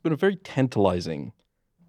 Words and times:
It's 0.00 0.04
been 0.04 0.12
a 0.14 0.16
very 0.16 0.36
tantalizing 0.36 1.34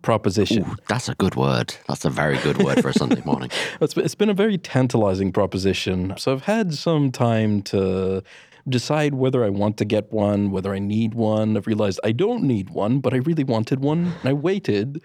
proposition. 0.02 0.66
Ooh, 0.66 0.76
that's 0.90 1.08
a 1.08 1.16
good 1.16 1.36
word. 1.36 1.74
That's 1.88 2.04
a 2.04 2.10
very 2.10 2.38
good 2.40 2.62
word 2.62 2.82
for 2.82 2.90
a 2.90 2.94
Sunday 2.94 3.22
morning. 3.26 3.50
It's 3.80 3.94
been, 3.94 4.04
it's 4.04 4.16
been 4.16 4.30
a 4.30 4.34
very 4.34 4.58
tantalizing 4.58 5.32
proposition. 5.32 6.14
So 6.18 6.34
I've 6.34 6.44
had 6.44 6.74
some 6.74 7.14
time 7.14 7.62
to 7.72 8.22
decide 8.68 9.14
whether 9.14 9.46
I 9.46 9.50
want 9.50 9.78
to 9.78 9.86
get 9.86 10.12
one, 10.12 10.52
whether 10.52 10.74
I 10.74 10.80
need 10.80 11.14
one. 11.14 11.56
I've 11.56 11.68
realized 11.68 12.02
I 12.04 12.12
don't 12.12 12.44
need 12.44 12.72
one, 12.72 13.00
but 13.00 13.14
I 13.14 13.18
really 13.20 13.46
wanted 13.46 13.80
one. 13.80 14.12
And 14.20 14.30
I 14.30 14.34
waited 14.34 15.02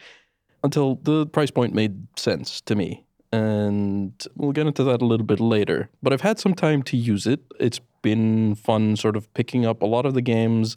until 0.65 0.97
the 0.97 1.27
price 1.27 1.53
point 1.53 1.75
made 1.75 2.09
sense 2.19 2.61
to 2.63 2.75
me. 2.75 3.05
And 3.31 4.21
we'll 4.35 4.51
get 4.51 4.67
into 4.67 4.83
that 4.83 5.01
a 5.01 5.05
little 5.05 5.27
bit 5.27 5.39
later. 5.39 5.91
But 6.03 6.13
I've 6.13 6.23
had 6.23 6.41
some 6.41 6.55
time 6.55 6.83
to 6.83 6.97
use 6.97 7.25
it. 7.25 7.39
It's 7.61 7.79
been 8.03 8.57
fun 8.57 8.97
sort 8.97 9.15
of 9.15 9.33
picking 9.33 9.65
up 9.65 9.81
a 9.81 9.87
lot 9.87 10.07
of 10.07 10.15
the 10.15 10.23
games 10.23 10.77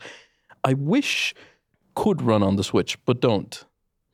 I 0.63 0.73
wish 0.73 1.33
could 1.95 2.21
run 2.21 2.43
on 2.43 2.55
the 2.55 2.63
Switch, 2.63 2.97
but 3.05 3.19
don't. 3.19 3.65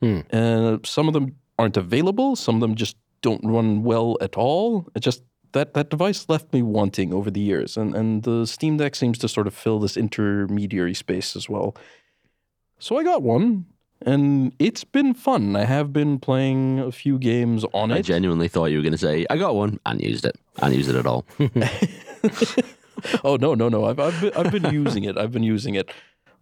Hmm. 0.02 0.20
Uh, 0.32 0.78
some 0.84 1.08
of 1.08 1.14
them 1.14 1.36
aren't 1.58 1.78
available. 1.78 2.36
Some 2.36 2.56
of 2.56 2.62
them 2.62 2.76
just 2.76 2.98
don't 3.22 3.44
run 3.46 3.84
well 3.84 4.18
at 4.22 4.36
all. 4.36 4.88
It 4.96 5.00
just 5.00 5.24
that 5.54 5.74
that 5.74 5.90
device 5.90 6.28
left 6.30 6.54
me 6.54 6.62
wanting 6.62 7.14
over 7.14 7.32
the 7.32 7.40
years, 7.40 7.78
and 7.78 7.96
and 7.96 8.24
the 8.24 8.46
Steam 8.46 8.78
Deck 8.78 8.96
seems 8.96 9.18
to 9.20 9.28
sort 9.28 9.48
of 9.48 9.54
fill 9.54 9.80
this 9.80 9.98
intermediary 9.98 10.94
space 10.94 11.36
as 11.36 11.50
well. 11.50 11.76
So 12.78 12.98
I 12.98 13.04
got 13.04 13.24
one, 13.24 13.66
and 14.02 14.54
it's 14.60 14.84
been 14.84 15.14
fun. 15.14 15.56
I 15.56 15.64
have 15.64 15.94
been 15.94 16.20
playing 16.20 16.80
a 16.80 16.92
few 16.92 17.18
games 17.18 17.66
on 17.74 17.92
I 17.92 17.96
it. 17.96 18.00
I 18.00 18.02
genuinely 18.02 18.48
thought 18.48 18.66
you 18.66 18.78
were 18.78 18.84
going 18.84 18.92
to 18.92 18.98
say, 18.98 19.26
I 19.30 19.38
got 19.38 19.56
one 19.56 19.80
and 19.86 20.02
used 20.02 20.26
it. 20.26 20.38
And 20.62 20.76
used 20.76 20.90
it 20.90 20.96
at 20.96 21.06
all. 21.06 21.26
oh 23.24 23.38
no, 23.38 23.56
no, 23.56 23.70
no! 23.70 23.86
I've 23.86 24.00
I've 24.00 24.22
been, 24.22 24.34
I've 24.36 24.52
been 24.52 24.66
using 24.74 25.04
it. 25.06 25.18
I've 25.18 25.32
been 25.32 25.44
using 25.44 25.76
it. 25.76 25.90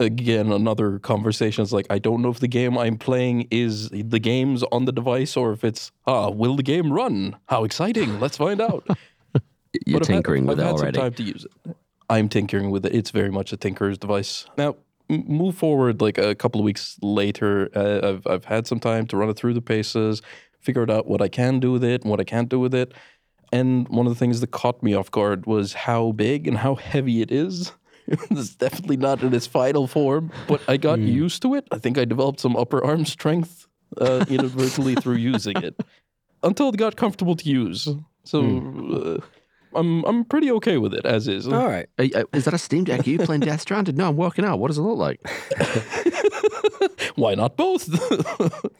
Again, 0.04 0.52
another 0.52 0.98
conversation 0.98 1.62
is 1.62 1.72
like 1.72 1.86
I 1.90 1.98
don't 1.98 2.22
know 2.22 2.28
if 2.30 2.40
the 2.40 2.48
game 2.48 2.76
I'm 2.78 2.96
playing 2.98 3.48
is 3.50 3.88
the 3.90 4.18
game's 4.20 4.62
on 4.64 4.84
the 4.84 4.92
device 4.92 5.36
or 5.36 5.52
if 5.52 5.64
it's 5.64 5.90
ah, 6.06 6.28
will 6.30 6.56
the 6.56 6.62
game 6.62 6.92
run? 6.92 7.36
How 7.48 7.64
exciting! 7.64 8.20
Let's 8.20 8.36
find 8.36 8.60
out. 8.60 8.86
You're 9.86 9.98
But 9.98 10.02
I've 10.02 10.08
had- 10.08 10.14
tinkering 10.14 10.46
with 10.46 10.60
I've 10.60 10.66
it 10.66 10.68
had 10.68 10.74
already. 10.80 10.96
Some 10.98 11.02
time 11.04 11.14
to 11.14 11.22
use 11.22 11.44
it. 11.66 11.76
I'm 12.10 12.28
tinkering 12.28 12.70
with 12.70 12.86
it. 12.86 12.94
It's 12.94 13.10
very 13.10 13.30
much 13.30 13.52
a 13.52 13.56
tinkerer's 13.56 13.98
device. 13.98 14.46
Now, 14.58 14.76
move 15.08 15.56
forward 15.56 16.00
like 16.00 16.18
a 16.18 16.34
couple 16.34 16.60
of 16.60 16.64
weeks 16.64 16.96
later. 17.02 17.70
Uh, 17.74 18.08
I've 18.10 18.26
I've 18.26 18.44
had 18.44 18.66
some 18.66 18.78
time 18.80 19.06
to 19.08 19.16
run 19.16 19.28
it 19.30 19.36
through 19.36 19.54
the 19.54 19.62
paces, 19.62 20.22
figured 20.60 20.90
out 20.90 21.06
what 21.06 21.20
I 21.22 21.28
can 21.28 21.60
do 21.60 21.72
with 21.72 21.82
it 21.82 22.02
and 22.02 22.10
what 22.10 22.20
I 22.20 22.24
can't 22.24 22.48
do 22.48 22.60
with 22.60 22.74
it. 22.74 22.92
And 23.52 23.88
one 23.88 24.06
of 24.06 24.12
the 24.12 24.18
things 24.18 24.40
that 24.40 24.50
caught 24.50 24.82
me 24.82 24.94
off 24.94 25.10
guard 25.10 25.46
was 25.46 25.72
how 25.74 26.12
big 26.12 26.46
and 26.48 26.58
how 26.58 26.74
heavy 26.74 27.20
it 27.22 27.30
is. 27.30 27.72
it's 28.30 28.54
definitely 28.54 28.96
not 28.96 29.22
in 29.22 29.34
its 29.34 29.46
final 29.46 29.86
form, 29.86 30.30
but 30.46 30.60
I 30.68 30.76
got 30.76 31.00
used 31.00 31.42
to 31.42 31.54
it. 31.54 31.66
I 31.70 31.78
think 31.78 31.98
I 31.98 32.04
developed 32.04 32.40
some 32.40 32.56
upper 32.56 32.84
arm 32.84 33.04
strength 33.04 33.66
uh, 33.98 34.24
inadvertently 34.28 34.94
through 34.96 35.16
using 35.16 35.56
it 35.62 35.80
until 36.42 36.68
it 36.68 36.76
got 36.76 36.96
comfortable 36.96 37.36
to 37.36 37.48
use. 37.48 37.88
So 38.24 38.40
uh, 39.22 39.26
I'm 39.76 40.04
I'm 40.04 40.24
pretty 40.24 40.50
okay 40.52 40.78
with 40.78 40.94
it 40.94 41.04
as 41.06 41.28
is. 41.28 41.46
All 41.48 41.66
right. 41.66 41.86
Are 41.98 42.04
you- 42.04 42.14
uh, 42.16 42.24
Is 42.32 42.44
that 42.44 42.54
a 42.54 42.58
Steam 42.58 42.84
Deck? 42.84 43.06
Are 43.06 43.10
you 43.10 43.18
playing 43.18 43.40
Death 43.48 43.60
Stranding? 43.62 43.96
No, 43.96 44.08
I'm 44.08 44.16
working 44.16 44.44
out. 44.44 44.58
What 44.58 44.68
does 44.68 44.78
it 44.78 44.82
look 44.82 44.98
like? 44.98 45.20
Why 47.16 47.34
not 47.34 47.56
both? 47.56 47.88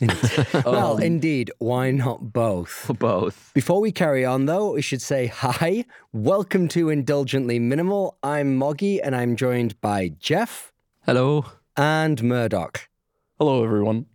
well, 0.65 0.97
indeed, 0.99 1.51
why 1.59 1.91
not 1.93 2.33
both? 2.33 2.91
Both. 2.99 3.53
Before 3.55 3.81
we 3.81 3.93
carry 3.93 4.25
on, 4.25 4.47
though, 4.47 4.73
we 4.73 4.83
should 4.83 5.01
say 5.03 5.27
hi. 5.29 5.85
Welcome 6.13 6.67
to 6.69 6.89
Indulgently 6.91 7.59
Minimal. 7.61 8.19
I'm 8.23 8.57
Moggy, 8.57 9.01
and 9.01 9.15
I'm 9.15 9.37
joined 9.37 9.81
by 9.81 10.09
Jeff 10.19 10.73
Hello. 11.07 11.45
and 11.77 12.23
Murdoch. 12.25 12.89
Hello, 13.39 13.63
everyone. 13.65 14.07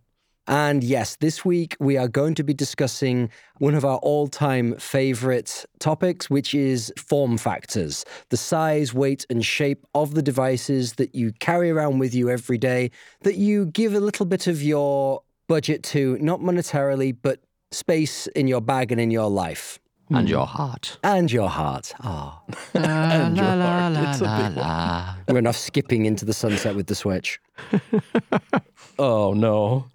And 0.46 0.82
yes, 0.82 1.16
this 1.16 1.44
week 1.44 1.76
we 1.78 1.96
are 1.96 2.08
going 2.08 2.34
to 2.34 2.42
be 2.42 2.52
discussing 2.54 3.30
one 3.58 3.74
of 3.74 3.84
our 3.84 3.98
all 3.98 4.26
time 4.26 4.74
favorite 4.76 5.64
topics, 5.78 6.28
which 6.28 6.54
is 6.54 6.92
form 6.96 7.38
factors 7.38 8.04
the 8.30 8.36
size, 8.36 8.92
weight, 8.92 9.26
and 9.30 9.44
shape 9.44 9.86
of 9.94 10.14
the 10.14 10.22
devices 10.22 10.94
that 10.94 11.14
you 11.14 11.32
carry 11.40 11.70
around 11.70 11.98
with 11.98 12.14
you 12.14 12.28
every 12.30 12.58
day, 12.58 12.90
that 13.22 13.36
you 13.36 13.66
give 13.66 13.94
a 13.94 14.00
little 14.00 14.26
bit 14.26 14.46
of 14.46 14.62
your 14.62 15.22
budget 15.46 15.82
to, 15.82 16.16
not 16.20 16.40
monetarily, 16.40 17.16
but 17.20 17.40
space 17.70 18.26
in 18.28 18.48
your 18.48 18.60
bag 18.60 18.90
and 18.92 19.00
in 19.00 19.10
your 19.10 19.28
life. 19.30 19.78
And 20.12 20.28
your 20.28 20.46
heart. 20.46 20.98
And 21.04 21.30
your 21.30 21.48
heart. 21.48 21.92
Ah, 22.00 22.42
And 22.74 23.36
your 23.36 23.46
heart. 23.46 23.94
It's 24.08 24.20
a 24.20 24.48
big 24.48 24.56
one. 24.56 25.24
we're 25.28 25.38
enough 25.38 25.56
skipping 25.56 26.06
into 26.06 26.24
the 26.24 26.32
sunset 26.32 26.74
with 26.74 26.88
the 26.88 26.96
Switch. 26.96 27.40
Oh 28.98 29.32
no. 29.32 29.86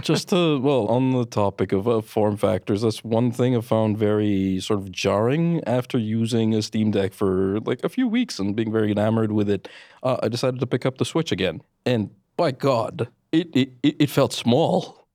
Just 0.00 0.30
to 0.30 0.58
well, 0.60 0.86
on 0.86 1.12
the 1.12 1.26
topic 1.26 1.72
of 1.72 1.86
uh, 1.86 2.00
form 2.00 2.36
factors, 2.36 2.82
that's 2.82 3.04
one 3.04 3.30
thing 3.30 3.56
I 3.56 3.60
found 3.60 3.98
very 3.98 4.58
sort 4.60 4.80
of 4.80 4.90
jarring 4.90 5.62
after 5.66 5.98
using 5.98 6.54
a 6.54 6.62
Steam 6.62 6.90
Deck 6.90 7.12
for 7.12 7.60
like 7.60 7.84
a 7.84 7.88
few 7.88 8.08
weeks 8.08 8.38
and 8.38 8.56
being 8.56 8.72
very 8.72 8.90
enamored 8.90 9.32
with 9.32 9.50
it. 9.50 9.68
Uh, 10.02 10.16
I 10.22 10.28
decided 10.28 10.60
to 10.60 10.66
pick 10.66 10.86
up 10.86 10.96
the 10.96 11.04
Switch 11.04 11.30
again, 11.30 11.62
and 11.84 12.10
by 12.36 12.52
God, 12.52 13.08
it 13.32 13.54
it, 13.54 13.72
it 13.82 13.96
it 13.98 14.10
felt 14.10 14.32
small. 14.32 15.05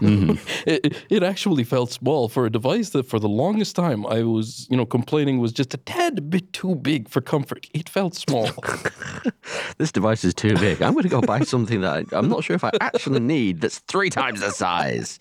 It, 0.00 0.38
it- 0.84 0.96
it 1.10 1.22
actually 1.22 1.64
felt 1.64 1.90
small 1.90 2.28
for 2.28 2.46
a 2.46 2.50
device 2.50 2.90
that 2.90 3.04
for 3.04 3.18
the 3.18 3.28
longest 3.28 3.74
time 3.76 4.06
I 4.06 4.22
was, 4.22 4.66
you 4.70 4.76
know, 4.76 4.86
complaining 4.86 5.38
was 5.38 5.52
just 5.52 5.74
a 5.74 5.78
tad 5.78 6.30
bit 6.30 6.52
too 6.52 6.74
big 6.76 7.08
for 7.08 7.20
comfort. 7.20 7.66
It 7.74 7.88
felt 7.88 8.14
small. 8.14 8.50
This 9.78 9.92
device 9.92 10.24
is 10.24 10.34
too 10.34 10.56
big. 10.56 10.82
I'm 10.82 10.92
going 10.92 11.04
to 11.04 11.08
go 11.08 11.20
buy 11.20 11.40
something 11.54 11.80
that 11.82 12.06
I, 12.12 12.16
I'm 12.16 12.28
not 12.28 12.42
sure 12.44 12.56
if 12.56 12.64
I 12.64 12.70
actually 12.80 13.20
need 13.20 13.60
that's 13.60 13.78
three 13.80 14.10
times 14.10 14.40
the 14.40 14.50
size. 14.50 15.18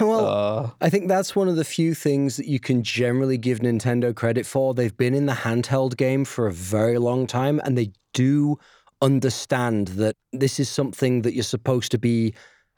well, 0.00 0.26
uh, 0.26 0.70
I 0.80 0.88
think 0.90 1.08
that's 1.08 1.34
one 1.34 1.48
of 1.48 1.56
the 1.56 1.64
few 1.64 1.94
things 1.94 2.36
that 2.36 2.46
you 2.46 2.60
can 2.60 2.82
generally 2.82 3.38
give 3.38 3.60
Nintendo 3.60 4.14
credit 4.14 4.46
for. 4.46 4.74
They've 4.74 4.96
been 4.96 5.14
in 5.14 5.26
the 5.26 5.32
handheld 5.32 5.96
game 5.96 6.24
for 6.24 6.46
a 6.46 6.52
very 6.52 6.98
long 6.98 7.26
time 7.26 7.60
and 7.64 7.76
they 7.76 7.90
do 8.14 8.58
understand 9.02 9.88
that 9.88 10.16
this 10.32 10.58
is 10.60 10.68
something 10.68 11.22
that 11.22 11.34
you're 11.34 11.42
supposed 11.44 11.90
to 11.92 11.98
be 11.98 12.34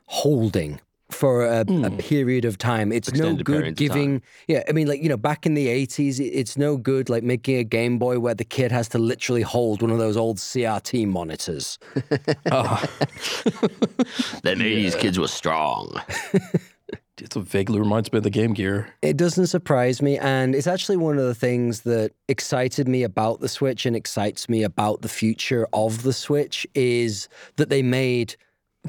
holding 0.07 0.81
for 1.11 1.45
a, 1.47 1.61
a 1.61 1.65
hmm. 1.65 1.97
period 1.97 2.45
of 2.45 2.59
time. 2.59 2.93
It's 2.93 3.13
no 3.13 3.35
good 3.35 3.77
giving, 3.77 4.23
yeah, 4.47 4.63
I 4.69 4.73
mean, 4.73 4.87
like, 4.87 5.03
you 5.03 5.09
know, 5.09 5.17
back 5.17 5.47
in 5.47 5.55
the 5.55 5.67
80s, 5.67 6.21
it's 6.21 6.57
no 6.57 6.77
good 6.77 7.09
like 7.09 7.23
making 7.23 7.57
a 7.57 7.65
Game 7.65 7.99
Boy 7.99 8.19
where 8.19 8.35
the 8.35 8.45
kid 8.45 8.71
has 8.73 8.89
to 8.91 8.99
literally 8.99 9.43
hold 9.43 9.83
one 9.83 9.91
of 9.91 9.99
those 9.99 10.17
old 10.17 10.37
CRT 10.37 11.07
monitors. 11.09 11.79
oh. 12.53 12.85
Them 14.43 14.59
80s 14.59 14.99
kids 14.99 15.19
were 15.19 15.29
strong. 15.29 16.01
it 17.21 17.33
vaguely 17.35 17.79
reminds 17.79 18.13
me 18.13 18.19
of 18.19 18.23
the 18.23 18.31
Game 18.31 18.53
Gear. 18.53 18.89
It 19.03 19.17
doesn't 19.17 19.47
surprise 19.47 20.01
me. 20.03 20.19
And 20.19 20.55
it's 20.55 20.67
actually 20.67 20.97
one 20.97 21.19
of 21.19 21.25
the 21.25 21.35
things 21.35 21.83
that 21.83 22.13
excited 22.29 22.89
me 22.89 23.03
about 23.03 23.41
the 23.41 23.49
Switch 23.49 23.87
and 23.87 23.97
excites 23.97 24.49
me 24.49 24.63
about 24.63 25.03
the 25.03 25.09
future 25.09 25.67
of 25.73 26.03
the 26.03 26.13
Switch 26.13 26.67
is 26.75 27.29
that 27.57 27.69
they 27.69 27.83
made, 27.83 28.37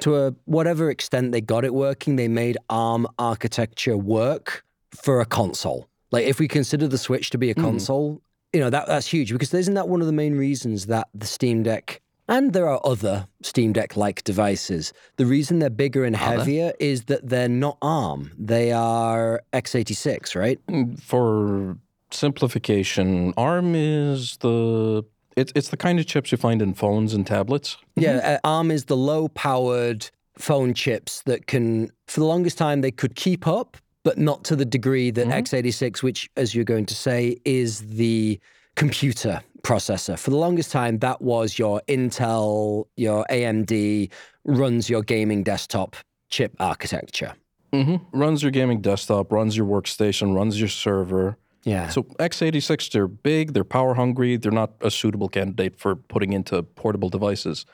to 0.02 0.16
a 0.16 0.34
whatever 0.46 0.90
extent 0.90 1.32
they 1.32 1.42
got 1.42 1.66
it 1.66 1.74
working, 1.74 2.16
they 2.16 2.28
made 2.28 2.58
ARM 2.70 3.08
architecture 3.18 3.98
work 3.98 4.64
for 4.92 5.20
a 5.20 5.26
console. 5.26 5.88
Like 6.12 6.26
if 6.26 6.40
we 6.40 6.48
consider 6.48 6.88
the 6.88 6.98
Switch 6.98 7.30
to 7.32 7.38
be 7.38 7.52
a 7.52 7.54
hmm. 7.54 7.62
console, 7.62 8.22
you 8.54 8.60
know, 8.60 8.70
that 8.70 8.88
that's 8.88 9.08
huge 9.08 9.32
because 9.32 9.54
isn't 9.54 9.76
that 9.76 9.88
one 9.88 10.02
of 10.02 10.08
the 10.08 10.14
main 10.14 10.36
reasons 10.36 10.88
that 10.88 11.08
the 11.14 11.28
Steam 11.28 11.64
Deck 11.64 12.02
and 12.28 12.54
there 12.54 12.68
are 12.68 12.80
other 12.84 13.28
Steam 13.42 13.74
Deck 13.74 13.98
like 13.98 14.24
devices. 14.24 14.94
The 15.18 15.26
reason 15.26 15.60
they're 15.60 15.72
bigger 15.72 16.06
and 16.06 16.16
heavier 16.16 16.74
is 16.80 17.06
that 17.06 17.28
they're 17.28 17.50
not 17.50 17.78
ARM. 17.82 18.32
They 18.38 18.72
are 18.72 19.42
x86, 19.52 20.36
right? 20.36 20.60
Hmm, 20.70 20.94
for 20.94 21.78
simplification, 22.12 23.34
ARM 23.36 23.74
is 23.76 24.38
the 24.38 25.04
it's 25.36 25.52
it's 25.56 25.70
the 25.70 25.78
kind 25.78 26.00
of 26.00 26.06
chips 26.06 26.32
you 26.32 26.38
find 26.38 26.62
in 26.62 26.74
phones 26.74 27.14
and 27.14 27.26
tablets. 27.26 27.78
Yeah, 27.96 28.40
uh, 28.44 28.48
ARM 28.48 28.72
is 28.72 28.86
the 28.86 28.98
low 28.98 29.28
powered 29.30 30.10
phone 30.38 30.74
chips 30.74 31.22
that 31.24 31.48
can, 31.48 31.92
for 32.08 32.22
the 32.22 32.26
longest 32.26 32.58
time, 32.58 32.82
they 32.82 32.92
could 32.92 33.16
keep 33.16 33.46
up, 33.46 33.78
but 34.04 34.18
not 34.18 34.44
to 34.46 34.56
the 34.56 34.66
degree 34.66 35.12
that 35.12 35.28
x86, 35.28 36.02
which, 36.02 36.30
as 36.38 36.56
you're 36.56 36.64
going 36.64 36.86
to 36.86 36.96
say, 36.96 37.38
is 37.46 37.82
the 37.82 38.40
computer 38.76 39.42
processor. 39.64 40.18
For 40.18 40.30
the 40.30 40.38
longest 40.38 40.72
time, 40.72 41.00
that 41.00 41.22
was 41.22 41.60
your 41.60 41.82
Intel, 41.88 42.86
your 42.96 43.26
AMD, 43.30 44.10
runs 44.46 44.90
your 44.90 45.04
gaming 45.04 45.44
desktop 45.44 45.98
chip 46.30 46.56
architecture. 46.60 47.34
hmm 47.74 47.98
Runs 48.14 48.42
your 48.42 48.52
gaming 48.52 48.82
desktop, 48.82 49.32
runs 49.32 49.58
your 49.58 49.66
workstation, 49.66 50.34
runs 50.36 50.60
your 50.60 50.70
server. 50.70 51.38
Yeah. 51.70 51.90
So 51.90 52.04
x86, 52.04 52.92
they're 52.92 53.08
big, 53.08 53.54
they're 53.54 53.64
power 53.64 53.94
hungry, 53.94 54.38
they're 54.38 54.52
not 54.52 54.74
a 54.82 54.90
suitable 54.90 55.30
candidate 55.30 55.80
for 55.80 55.96
putting 55.96 56.34
into 56.34 56.64
portable 56.64 57.10
devices. 57.10 57.66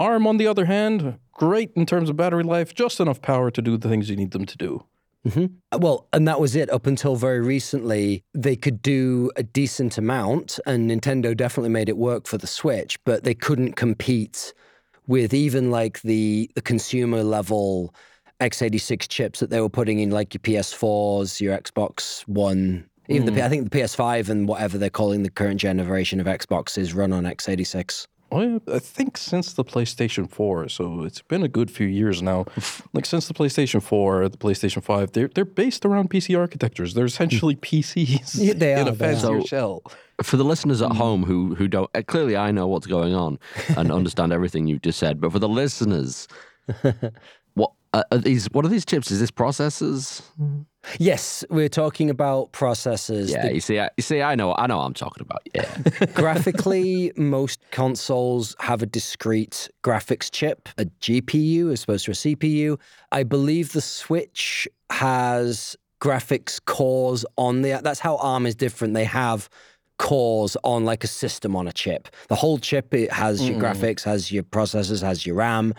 ARM, 0.00 0.26
on 0.26 0.38
the 0.38 0.46
other 0.46 0.64
hand, 0.64 1.18
great 1.32 1.70
in 1.76 1.86
terms 1.86 2.10
of 2.10 2.16
battery 2.16 2.42
life, 2.42 2.74
just 2.74 2.98
enough 2.98 3.22
power 3.22 3.50
to 3.50 3.62
do 3.62 3.76
the 3.76 3.88
things 3.88 4.10
you 4.10 4.16
need 4.16 4.32
them 4.32 4.44
to 4.44 4.56
do. 4.56 4.84
Mm-hmm. 5.24 5.46
Uh, 5.72 5.78
well, 5.78 6.08
and 6.12 6.26
that 6.26 6.40
was 6.40 6.56
it 6.56 6.68
up 6.70 6.86
until 6.86 7.16
very 7.16 7.40
recently. 7.40 8.24
They 8.34 8.56
could 8.56 8.82
do 8.82 9.30
a 9.36 9.42
decent 9.42 9.96
amount, 9.96 10.58
and 10.66 10.90
Nintendo 10.90 11.36
definitely 11.36 11.70
made 11.70 11.88
it 11.88 11.96
work 11.96 12.26
for 12.26 12.36
the 12.36 12.46
Switch, 12.46 13.02
but 13.04 13.24
they 13.24 13.34
couldn't 13.34 13.74
compete 13.74 14.52
with 15.06 15.32
even 15.32 15.70
like 15.70 16.02
the 16.02 16.50
the 16.54 16.62
consumer 16.62 17.22
level 17.22 17.94
x86 18.40 19.08
chips 19.08 19.40
that 19.40 19.50
they 19.50 19.60
were 19.60 19.70
putting 19.70 20.00
in 20.00 20.10
like 20.10 20.34
your 20.34 20.40
PS4s, 20.40 21.40
your 21.40 21.56
Xbox 21.56 22.26
One, 22.26 22.88
even 23.08 23.26
the 23.26 23.32
P- 23.32 23.42
I 23.42 23.48
think 23.48 23.70
the 23.70 23.78
PS5 23.78 24.28
and 24.28 24.48
whatever 24.48 24.78
they're 24.78 24.90
calling 24.90 25.22
the 25.22 25.30
current 25.30 25.60
generation 25.60 26.20
of 26.20 26.26
Xboxes 26.26 26.94
run 26.94 27.12
on 27.12 27.24
x86. 27.24 28.06
Well, 28.30 28.60
I 28.72 28.78
think 28.80 29.16
since 29.16 29.52
the 29.52 29.64
PlayStation 29.64 30.28
4, 30.28 30.68
so 30.68 31.02
it's 31.02 31.22
been 31.22 31.44
a 31.44 31.48
good 31.48 31.70
few 31.70 31.86
years 31.86 32.20
now. 32.22 32.46
Like 32.92 33.06
since 33.06 33.28
the 33.28 33.34
PlayStation 33.34 33.82
4, 33.82 34.28
the 34.28 34.38
PlayStation 34.38 34.82
5, 34.82 35.12
they're 35.12 35.28
they're 35.28 35.44
based 35.44 35.84
around 35.84 36.10
PC 36.10 36.36
architectures. 36.38 36.94
They're 36.94 37.04
essentially 37.04 37.54
PCs 37.68 38.36
Yeah, 38.38 38.54
they 38.54 38.72
in 38.72 38.78
are, 38.86 38.90
a 38.90 38.92
they 38.92 38.96
fancier 39.14 39.40
So- 39.40 39.46
shell. 39.46 39.82
For 40.22 40.36
the 40.36 40.44
listeners 40.44 40.80
at 40.80 40.92
home 40.92 41.24
who 41.24 41.54
who 41.56 41.66
don't 41.68 41.90
uh, 41.94 42.02
clearly, 42.06 42.36
I 42.36 42.52
know 42.52 42.66
what's 42.68 42.86
going 42.86 43.14
on 43.14 43.38
and 43.76 43.90
understand 44.00 44.32
everything 44.32 44.66
you've 44.68 44.82
just 44.82 44.98
said. 45.00 45.20
But 45.20 45.32
for 45.32 45.40
the 45.40 45.48
listeners, 45.48 46.28
what 47.54 47.72
uh, 47.92 48.02
are 48.12 48.18
these? 48.18 48.46
What 48.52 48.64
are 48.64 48.68
these 48.68 48.84
chips? 48.84 49.10
Is 49.10 49.18
this 49.20 49.30
processors? 49.32 50.22
Yes, 50.98 51.44
we're 51.50 51.68
talking 51.68 52.10
about 52.10 52.52
processors. 52.52 53.30
Yeah, 53.30 53.48
The 53.48 53.54
you 53.54 53.60
see, 53.60 53.78
I, 53.80 53.90
you 53.96 54.02
see, 54.02 54.22
I 54.22 54.34
know, 54.34 54.54
I 54.56 54.66
know, 54.66 54.78
what 54.78 54.84
I'm 54.84 54.94
talking 54.94 55.22
about. 55.22 55.42
Yeah, 55.54 56.06
graphically, 56.14 57.12
most 57.16 57.60
consoles 57.70 58.54
have 58.60 58.82
a 58.82 58.86
discrete 58.86 59.68
graphics 59.82 60.30
chip, 60.30 60.68
a 60.78 60.84
GPU 60.84 61.72
as 61.72 61.84
opposed 61.84 62.04
to 62.06 62.10
a 62.12 62.14
CPU. 62.14 62.78
I 63.12 63.22
believe 63.22 63.72
the 63.72 63.80
Switch 63.80 64.68
has 64.90 65.76
graphics 66.00 66.64
cores 66.64 67.24
on 67.36 67.62
the. 67.62 67.80
That's 67.82 68.00
how 68.00 68.16
ARM 68.16 68.46
is 68.46 68.54
different. 68.54 68.94
They 68.94 69.04
have 69.04 69.48
cores 69.98 70.56
on 70.64 70.84
like 70.84 71.04
a 71.04 71.06
system 71.06 71.54
on 71.54 71.68
a 71.68 71.72
chip. 71.72 72.08
The 72.28 72.34
whole 72.34 72.58
chip 72.58 72.92
it 72.94 73.12
has 73.12 73.48
your 73.48 73.60
graphics, 73.60 74.02
has 74.02 74.32
your 74.32 74.42
processors, 74.42 75.02
has 75.02 75.24
your 75.24 75.36
RAM. 75.36 75.74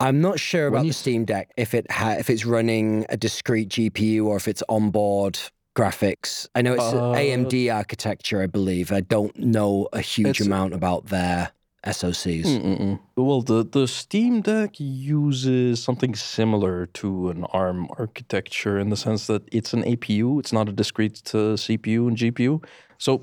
I'm 0.00 0.20
not 0.20 0.40
sure 0.40 0.66
about 0.66 0.84
you 0.84 0.90
the 0.90 0.94
Steam 0.94 1.24
Deck 1.24 1.50
if 1.56 1.74
it 1.74 1.90
ha- 1.90 2.16
if 2.18 2.30
it's 2.30 2.44
running 2.46 3.06
a 3.08 3.16
discrete 3.16 3.68
GPU 3.68 4.24
or 4.26 4.36
if 4.36 4.48
it's 4.48 4.62
onboard 4.68 5.38
graphics. 5.76 6.48
I 6.54 6.62
know 6.62 6.74
it's 6.74 6.82
Uh, 6.82 7.12
AMD 7.14 7.70
architecture, 7.74 8.42
I 8.42 8.46
believe. 8.46 8.90
I 8.92 9.00
don't 9.00 9.36
know 9.38 9.88
a 9.92 10.00
huge 10.00 10.40
amount 10.40 10.74
about 10.74 11.06
their 11.06 11.52
SoCs. 11.86 12.44
Mm-mm-mm. 12.44 12.98
Well, 13.16 13.40
the, 13.42 13.64
the 13.64 13.86
Steam 13.88 14.42
Deck 14.42 14.72
uses 14.78 15.82
something 15.82 16.14
similar 16.14 16.86
to 16.86 17.30
an 17.30 17.44
ARM 17.52 17.88
architecture 17.98 18.78
in 18.78 18.90
the 18.90 18.96
sense 18.96 19.26
that 19.28 19.42
it's 19.52 19.72
an 19.72 19.82
APU. 19.84 20.38
It's 20.40 20.52
not 20.52 20.68
a 20.68 20.72
discrete 20.72 21.22
uh, 21.34 21.56
CPU 21.56 22.08
and 22.08 22.16
GPU. 22.16 22.62
So 22.98 23.22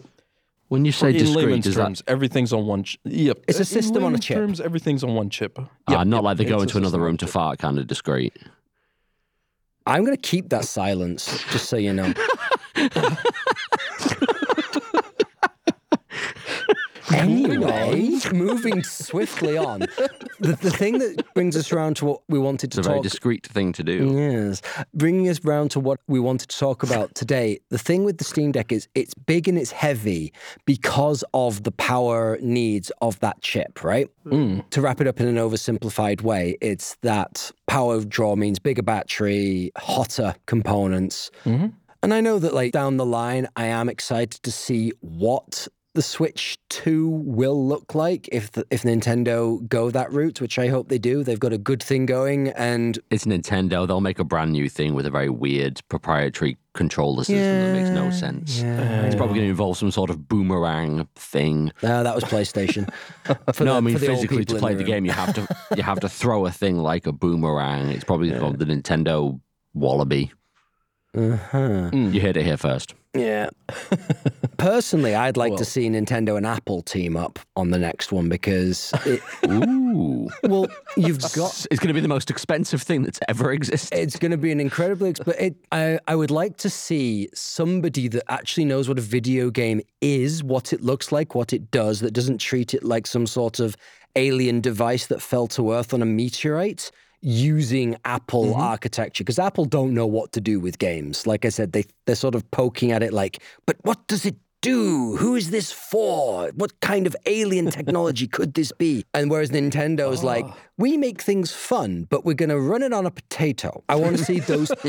when 0.70 0.86
you 0.86 0.92
say 0.92 1.10
in 1.10 1.14
discrete, 1.18 1.46
layman's 1.46 1.68
is 1.68 1.76
that 1.76 2.02
everything's 2.08 2.54
on 2.54 2.66
one. 2.66 2.84
Ch- 2.84 2.98
yep, 3.06 3.40
It's 3.48 3.60
a 3.60 3.62
in 3.62 3.66
system 3.66 4.04
on 4.04 4.16
a 4.16 4.20
chip. 4.20 4.38
Terms, 4.38 4.60
everything's 4.60 5.04
on 5.04 5.14
one 5.16 5.30
chip. 5.30 5.58
ah, 5.60 5.68
Yep, 5.90 6.08
not 6.08 6.18
yep, 6.18 6.24
like 6.24 6.38
they 6.38 6.46
go 6.46 6.56
it's 6.56 6.64
into 6.64 6.78
another 6.78 7.00
room 7.00 7.18
to 7.18 7.28
fart, 7.28 7.60
kind 7.60 7.78
of 7.80 7.88
discreet? 7.88 8.34
I'm 9.86 10.04
going 10.04 10.18
to 10.18 10.22
keep 10.22 10.50
that 10.50 10.66
silence, 10.66 11.44
just 11.52 11.70
so 11.70 11.78
you 11.78 11.94
know. 11.94 12.14
anyway, 17.14 18.20
moving 18.34 18.84
swiftly 18.84 19.58
on. 19.58 19.84
The, 20.40 20.56
the 20.56 20.72
thing 20.72 21.00
that 21.00 21.34
brings 21.34 21.56
us 21.56 21.72
around 21.72 21.98
to 21.98 22.06
what 22.06 22.22
we 22.30 22.40
wanted 22.40 22.72
to 22.72 22.80
It's 22.80 22.88
a 22.88 22.90
very 22.90 23.00
talk 23.00 23.04
discreet 23.04 23.46
thing 23.46 23.74
to 23.74 23.84
do. 23.84 24.14
Yes. 24.16 24.62
Bringing 24.94 25.28
us 25.30 25.44
round 25.44 25.72
to 25.72 25.80
what 25.80 26.00
we 26.08 26.20
wanted 26.20 26.50
to 26.50 26.58
talk 26.58 26.84
about 26.84 27.14
today, 27.16 27.60
the 27.70 27.78
thing 27.78 28.04
with 28.04 28.18
the 28.18 28.24
Steam 28.24 28.52
Deck 28.52 28.72
is 28.72 28.88
it's 28.96 29.14
big 29.14 29.48
and 29.48 29.58
it's 29.58 29.72
heavy 29.72 30.34
because 30.66 31.24
of 31.34 31.64
the 31.64 31.72
power 31.72 32.38
needs 32.42 32.92
of 33.02 33.20
that 33.20 33.42
chip, 33.42 33.84
right? 33.84 34.10
Hmm. 34.24 34.38
Hmm. 34.48 34.60
To 34.70 34.82
wrap 34.82 35.02
it 35.02 35.08
up 35.08 35.20
in 35.20 35.28
an 35.28 35.36
oversimplified 35.36 36.22
way, 36.22 36.58
it's 36.62 36.96
that 37.02 37.52
power 37.66 38.04
draw 38.06 38.36
means 38.36 38.60
bigger 38.60 38.84
battery, 38.84 39.72
hotter 39.78 40.36
components. 40.46 41.32
Mm-hmm. 41.44 41.68
And 42.04 42.14
I 42.14 42.22
know 42.22 42.38
that, 42.38 42.54
like, 42.54 42.72
down 42.72 42.98
the 42.98 43.06
line, 43.06 43.48
I 43.56 43.66
am 43.66 43.90
excited 43.90 44.44
to 44.44 44.52
see 44.52 44.92
what 45.02 45.68
the 45.98 46.04
Switch 46.04 46.60
2 46.70 47.10
will 47.10 47.68
look 47.68 47.96
like 47.96 48.30
if 48.32 48.52
the, 48.52 48.64
if 48.70 48.84
Nintendo 48.84 49.68
go 49.68 49.90
that 49.90 50.12
route, 50.12 50.40
which 50.40 50.60
I 50.60 50.68
hope 50.68 50.90
they 50.90 51.00
do. 51.00 51.24
They've 51.24 51.40
got 51.40 51.54
a 51.54 51.58
good 51.58 51.82
thing 51.82 52.06
going, 52.06 52.50
and 52.50 53.00
It's 53.10 53.26
Nintendo. 53.26 53.88
They'll 53.88 54.00
make 54.00 54.20
a 54.20 54.24
brand 54.24 54.52
new 54.52 54.70
thing 54.70 54.94
with 54.94 55.08
a 55.08 55.10
very 55.10 55.32
weird 55.32 55.82
proprietary 55.90 56.60
controller 56.76 57.24
system 57.24 57.40
that 57.40 57.74
makes 57.74 57.90
no 57.90 58.12
sense. 58.12 58.62
It's 58.62 59.16
probably 59.16 59.38
going 59.38 59.48
to 59.48 59.50
involve 59.50 59.76
some 59.76 59.90
sort 59.90 60.12
of 60.12 60.28
boomerang 60.28 61.08
thing. 61.16 61.72
No, 61.82 62.04
that 62.04 62.14
was 62.14 62.24
PlayStation. 62.26 62.88
No, 63.60 63.66
the- 63.66 63.72
I 63.72 63.80
mean 63.80 63.98
physically 63.98 64.46
to 64.46 64.56
play 64.60 64.76
the, 64.76 64.84
room. 64.84 64.88
game, 64.88 65.06
you 65.06 65.12
have 65.14 65.34
to 65.34 65.48
you 65.76 65.82
have 65.82 66.00
to 66.02 66.10
throw 66.10 66.46
a 66.46 66.52
thing 66.52 66.78
like 66.78 67.08
a 67.08 67.12
boomerang. 67.12 67.90
It's 67.90 68.04
probably 68.04 68.38
called 68.38 68.60
the 68.60 68.66
Nintendo 68.66 69.42
Wallaby. 69.74 70.32
Uh-huh. 71.18 71.90
You 71.92 72.22
heard 72.22 72.38
it 72.38 72.46
here 72.46 72.58
first. 72.58 72.94
Yeah. 73.18 73.50
Personally, 74.58 75.14
I'd 75.16 75.38
like 75.38 75.52
Well- 75.52 75.60
to 75.60 75.66
see 75.66 75.88
Nintendo 75.90 76.36
and 76.38 76.46
Apple 76.46 76.82
team 76.82 77.16
up 77.16 77.40
on 77.56 77.72
the 77.72 77.78
next 77.78 78.12
one 78.12 78.28
because, 78.30 78.92
it, 79.06 79.22
Ooh, 79.50 80.30
well, 80.44 80.68
you've 80.96 81.20
got. 81.34 81.66
it's 81.70 81.80
going 81.80 81.88
to 81.90 81.94
be 81.94 82.00
the 82.00 82.08
most 82.08 82.30
expensive 82.30 82.82
thing 82.82 83.04
that's 83.04 83.20
ever 83.28 83.52
existed. 83.52 83.98
It's 83.98 84.18
going 84.18 84.32
to 84.32 84.38
be 84.38 84.52
an 84.52 84.60
incredibly. 84.60 85.12
expensive. 85.12 85.42
it, 85.42 85.56
I 85.72 86.00
I 86.08 86.16
would 86.16 86.32
like 86.32 86.58
to 86.58 86.70
see 86.70 87.30
somebody 87.34 88.08
that 88.10 88.24
actually 88.32 88.66
knows 88.66 88.88
what 88.90 88.98
a 88.98 89.02
video 89.02 89.50
game 89.52 89.82
is, 90.02 90.44
what 90.44 90.74
it 90.74 90.82
looks 90.82 91.12
like, 91.12 91.36
what 91.36 91.54
it 91.54 91.70
does, 91.72 92.00
that 92.00 92.12
doesn't 92.12 92.40
treat 92.40 92.74
it 92.74 92.84
like 92.84 93.06
some 93.08 93.28
sort 93.28 93.60
of 93.60 93.76
alien 94.16 94.62
device 94.62 95.06
that 95.08 95.22
fell 95.22 95.48
to 95.48 95.72
Earth 95.74 95.94
on 95.94 96.02
a 96.02 96.06
meteorite. 96.06 96.90
Using 97.22 97.98
Apple 98.06 98.48
mm-hmm. 98.48 98.62
architecture 98.62 99.24
because 99.24 99.40
Apple 99.40 99.66
don't 99.66 99.94
know 99.94 100.06
what 100.08 100.32
to 100.34 100.42
do 100.42 100.60
with 100.60 100.78
games. 100.80 101.26
Like 101.26 101.46
I 101.46 101.50
said, 101.50 101.72
they 101.72 101.84
they're 102.06 102.16
sort 102.16 102.36
of 102.36 102.50
poking 102.52 102.92
at 102.92 103.02
it 103.04 103.12
like, 103.12 103.42
but 103.66 103.78
what 103.82 104.06
does 104.08 104.26
it 104.26 104.36
do? 104.62 105.16
Who 105.18 105.36
is 105.36 105.50
this 105.52 105.72
for? 105.72 106.50
What 106.56 106.80
kind 106.82 107.08
of 107.08 107.16
alien 107.26 107.70
technology 107.72 108.28
could 108.38 108.54
this 108.54 108.72
be? 108.72 109.06
And 109.14 109.30
whereas 109.30 109.52
Nintendo 109.52 109.98
Nintendo's 109.98 110.24
like, 110.24 110.46
ah. 110.46 110.58
we 110.78 110.98
make 110.98 111.22
things 111.22 111.52
fun, 111.54 112.08
but 112.10 112.26
we're 112.26 112.34
going 112.34 112.50
to 112.50 112.60
run 112.60 112.84
it 112.84 112.94
on 112.94 113.06
a 113.06 113.12
potato. 113.12 113.84
I 113.90 113.96
want 113.96 114.18
to 114.18 114.26
see 114.26 114.40
those. 114.40 114.72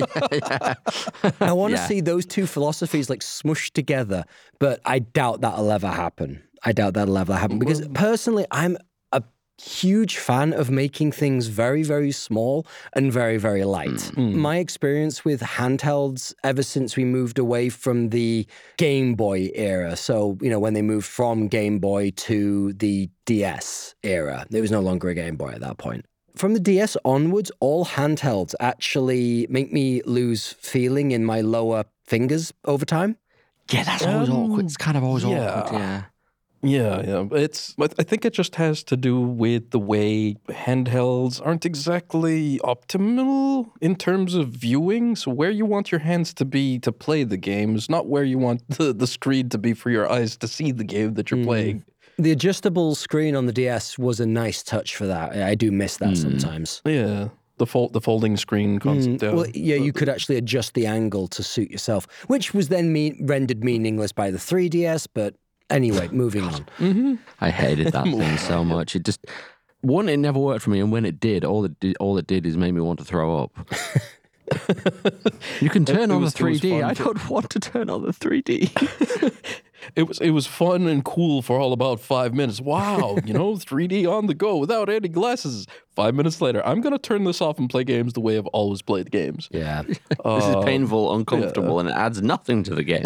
I 1.40 1.52
want 1.52 1.74
to 1.74 1.80
Yeah. 1.80 1.86
see 1.86 2.00
those 2.00 2.26
two 2.26 2.46
philosophies 2.46 3.10
like 3.10 3.20
smushed 3.20 3.72
together, 3.72 4.24
but 4.58 4.80
I 4.84 5.00
doubt 5.00 5.40
that'll 5.42 5.70
ever 5.70 5.88
happen. 5.88 6.42
I 6.64 6.72
doubt 6.72 6.94
that'll 6.94 7.16
ever 7.16 7.36
happen 7.36 7.58
because 7.58 7.86
personally, 7.94 8.46
I'm 8.50 8.76
huge 9.60 10.16
fan 10.18 10.52
of 10.52 10.70
making 10.70 11.12
things 11.12 11.48
very, 11.48 11.82
very 11.82 12.12
small 12.12 12.66
and 12.92 13.12
very, 13.12 13.36
very 13.38 13.64
light. 13.64 14.16
My 14.16 14.58
experience 14.58 15.24
with 15.24 15.40
handhelds 15.40 16.32
ever 16.44 16.62
since 16.62 16.96
we 16.96 17.04
moved 17.04 17.38
away 17.38 17.68
from 17.68 18.10
the 18.10 18.46
Game 18.76 19.14
Boy 19.14 19.50
era, 19.54 19.96
so, 19.96 20.38
you 20.40 20.48
know, 20.50 20.60
when 20.60 20.74
they 20.74 20.82
moved 20.82 21.06
from 21.06 21.48
Game 21.48 21.78
Boy 21.80 22.10
to 22.16 22.72
the 22.74 23.10
DS 23.26 23.94
era, 24.02 24.46
there 24.50 24.62
was 24.62 24.70
no 24.70 24.80
longer 24.80 25.08
a 25.08 25.14
Game 25.14 25.36
Boy 25.36 25.50
at 25.50 25.60
that 25.60 25.78
point. 25.78 26.04
From 26.36 26.54
the 26.54 26.60
DS 26.60 26.96
onwards, 27.04 27.50
all 27.58 27.84
handhelds 27.84 28.54
actually 28.60 29.46
make 29.50 29.72
me 29.72 30.02
lose 30.04 30.52
feeling 30.52 31.10
in 31.10 31.24
my 31.24 31.40
lower 31.40 31.84
fingers 32.06 32.52
over 32.64 32.84
time. 32.84 33.16
yeah, 33.72 33.82
that's 33.82 34.06
always 34.06 34.30
Um, 34.30 34.36
awkward. 34.36 34.66
It's 34.66 34.76
kind 34.76 34.96
of 34.96 35.02
always 35.02 35.24
yeah. 35.24 35.50
awkward. 35.62 35.78
Yeah. 35.80 36.02
Yeah, 36.62 37.02
yeah. 37.02 37.24
It's. 37.32 37.74
I 37.78 38.02
think 38.02 38.24
it 38.24 38.32
just 38.32 38.56
has 38.56 38.82
to 38.84 38.96
do 38.96 39.20
with 39.20 39.70
the 39.70 39.78
way 39.78 40.36
handhelds 40.48 41.44
aren't 41.44 41.64
exactly 41.64 42.58
optimal 42.64 43.70
in 43.80 43.94
terms 43.96 44.34
of 44.34 44.48
viewing. 44.48 45.14
So 45.14 45.30
where 45.30 45.50
you 45.50 45.64
want 45.64 45.92
your 45.92 46.00
hands 46.00 46.34
to 46.34 46.44
be 46.44 46.78
to 46.80 46.90
play 46.90 47.24
the 47.24 47.36
games, 47.36 47.88
not 47.88 48.06
where 48.06 48.24
you 48.24 48.38
want 48.38 48.66
the, 48.76 48.92
the 48.92 49.06
screen 49.06 49.48
to 49.50 49.58
be 49.58 49.72
for 49.72 49.90
your 49.90 50.10
eyes 50.10 50.36
to 50.38 50.48
see 50.48 50.72
the 50.72 50.84
game 50.84 51.14
that 51.14 51.30
you're 51.30 51.44
playing. 51.44 51.80
Mm. 51.80 51.84
The 52.20 52.32
adjustable 52.32 52.96
screen 52.96 53.36
on 53.36 53.46
the 53.46 53.52
DS 53.52 53.96
was 53.96 54.18
a 54.18 54.26
nice 54.26 54.64
touch 54.64 54.96
for 54.96 55.06
that. 55.06 55.40
I 55.40 55.54
do 55.54 55.70
miss 55.70 55.98
that 55.98 56.10
mm. 56.10 56.16
sometimes. 56.16 56.82
Yeah, 56.84 57.28
the 57.58 57.66
fold, 57.66 57.92
the 57.92 58.00
folding 58.00 58.36
screen 58.36 58.78
mm, 58.78 58.82
concept. 58.82 59.22
yeah. 59.22 59.32
Well, 59.32 59.46
yeah, 59.54 59.76
you 59.76 59.92
could 59.92 60.08
actually 60.08 60.36
adjust 60.36 60.74
the 60.74 60.86
angle 60.86 61.28
to 61.28 61.44
suit 61.44 61.70
yourself, 61.70 62.08
which 62.26 62.54
was 62.54 62.68
then 62.68 62.92
mean, 62.92 63.24
rendered 63.26 63.62
meaningless 63.62 64.10
by 64.10 64.32
the 64.32 64.38
3DS. 64.38 65.06
But 65.14 65.34
anyway, 65.70 66.08
moving 66.08 66.44
on. 66.44 66.64
Mm-hmm. 66.78 67.14
I 67.40 67.50
hated 67.50 67.92
that 67.92 68.04
thing 68.04 68.36
so 68.38 68.64
much. 68.64 68.96
It 68.96 69.04
just 69.04 69.26
one, 69.80 70.08
it 70.08 70.16
never 70.18 70.38
worked 70.38 70.62
for 70.62 70.70
me, 70.70 70.80
and 70.80 70.90
when 70.90 71.04
it 71.04 71.20
did, 71.20 71.44
all 71.44 71.64
it 71.64 71.78
did, 71.80 71.96
all 72.00 72.18
it 72.18 72.26
did 72.26 72.46
is 72.46 72.56
made 72.56 72.72
me 72.72 72.80
want 72.80 72.98
to 72.98 73.04
throw 73.04 73.42
up. 73.44 73.52
you 75.60 75.70
can 75.70 75.84
turn 75.84 76.10
it 76.10 76.10
on 76.10 76.20
was- 76.22 76.34
the 76.34 76.46
it 76.46 76.50
was 76.50 76.60
3D. 76.60 76.80
fun 76.80 76.94
don't 76.94 77.30
want 77.30 77.50
to 77.50 77.60
turn 77.60 77.90
on 77.90 78.02
the 78.02 78.12
3D. 78.12 79.54
It 79.94 80.06
was 80.08 80.18
it 80.20 80.30
was 80.30 80.46
fun 80.46 80.86
and 80.86 81.04
cool 81.04 81.40
for 81.40 81.58
all 81.58 81.72
about 81.72 82.00
five 82.00 82.34
minutes. 82.34 82.60
Wow, 82.60 83.16
you 83.24 83.32
know, 83.32 83.54
3D 83.54 84.06
on 84.10 84.26
the 84.26 84.34
go 84.34 84.56
without 84.56 84.88
any 84.88 85.08
glasses. 85.08 85.66
Five 85.94 86.14
minutes 86.14 86.40
later, 86.40 86.64
I'm 86.66 86.80
gonna 86.80 86.98
turn 86.98 87.24
this 87.24 87.40
off 87.40 87.58
and 87.58 87.70
play 87.70 87.84
games 87.84 88.12
the 88.12 88.20
way 88.20 88.36
I've 88.36 88.46
always 88.48 88.82
played 88.82 89.10
games. 89.10 89.48
Yeah. 89.50 89.82
this 89.82 89.98
is 90.18 90.54
uh, 90.56 90.62
painful, 90.62 91.14
uncomfortable, 91.14 91.80
and 91.80 91.88
it 91.88 91.92
adds 91.92 92.20
nothing 92.20 92.64
to 92.64 92.74
the 92.74 92.82
game. 92.82 93.04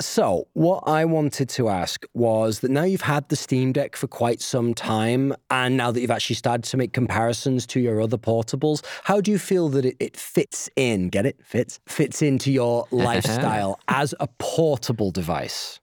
So, 0.00 0.48
what 0.54 0.82
I 0.88 1.04
wanted 1.04 1.48
to 1.50 1.68
ask 1.68 2.04
was 2.14 2.60
that 2.60 2.70
now 2.70 2.82
you've 2.82 3.02
had 3.02 3.28
the 3.28 3.36
Steam 3.36 3.72
Deck 3.72 3.94
for 3.94 4.08
quite 4.08 4.40
some 4.40 4.74
time, 4.74 5.34
and 5.50 5.76
now 5.76 5.92
that 5.92 6.00
you've 6.00 6.10
actually 6.10 6.34
started 6.34 6.64
to 6.64 6.76
make 6.76 6.92
comparisons 6.92 7.64
to 7.68 7.80
your 7.80 8.00
other 8.00 8.18
portables, 8.18 8.84
how 9.04 9.20
do 9.20 9.30
you 9.30 9.38
feel 9.38 9.68
that 9.68 9.84
it, 9.84 9.96
it 10.00 10.16
fits 10.16 10.68
in? 10.74 11.10
Get 11.10 11.26
it? 11.26 11.38
Fits? 11.44 11.78
Fits 11.86 12.22
into 12.22 12.50
your 12.50 12.88
lifestyle 12.90 13.78
as 13.86 14.14
a 14.18 14.26
portable 14.38 15.12
device, 15.12 15.78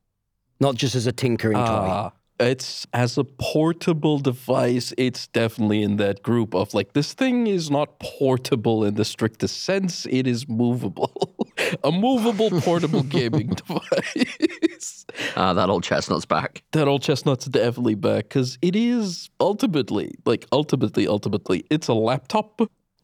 not 0.59 0.75
just 0.75 0.93
as 0.93 1.07
a 1.07 1.13
tinkering 1.13 1.57
ah. 1.57 2.09
toy. 2.09 2.17
It's 2.41 2.87
as 2.91 3.19
a 3.19 3.23
portable 3.23 4.17
device, 4.17 4.93
it's 4.97 5.27
definitely 5.27 5.83
in 5.83 5.97
that 5.97 6.23
group 6.23 6.55
of 6.55 6.73
like 6.73 6.93
this 6.93 7.13
thing 7.13 7.45
is 7.45 7.69
not 7.69 7.99
portable 7.99 8.83
in 8.83 8.95
the 8.95 9.05
strictest 9.05 9.63
sense. 9.63 10.07
It 10.09 10.25
is 10.25 10.49
movable, 10.49 11.47
a 11.83 11.91
movable 11.91 12.49
portable 12.61 13.03
gaming 13.17 13.49
device. 13.49 15.05
Ah, 15.35 15.53
that 15.53 15.69
old 15.69 15.83
chestnut's 15.83 16.25
back. 16.25 16.63
That 16.71 16.87
old 16.87 17.03
chestnut's 17.03 17.45
definitely 17.45 17.95
back 17.95 18.29
because 18.29 18.57
it 18.63 18.75
is 18.75 19.29
ultimately, 19.39 20.15
like 20.25 20.47
ultimately, 20.51 21.07
ultimately, 21.07 21.63
it's 21.69 21.89
a 21.89 21.93
laptop 21.93 22.61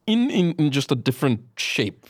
in 0.07 0.31
in, 0.31 0.53
in 0.53 0.71
just 0.71 0.91
a 0.91 0.95
different 0.95 1.41
shape. 1.57 2.07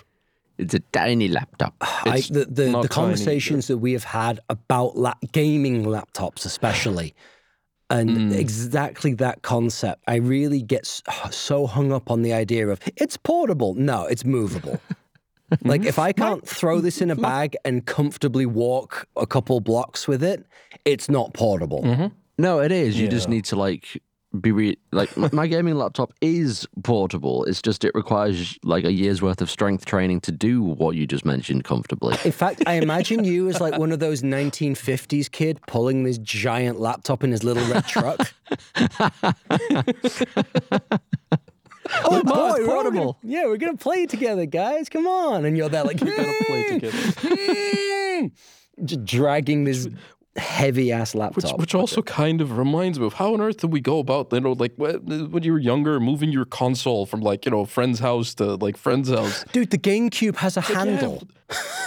It's 0.57 0.73
a 0.73 0.79
tiny 0.91 1.27
laptop. 1.27 1.75
I, 1.81 2.21
the 2.29 2.45
the, 2.49 2.81
the 2.81 2.87
conversations 2.89 3.67
that 3.67 3.77
we 3.77 3.93
have 3.93 4.03
had 4.03 4.39
about 4.49 4.97
la- 4.97 5.13
gaming 5.31 5.85
laptops, 5.85 6.45
especially, 6.45 7.13
and 7.89 8.09
Mm. 8.09 8.35
exactly 8.35 9.13
that 9.15 9.43
concept, 9.43 10.03
I 10.07 10.15
really 10.15 10.61
get 10.61 10.85
so 11.31 11.67
hung 11.67 11.91
up 11.91 12.09
on 12.11 12.21
the 12.23 12.33
idea 12.33 12.67
of 12.69 12.79
it's 12.97 13.17
portable. 13.17 13.75
No, 13.75 14.05
it's 14.05 14.25
movable. 14.25 14.79
like 15.63 15.85
if 15.85 15.97
I 15.99 16.11
can't 16.11 16.45
throw 16.45 16.81
this 16.81 17.01
in 17.01 17.09
a 17.11 17.15
bag 17.15 17.55
and 17.63 17.85
comfortably 17.85 18.45
walk 18.45 19.07
a 19.15 19.25
couple 19.25 19.59
blocks 19.61 20.07
with 20.07 20.21
it, 20.23 20.45
it's 20.83 21.07
not 21.07 21.33
portable. 21.33 21.83
Mm-hmm. 21.83 22.07
No, 22.39 22.59
it 22.59 22.71
is. 22.71 22.99
You 22.99 23.07
just 23.07 23.29
need 23.29 23.45
to 23.45 23.55
like 23.55 24.01
be 24.37 24.51
re- 24.51 24.77
like 24.91 25.15
m- 25.17 25.29
my 25.33 25.47
gaming 25.47 25.75
laptop 25.75 26.13
is 26.21 26.67
portable. 26.83 27.43
It's 27.45 27.61
just 27.61 27.83
it 27.83 27.93
requires 27.95 28.57
like 28.63 28.83
a 28.83 28.91
year's 28.91 29.21
worth 29.21 29.41
of 29.41 29.49
strength 29.49 29.85
training 29.85 30.21
to 30.21 30.31
do 30.31 30.61
what 30.61 30.95
you 30.95 31.07
just 31.07 31.25
mentioned 31.25 31.63
comfortably. 31.63 32.17
In 32.23 32.31
fact, 32.31 32.63
I 32.65 32.73
imagine 32.73 33.23
you 33.23 33.49
as 33.49 33.59
like 33.61 33.77
one 33.77 33.91
of 33.91 33.99
those 33.99 34.21
1950s 34.21 35.31
kid 35.31 35.59
pulling 35.67 36.03
this 36.03 36.17
giant 36.17 36.79
laptop 36.79 37.23
in 37.23 37.31
his 37.31 37.43
little 37.43 37.65
red 37.67 37.85
truck. 37.87 38.33
oh 42.05 42.23
boy, 42.23 42.65
portable. 42.65 43.17
yeah, 43.23 43.45
we're 43.45 43.57
gonna 43.57 43.77
play 43.77 44.05
together, 44.05 44.45
guys. 44.45 44.89
Come 44.89 45.07
on, 45.07 45.45
and 45.45 45.57
you're 45.57 45.69
there 45.69 45.83
like 45.83 45.99
We're 46.01 46.15
gonna 46.15 46.33
play 46.45 46.79
together. 46.79 48.29
just 48.85 49.05
dragging 49.05 49.63
this 49.63 49.87
heavy 50.37 50.91
ass 50.91 51.13
Which, 51.13 51.19
laptop. 51.19 51.59
which 51.59 51.75
also 51.75 52.01
kind 52.01 52.41
of 52.41 52.57
reminds 52.57 52.99
me 52.99 53.05
of 53.05 53.13
how 53.13 53.33
on 53.33 53.41
earth 53.41 53.57
did 53.57 53.71
we 53.71 53.81
go 53.81 53.99
about, 53.99 54.31
you 54.31 54.39
know, 54.39 54.53
like 54.53 54.73
when 54.75 55.31
when 55.31 55.43
you 55.43 55.51
were 55.51 55.59
younger, 55.59 55.99
moving 55.99 56.31
your 56.31 56.45
console 56.45 57.05
from 57.05 57.21
like, 57.21 57.45
you 57.45 57.51
know, 57.51 57.65
friend's 57.65 57.99
house 57.99 58.33
to 58.35 58.55
like 58.55 58.77
friend's 58.77 59.09
house. 59.09 59.43
Dude, 59.51 59.71
the 59.71 59.77
GameCube 59.77 60.37
has 60.37 60.57
a 60.57 60.61
handle. 60.61 61.27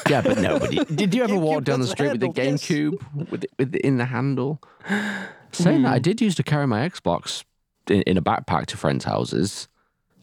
yeah, 0.08 0.20
but 0.20 0.38
nobody. 0.38 0.84
Did 0.84 1.14
you 1.14 1.22
ever 1.22 1.34
GameCube 1.34 1.40
walk 1.40 1.64
down 1.64 1.80
the 1.80 1.86
has 1.86 1.90
a 1.90 1.96
street 1.96 2.12
with 2.12 2.20
the 2.20 2.26
handle, 2.26 2.44
yes. 2.44 2.62
GameCube 2.62 3.30
with, 3.30 3.44
it, 3.44 3.50
with 3.58 3.74
it 3.74 3.82
in 3.82 3.98
the 3.98 4.06
handle? 4.06 4.60
Saying 5.52 5.82
that, 5.82 5.92
I 5.92 5.96
hmm. 5.96 6.02
did 6.02 6.20
used 6.20 6.36
to 6.36 6.44
carry 6.44 6.66
my 6.66 6.88
Xbox 6.88 7.44
in, 7.88 8.02
in 8.02 8.16
a 8.16 8.22
backpack 8.22 8.66
to 8.66 8.76
friends' 8.76 9.04
houses. 9.04 9.68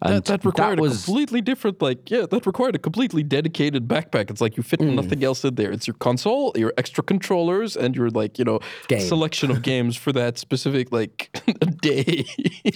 And 0.02 0.16
That, 0.16 0.26
that 0.26 0.46
required 0.46 0.80
was 0.80 1.02
a 1.02 1.06
completely 1.06 1.42
different, 1.42 1.82
like, 1.82 2.10
yeah, 2.12 2.26
that 2.30 2.46
required 2.46 2.76
a 2.76 2.80
completely 2.80 3.24
dedicated 3.24 3.88
backpack. 3.88 4.30
It's 4.30 4.42
like 4.42 4.56
you 4.56 4.64
fit 4.64 4.80
mm. 4.80 4.94
nothing 4.94 5.24
else 5.24 5.44
in 5.44 5.56
there. 5.56 5.72
It's 5.72 5.88
your 5.88 5.96
console, 5.96 6.54
your 6.56 6.74
extra 6.78 7.04
controllers, 7.04 7.76
and 7.76 7.96
your, 7.96 8.10
like, 8.10 8.38
you 8.38 8.46
know, 8.46 8.60
Game. 8.88 9.00
selection 9.00 9.50
of 9.50 9.62
games 9.62 9.96
for 9.98 10.12
that 10.14 10.38
specific, 10.38 10.92
like, 10.92 11.32
day. 11.82 12.26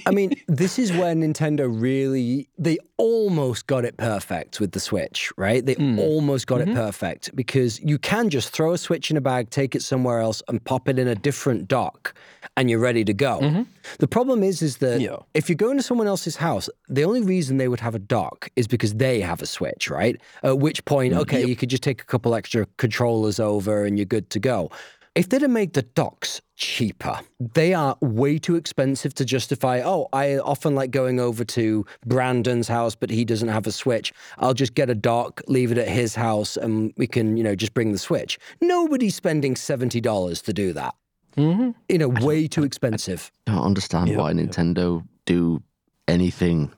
I 0.05 0.11
mean, 0.11 0.33
this 0.47 0.79
is 0.79 0.91
where 0.91 1.13
Nintendo 1.13 1.67
really 1.69 2.47
they 2.57 2.77
almost 2.97 3.65
got 3.67 3.83
it 3.83 3.97
perfect 3.97 4.59
with 4.59 4.71
the 4.71 4.79
Switch, 4.79 5.31
right? 5.37 5.65
They 5.65 5.75
mm. 5.75 5.97
almost 5.97 6.47
got 6.47 6.61
it 6.61 6.67
mm-hmm. 6.67 6.77
perfect 6.77 7.35
because 7.35 7.79
you 7.81 7.97
can 7.97 8.29
just 8.29 8.49
throw 8.49 8.73
a 8.73 8.77
Switch 8.77 9.09
in 9.09 9.17
a 9.17 9.21
bag, 9.21 9.49
take 9.49 9.75
it 9.75 9.81
somewhere 9.81 10.19
else, 10.19 10.43
and 10.47 10.63
pop 10.63 10.87
it 10.87 10.99
in 10.99 11.07
a 11.07 11.15
different 11.15 11.67
dock, 11.67 12.13
and 12.55 12.69
you're 12.69 12.79
ready 12.79 13.03
to 13.03 13.13
go. 13.13 13.39
Mm-hmm. 13.39 13.63
The 13.99 14.07
problem 14.07 14.43
is, 14.43 14.61
is 14.61 14.77
that 14.77 15.01
Yeah. 15.01 15.17
if 15.33 15.49
you're 15.49 15.55
going 15.55 15.77
to 15.77 15.83
someone 15.83 16.07
else's 16.07 16.35
house, 16.35 16.69
the 16.87 17.03
only 17.11 17.27
reason 17.27 17.57
they 17.57 17.67
would 17.67 17.81
have 17.81 17.93
a 17.93 17.99
dock 17.99 18.49
is 18.55 18.67
because 18.67 18.93
they 18.93 19.19
have 19.19 19.41
a 19.41 19.45
Switch, 19.45 19.89
right? 19.89 20.19
At 20.43 20.59
which 20.59 20.83
point, 20.85 21.13
okay, 21.13 21.45
you 21.45 21.57
could 21.57 21.69
just 21.69 21.83
take 21.83 22.01
a 22.01 22.05
couple 22.05 22.33
extra 22.33 22.65
controllers 22.77 23.37
over 23.37 23.83
and 23.83 23.97
you're 23.97 24.05
good 24.05 24.29
to 24.29 24.39
go. 24.39 24.71
If 25.13 25.27
they'd 25.27 25.41
have 25.41 25.51
made 25.51 25.73
the 25.73 25.81
docks 25.81 26.39
cheaper, 26.55 27.19
they 27.37 27.73
are 27.73 27.97
way 27.99 28.39
too 28.39 28.55
expensive 28.55 29.13
to 29.15 29.25
justify. 29.25 29.81
Oh, 29.83 30.07
I 30.13 30.37
often 30.37 30.73
like 30.73 30.91
going 30.91 31.19
over 31.19 31.43
to 31.43 31.85
Brandon's 32.05 32.69
house, 32.69 32.95
but 32.95 33.09
he 33.09 33.25
doesn't 33.25 33.49
have 33.49 33.67
a 33.67 33.73
Switch. 33.73 34.13
I'll 34.37 34.53
just 34.53 34.73
get 34.73 34.89
a 34.89 34.95
dock, 34.95 35.41
leave 35.47 35.73
it 35.73 35.77
at 35.77 35.89
his 35.89 36.15
house, 36.15 36.55
and 36.55 36.93
we 36.95 37.07
can, 37.07 37.35
you 37.35 37.43
know, 37.43 37.55
just 37.55 37.73
bring 37.73 37.91
the 37.91 37.97
Switch. 37.97 38.39
Nobody's 38.61 39.15
spending 39.15 39.55
$70 39.55 40.43
to 40.43 40.53
do 40.53 40.71
that. 40.71 40.95
mm-hmm. 41.35 41.71
You 41.89 41.97
know, 41.97 42.07
way 42.07 42.47
too 42.47 42.63
expensive. 42.63 43.33
I 43.47 43.51
don't 43.51 43.65
understand 43.65 44.15
why 44.15 44.31
Nintendo 44.31 45.05
do 45.25 45.61
anything 46.07 46.71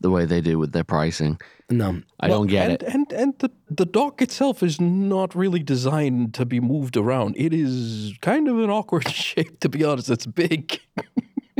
the 0.00 0.10
way 0.10 0.24
they 0.24 0.40
do 0.40 0.58
with 0.58 0.72
their 0.72 0.84
pricing. 0.84 1.40
No. 1.70 2.00
I 2.20 2.28
don't 2.28 2.46
get 2.46 2.70
and, 2.70 2.72
it. 2.72 2.82
And 2.82 3.12
and 3.12 3.34
the 3.38 3.50
the 3.70 3.84
dock 3.84 4.22
itself 4.22 4.62
is 4.62 4.80
not 4.80 5.34
really 5.34 5.62
designed 5.62 6.34
to 6.34 6.46
be 6.46 6.60
moved 6.60 6.96
around. 6.96 7.34
It 7.36 7.52
is 7.52 8.14
kind 8.22 8.48
of 8.48 8.58
an 8.58 8.70
awkward 8.70 9.08
shape, 9.12 9.60
to 9.60 9.68
be 9.68 9.84
honest. 9.84 10.08
It's 10.10 10.26
big. 10.26 10.80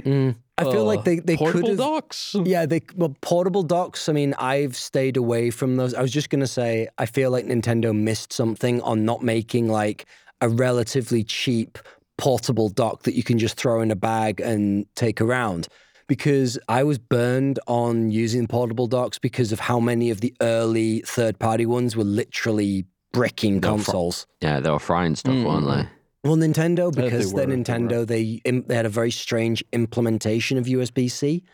I 0.07 0.65
feel 0.65 0.85
like 0.85 1.01
Uh, 1.01 1.03
they, 1.03 1.17
they 1.17 1.37
could 1.37 1.53
portable 1.53 1.69
have. 1.69 1.79
docks. 1.79 2.35
Yeah, 2.45 2.67
they 2.67 2.81
well, 2.97 3.15
portable 3.21 3.63
docks. 3.63 4.09
I 4.09 4.13
mean, 4.13 4.35
I've 4.39 4.77
stayed 4.77 5.17
away 5.17 5.51
from 5.51 5.77
those. 5.77 5.93
I 5.95 6.01
was 6.01 6.13
just 6.13 6.31
gonna 6.31 6.47
say, 6.47 6.89
I 6.99 7.07
feel 7.07 7.31
like 7.31 7.45
Nintendo 7.45 7.95
missed 7.95 8.33
something 8.33 8.81
on 8.83 9.05
not 9.05 9.23
making 9.23 9.69
like 9.69 10.07
a 10.41 10.49
relatively 10.49 11.25
cheap 11.25 11.79
portable 12.17 12.69
dock 12.69 13.03
that 13.03 13.15
you 13.15 13.23
can 13.23 13.39
just 13.39 13.57
throw 13.57 13.81
in 13.81 13.91
a 13.91 13.97
bag 13.97 14.41
and 14.41 14.87
take 14.95 15.21
around. 15.21 15.69
Because 16.09 16.59
I 16.69 16.83
was 16.83 16.99
burned 16.99 17.61
on 17.67 18.11
using 18.11 18.47
portable 18.47 18.87
docks 18.87 19.19
because 19.19 19.53
of 19.53 19.61
how 19.61 19.79
many 19.79 20.11
of 20.11 20.21
the 20.21 20.35
early 20.41 21.01
third-party 21.07 21.67
ones 21.67 21.95
were 21.97 22.05
literally 22.05 22.87
bricking 23.13 23.61
consoles. 23.61 24.27
Yeah, 24.41 24.61
they 24.61 24.71
were 24.71 24.79
frying 24.79 25.15
stuff, 25.17 25.45
weren't 25.45 25.67
they? 25.67 25.89
Well, 26.25 26.37
Nintendo, 26.37 26.93
because 26.95 27.33
they're 27.33 27.47
were, 27.47 27.55
they. 27.55 27.63
Nintendo, 27.63 28.07
they 28.07 28.41
im- 28.45 28.65
they 28.67 28.75
had 28.75 28.87
a 28.87 28.91
very 28.91 29.11
strange 29.11 29.63
implementation 29.73 30.59
of 30.59 30.65
USB 30.67 31.11
C, 31.11 31.45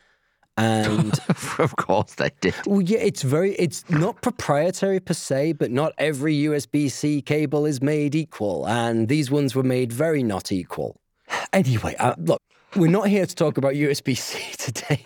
and 0.57 1.19
of 1.59 1.77
course 1.77 2.15
they 2.15 2.31
did. 2.41 2.55
well, 2.67 2.81
yeah, 2.81 2.99
it's 2.99 3.23
very 3.23 3.53
it's 3.57 3.89
not 3.91 4.23
proprietary 4.23 5.01
per 5.01 5.15
se, 5.15 5.53
but 5.55 5.71
not 5.71 5.93
every 5.99 6.35
USB 6.35 6.91
C 6.91 7.21
cable 7.21 7.67
is 7.67 7.83
made 7.83 8.15
equal, 8.15 8.67
and 8.67 9.09
these 9.09 9.31
ones 9.31 9.55
were 9.55 9.63
made 9.63 9.93
very 9.93 10.23
not 10.23 10.51
equal. 10.51 10.97
Anyway, 11.53 11.95
uh, 11.99 12.15
look, 12.19 12.41
we're 12.77 12.91
not 12.91 13.09
here 13.09 13.27
to 13.27 13.35
talk 13.35 13.57
about 13.59 13.75
USB 13.75 14.17
C 14.17 14.39
today. 14.59 15.03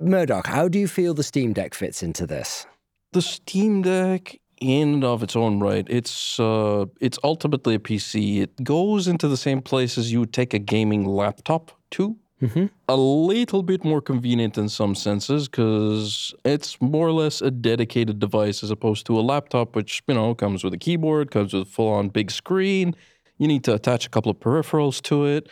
Murdoch, 0.00 0.46
how 0.46 0.68
do 0.68 0.78
you 0.78 0.88
feel 0.88 1.14
the 1.14 1.22
Steam 1.22 1.52
Deck 1.52 1.74
fits 1.74 2.02
into 2.02 2.26
this? 2.26 2.66
the 3.12 3.22
Steam 3.22 3.80
Deck, 3.82 4.38
in 4.60 4.94
and 4.94 5.04
of 5.04 5.22
its 5.22 5.36
own 5.36 5.58
right, 5.60 5.86
it's 5.88 6.38
uh, 6.38 6.84
it's 7.00 7.18
ultimately 7.24 7.74
a 7.74 7.78
PC. 7.78 8.42
It 8.42 8.62
goes 8.62 9.08
into 9.08 9.26
the 9.28 9.36
same 9.36 9.62
place 9.62 9.96
as 9.96 10.12
you 10.12 10.20
would 10.20 10.32
take 10.34 10.52
a 10.52 10.58
gaming 10.58 11.04
laptop 11.06 11.72
to. 11.92 12.16
Mhm. 12.42 12.68
A 12.88 12.96
little 12.96 13.62
bit 13.62 13.82
more 13.84 14.02
convenient 14.02 14.58
in 14.58 14.68
some 14.68 14.94
senses 14.94 15.48
because 15.48 16.34
it's 16.44 16.78
more 16.82 17.06
or 17.08 17.12
less 17.12 17.40
a 17.40 17.50
dedicated 17.50 18.18
device 18.18 18.62
as 18.62 18.70
opposed 18.70 19.06
to 19.06 19.18
a 19.18 19.22
laptop, 19.22 19.74
which 19.74 20.02
you 20.06 20.12
know 20.14 20.34
comes 20.34 20.62
with 20.62 20.74
a 20.74 20.78
keyboard, 20.78 21.30
comes 21.30 21.54
with 21.54 21.62
a 21.62 21.70
full-on 21.70 22.08
big 22.10 22.30
screen. 22.30 22.94
You 23.38 23.48
need 23.48 23.64
to 23.64 23.72
attach 23.74 24.06
a 24.06 24.10
couple 24.10 24.30
of 24.30 24.38
peripherals 24.38 25.00
to 25.02 25.24
it. 25.24 25.48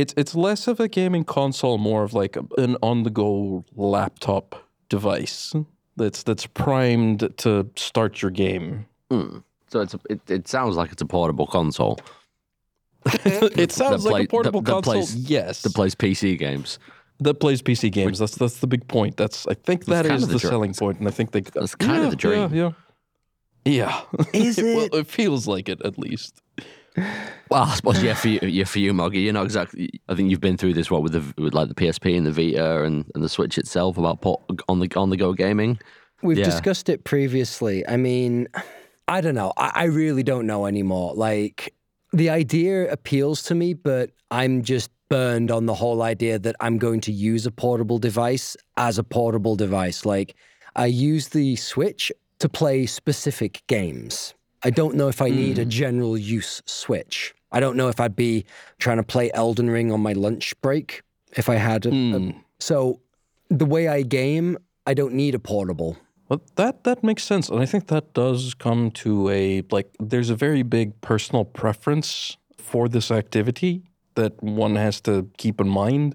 It's 0.00 0.14
it's 0.16 0.34
less 0.34 0.68
of 0.68 0.80
a 0.80 0.88
gaming 0.88 1.24
console, 1.24 1.76
more 1.78 2.04
of 2.04 2.12
like 2.14 2.36
an 2.56 2.76
on-the-go 2.82 3.64
laptop 3.74 4.54
device 4.88 5.54
that's 5.96 6.22
that's 6.22 6.46
primed 6.46 7.20
to 7.38 7.68
start 7.76 8.22
your 8.22 8.30
game. 8.30 8.86
Hmm. 9.10 9.38
So 9.70 9.80
it's 9.80 9.94
a, 9.94 10.00
it, 10.08 10.20
it 10.30 10.48
sounds 10.48 10.76
like 10.76 10.92
it's 10.92 11.02
a 11.02 11.06
portable 11.06 11.46
console 11.46 11.98
it 13.24 13.72
sounds 13.72 14.02
play- 14.02 14.12
like 14.12 14.24
a 14.24 14.28
portable 14.28 14.60
the- 14.60 14.66
the 14.70 14.72
console. 14.72 14.94
plays- 14.94 15.14
yes, 15.16 15.62
that 15.62 15.74
plays 15.74 15.94
PC 15.94 16.38
games. 16.38 16.78
that 17.20 17.34
plays 17.40 17.62
PC 17.62 17.90
games. 17.90 18.18
That's 18.18 18.36
that's 18.36 18.58
the 18.60 18.66
big 18.66 18.86
point. 18.88 19.16
That's 19.16 19.46
I 19.46 19.54
think 19.54 19.84
that's 19.84 20.08
kind 20.08 20.22
the, 20.22 20.26
the 20.26 20.38
dr- 20.38 20.50
selling 20.50 20.74
point, 20.74 20.98
and 21.00 21.08
I 21.08 21.10
think 21.10 21.32
they 21.32 21.40
that's 21.40 21.74
kind 21.74 22.04
of 22.04 22.10
the 22.10 22.16
dream. 22.16 22.54
Yeah, 22.54 22.72
yeah, 23.64 24.02
yeah. 24.12 24.24
Is 24.32 24.56
well, 24.58 24.84
it? 24.86 24.94
it 24.94 25.06
feels 25.06 25.46
like 25.46 25.68
it 25.68 25.80
at 25.84 25.98
least. 25.98 26.40
Well, 27.50 27.62
I 27.62 27.74
suppose 27.74 28.02
yeah, 28.02 28.14
for 28.14 28.28
you, 28.28 28.40
yeah, 28.42 28.64
for 28.64 28.78
you, 28.78 28.92
Moggy. 28.92 29.20
You're 29.20 29.32
not 29.32 29.44
exactly. 29.44 29.88
I 30.08 30.14
think 30.14 30.30
you've 30.30 30.40
been 30.40 30.56
through 30.58 30.74
this 30.74 30.90
what 30.90 31.02
with 31.02 31.12
the 31.12 31.42
with 31.42 31.54
like 31.54 31.68
the 31.68 31.74
PSP 31.74 32.16
and 32.16 32.26
the 32.26 32.30
Vita 32.32 32.82
and, 32.82 33.10
and 33.14 33.24
the 33.24 33.28
Switch 33.28 33.56
itself 33.56 33.96
about 33.96 34.20
port, 34.20 34.42
on 34.68 34.80
the 34.80 34.88
on 34.96 35.10
the 35.10 35.16
go 35.16 35.32
gaming. 35.32 35.78
We've 36.22 36.36
Yeah. 36.38 36.44
discussed 36.44 36.88
it 36.88 37.04
previously. 37.04 37.86
I 37.88 37.96
mean, 37.96 38.48
I 39.06 39.20
don't 39.20 39.34
know. 39.34 39.52
I, 39.56 39.70
I 39.74 39.84
really 39.84 40.22
don't 40.22 40.46
know 40.46 40.66
anymore. 40.66 41.14
Like 41.14 41.74
the 42.12 42.28
idea 42.28 42.90
appeals 42.92 43.42
to 43.44 43.54
me, 43.54 43.72
but 43.72 44.10
I'm 44.30 44.62
just 44.62 44.90
burned 45.08 45.50
on 45.50 45.64
the 45.64 45.74
whole 45.74 46.02
idea 46.02 46.38
that 46.38 46.54
I'm 46.60 46.76
going 46.76 47.00
to 47.02 47.12
use 47.12 47.46
a 47.46 47.50
portable 47.50 47.98
device 47.98 48.56
as 48.76 48.98
a 48.98 49.02
portable 49.04 49.56
device. 49.56 50.04
Like 50.04 50.34
I 50.76 50.86
use 50.86 51.28
the 51.28 51.56
Switch 51.56 52.12
to 52.40 52.48
play 52.48 52.84
specific 52.84 53.62
games. 53.68 54.34
I 54.62 54.70
don't 54.70 54.96
know 54.96 55.08
if 55.08 55.22
I 55.22 55.28
need 55.28 55.58
a 55.58 55.64
mm. 55.64 55.68
general 55.68 56.18
use 56.18 56.62
Switch. 56.66 57.34
I 57.52 57.60
don't 57.60 57.76
know 57.76 57.88
if 57.88 58.00
I'd 58.00 58.16
be 58.16 58.44
trying 58.78 58.98
to 58.98 59.02
play 59.02 59.30
Elden 59.32 59.70
Ring 59.70 59.90
on 59.92 60.00
my 60.00 60.12
lunch 60.12 60.60
break 60.60 61.02
if 61.36 61.48
I 61.48 61.54
had 61.54 61.86
a, 61.86 61.90
a- 61.90 61.92
hmm. 61.92 62.30
so 62.58 63.00
the 63.48 63.64
way 63.64 63.88
I 63.88 64.02
game, 64.02 64.58
I 64.86 64.94
don't 64.94 65.14
need 65.14 65.34
a 65.34 65.38
portable. 65.38 65.96
Well, 66.28 66.42
that 66.56 66.84
that 66.84 67.02
makes 67.02 67.24
sense, 67.24 67.48
and 67.48 67.60
I 67.60 67.66
think 67.66 67.86
that 67.86 68.12
does 68.12 68.52
come 68.52 68.90
to 69.02 69.30
a 69.30 69.62
like. 69.70 69.94
There's 69.98 70.28
a 70.28 70.34
very 70.34 70.62
big 70.62 71.00
personal 71.00 71.46
preference 71.46 72.36
for 72.58 72.86
this 72.86 73.10
activity 73.10 73.84
that 74.14 74.42
one 74.42 74.76
has 74.76 75.00
to 75.02 75.30
keep 75.38 75.60
in 75.60 75.68
mind. 75.68 76.14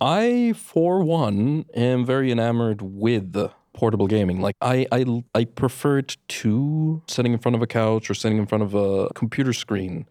I, 0.00 0.54
for 0.56 1.04
one, 1.04 1.66
am 1.74 2.04
very 2.04 2.32
enamored 2.32 2.82
with 2.82 3.50
portable 3.80 4.06
gaming. 4.06 4.42
Like 4.42 4.56
I, 4.60 4.86
I, 4.92 5.24
I 5.34 5.46
prefer 5.46 5.98
it 5.98 6.18
to 6.28 7.02
sitting 7.08 7.32
in 7.32 7.38
front 7.38 7.56
of 7.56 7.62
a 7.62 7.66
couch 7.66 8.10
or 8.10 8.14
sitting 8.14 8.36
in 8.36 8.44
front 8.44 8.62
of 8.62 8.74
a 8.74 9.08
computer 9.14 9.54
screen 9.54 10.06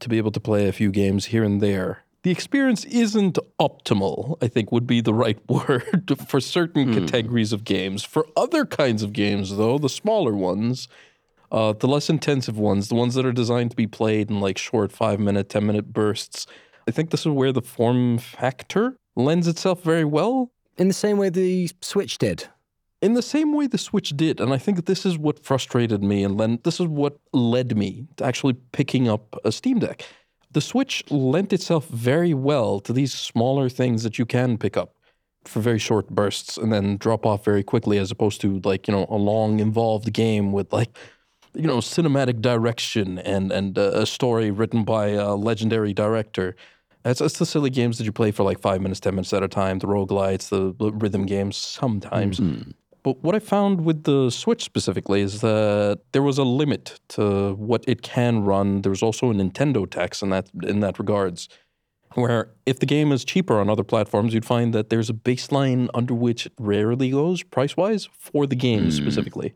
to 0.00 0.08
be 0.08 0.18
able 0.18 0.32
to 0.32 0.40
play 0.40 0.66
a 0.66 0.72
few 0.72 0.90
games 0.90 1.26
here 1.26 1.44
and 1.44 1.60
there. 1.60 2.00
The 2.24 2.32
experience 2.32 2.84
isn't 2.86 3.38
optimal, 3.60 4.36
I 4.42 4.48
think 4.48 4.72
would 4.72 4.88
be 4.88 5.00
the 5.00 5.14
right 5.14 5.38
word 5.48 6.10
for 6.26 6.40
certain 6.40 7.06
categories 7.06 7.52
of 7.52 7.62
games. 7.62 8.02
For 8.02 8.26
other 8.36 8.66
kinds 8.66 9.04
of 9.04 9.12
games, 9.12 9.56
though, 9.56 9.78
the 9.78 9.88
smaller 9.88 10.34
ones, 10.34 10.88
uh, 11.52 11.72
the 11.74 11.86
less 11.86 12.10
intensive 12.10 12.58
ones, 12.58 12.88
the 12.88 12.96
ones 12.96 13.14
that 13.14 13.24
are 13.24 13.32
designed 13.32 13.70
to 13.70 13.76
be 13.76 13.86
played 13.86 14.28
in 14.28 14.40
like 14.40 14.58
short 14.58 14.90
five 14.90 15.20
minute, 15.20 15.48
10 15.48 15.64
minute 15.64 15.92
bursts, 15.92 16.48
I 16.88 16.90
think 16.90 17.10
this 17.10 17.20
is 17.20 17.28
where 17.28 17.52
the 17.52 17.62
form 17.62 18.18
factor 18.18 18.96
lends 19.14 19.46
itself 19.46 19.84
very 19.84 20.04
well 20.04 20.50
In 20.76 20.88
the 20.88 20.94
same 20.94 21.16
way 21.16 21.28
the 21.28 21.70
Switch 21.80 22.18
did. 22.18 22.48
In 23.04 23.12
the 23.12 23.22
same 23.22 23.52
way 23.52 23.66
the 23.66 23.76
Switch 23.76 24.16
did, 24.16 24.40
and 24.40 24.50
I 24.54 24.56
think 24.56 24.86
this 24.86 25.04
is 25.04 25.18
what 25.18 25.44
frustrated 25.44 26.02
me, 26.02 26.24
and 26.24 26.40
then 26.40 26.58
this 26.64 26.80
is 26.80 26.86
what 26.86 27.18
led 27.34 27.76
me 27.76 28.06
to 28.16 28.24
actually 28.24 28.54
picking 28.72 29.10
up 29.10 29.38
a 29.44 29.52
Steam 29.52 29.78
Deck. 29.78 30.06
The 30.52 30.62
Switch 30.62 31.04
lent 31.10 31.52
itself 31.52 31.86
very 31.88 32.32
well 32.32 32.80
to 32.80 32.94
these 32.94 33.12
smaller 33.12 33.68
things 33.68 34.04
that 34.04 34.18
you 34.18 34.24
can 34.24 34.56
pick 34.56 34.78
up 34.78 34.94
for 35.44 35.60
very 35.60 35.78
short 35.78 36.08
bursts 36.08 36.56
and 36.56 36.72
then 36.72 36.96
drop 36.96 37.26
off 37.26 37.44
very 37.44 37.62
quickly, 37.62 37.98
as 37.98 38.10
opposed 38.10 38.40
to 38.40 38.58
like 38.64 38.88
you 38.88 38.94
know 38.94 39.06
a 39.10 39.16
long 39.16 39.60
involved 39.60 40.10
game 40.14 40.50
with 40.52 40.72
like 40.72 40.96
you 41.52 41.66
know 41.66 41.78
cinematic 41.78 42.40
direction 42.40 43.18
and 43.18 43.52
and 43.52 43.78
uh, 43.78 43.90
a 44.04 44.06
story 44.06 44.50
written 44.50 44.82
by 44.82 45.08
a 45.08 45.34
legendary 45.34 45.92
director. 45.92 46.56
It's, 47.04 47.20
it's 47.20 47.38
the 47.38 47.44
silly 47.44 47.68
games 47.68 47.98
that 47.98 48.04
you 48.04 48.12
play 48.12 48.30
for 48.30 48.44
like 48.44 48.60
five 48.60 48.80
minutes, 48.80 48.98
ten 48.98 49.14
minutes 49.14 49.34
at 49.34 49.42
a 49.42 49.48
time. 49.48 49.78
The 49.78 49.86
roguelites, 49.86 50.48
the, 50.48 50.74
the 50.82 50.90
rhythm 50.90 51.26
games, 51.26 51.54
sometimes. 51.58 52.40
But 53.04 53.22
what 53.22 53.34
I 53.34 53.38
found 53.38 53.84
with 53.84 54.04
the 54.04 54.30
Switch 54.30 54.64
specifically 54.64 55.20
is 55.20 55.42
that 55.42 56.00
there 56.12 56.22
was 56.22 56.38
a 56.38 56.42
limit 56.42 56.98
to 57.10 57.52
what 57.52 57.84
it 57.86 58.00
can 58.00 58.44
run. 58.44 58.80
There 58.80 58.90
was 58.90 59.02
also 59.02 59.30
a 59.30 59.34
Nintendo 59.34 59.88
tax 59.88 60.22
in 60.22 60.30
that 60.30 60.48
in 60.62 60.80
that 60.80 60.98
regards, 60.98 61.50
where 62.14 62.50
if 62.64 62.80
the 62.80 62.86
game 62.86 63.12
is 63.12 63.22
cheaper 63.22 63.60
on 63.60 63.68
other 63.68 63.84
platforms, 63.84 64.32
you'd 64.32 64.46
find 64.46 64.72
that 64.74 64.88
there's 64.88 65.10
a 65.10 65.12
baseline 65.12 65.88
under 65.92 66.14
which 66.14 66.46
it 66.46 66.54
rarely 66.58 67.10
goes 67.10 67.42
price 67.42 67.76
wise 67.76 68.08
for 68.18 68.46
the 68.46 68.56
game 68.56 68.84
hmm. 68.84 68.90
specifically. 68.90 69.54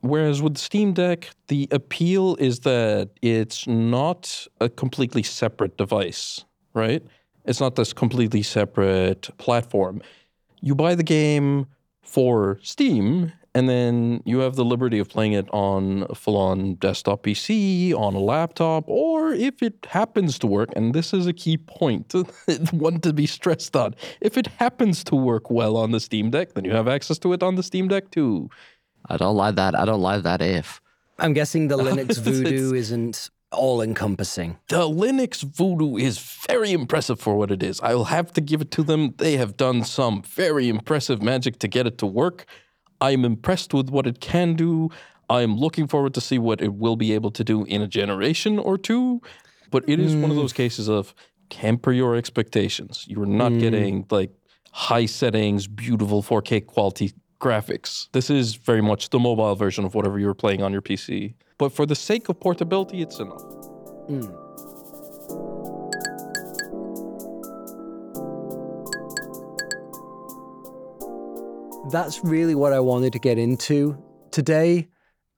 Whereas 0.00 0.40
with 0.40 0.54
the 0.54 0.60
Steam 0.60 0.92
Deck, 0.92 1.30
the 1.48 1.66
appeal 1.72 2.36
is 2.36 2.60
that 2.60 3.10
it's 3.20 3.66
not 3.66 4.46
a 4.60 4.68
completely 4.68 5.24
separate 5.24 5.76
device, 5.76 6.44
right? 6.72 7.02
It's 7.46 7.58
not 7.58 7.74
this 7.74 7.92
completely 7.92 8.42
separate 8.42 9.28
platform. 9.38 10.02
You 10.60 10.76
buy 10.76 10.94
the 10.94 11.02
game 11.02 11.66
for 12.06 12.58
Steam, 12.62 13.32
and 13.54 13.68
then 13.68 14.22
you 14.24 14.40
have 14.40 14.54
the 14.54 14.64
liberty 14.64 14.98
of 14.98 15.08
playing 15.08 15.32
it 15.32 15.48
on 15.50 16.06
a 16.10 16.14
full 16.14 16.36
on 16.36 16.74
desktop 16.74 17.22
PC, 17.22 17.94
on 17.94 18.14
a 18.14 18.18
laptop, 18.18 18.84
or 18.86 19.32
if 19.32 19.62
it 19.62 19.86
happens 19.88 20.38
to 20.40 20.46
work, 20.46 20.68
and 20.76 20.94
this 20.94 21.14
is 21.14 21.26
a 21.26 21.32
key 21.32 21.56
point, 21.56 22.14
one 22.70 23.00
to 23.00 23.12
be 23.12 23.26
stressed 23.26 23.74
on. 23.74 23.94
If 24.20 24.36
it 24.36 24.46
happens 24.58 25.02
to 25.04 25.16
work 25.16 25.50
well 25.50 25.76
on 25.76 25.90
the 25.90 26.00
Steam 26.00 26.30
Deck, 26.30 26.52
then 26.52 26.64
you 26.64 26.72
have 26.72 26.86
access 26.86 27.18
to 27.20 27.32
it 27.32 27.42
on 27.42 27.54
the 27.54 27.62
Steam 27.62 27.88
Deck 27.88 28.10
too. 28.10 28.50
I 29.08 29.16
don't 29.16 29.36
like 29.36 29.54
that. 29.54 29.74
I 29.74 29.84
don't 29.84 30.02
like 30.02 30.22
that 30.24 30.42
if. 30.42 30.80
I'm 31.18 31.32
guessing 31.32 31.68
the 31.68 31.78
Linux 31.86 32.20
voodoo 32.20 32.74
isn't 32.74 33.30
all 33.52 33.80
encompassing. 33.80 34.58
The 34.68 34.88
Linux 34.88 35.42
Voodoo 35.42 35.96
is 35.96 36.18
very 36.48 36.72
impressive 36.72 37.20
for 37.20 37.36
what 37.36 37.50
it 37.50 37.62
is. 37.62 37.80
I 37.80 37.94
will 37.94 38.06
have 38.06 38.32
to 38.34 38.40
give 38.40 38.60
it 38.60 38.70
to 38.72 38.82
them. 38.82 39.14
They 39.18 39.36
have 39.36 39.56
done 39.56 39.84
some 39.84 40.22
very 40.22 40.68
impressive 40.68 41.22
magic 41.22 41.58
to 41.60 41.68
get 41.68 41.86
it 41.86 41.98
to 41.98 42.06
work. 42.06 42.46
I'm 43.00 43.24
impressed 43.24 43.74
with 43.74 43.90
what 43.90 44.06
it 44.06 44.20
can 44.20 44.54
do. 44.54 44.90
I'm 45.28 45.56
looking 45.56 45.86
forward 45.86 46.14
to 46.14 46.20
see 46.20 46.38
what 46.38 46.60
it 46.60 46.74
will 46.74 46.96
be 46.96 47.12
able 47.12 47.30
to 47.32 47.44
do 47.44 47.64
in 47.64 47.82
a 47.82 47.88
generation 47.88 48.58
or 48.58 48.78
two. 48.78 49.20
But 49.70 49.84
it 49.88 49.98
is 49.98 50.14
one 50.14 50.30
of 50.30 50.36
mm. 50.36 50.40
those 50.40 50.52
cases 50.52 50.88
of 50.88 51.14
temper 51.50 51.92
your 51.92 52.14
expectations. 52.14 53.04
You're 53.08 53.26
not 53.26 53.52
mm. 53.52 53.60
getting 53.60 54.06
like 54.10 54.30
high 54.72 55.06
settings, 55.06 55.66
beautiful 55.66 56.22
4K 56.22 56.66
quality 56.66 57.12
graphics. 57.40 58.08
This 58.12 58.30
is 58.30 58.54
very 58.54 58.80
much 58.80 59.10
the 59.10 59.18
mobile 59.18 59.54
version 59.54 59.84
of 59.84 59.94
whatever 59.94 60.18
you 60.18 60.26
were 60.26 60.34
playing 60.34 60.62
on 60.62 60.72
your 60.72 60.82
PC. 60.82 61.34
But 61.58 61.72
for 61.72 61.86
the 61.86 61.94
sake 61.94 62.28
of 62.28 62.38
portability, 62.40 63.02
it's 63.02 63.18
enough. 63.18 63.42
Hmm. 64.08 64.46
That's 71.90 72.22
really 72.24 72.54
what 72.54 72.72
I 72.72 72.80
wanted 72.80 73.12
to 73.12 73.18
get 73.18 73.38
into 73.38 73.96
today. 74.32 74.88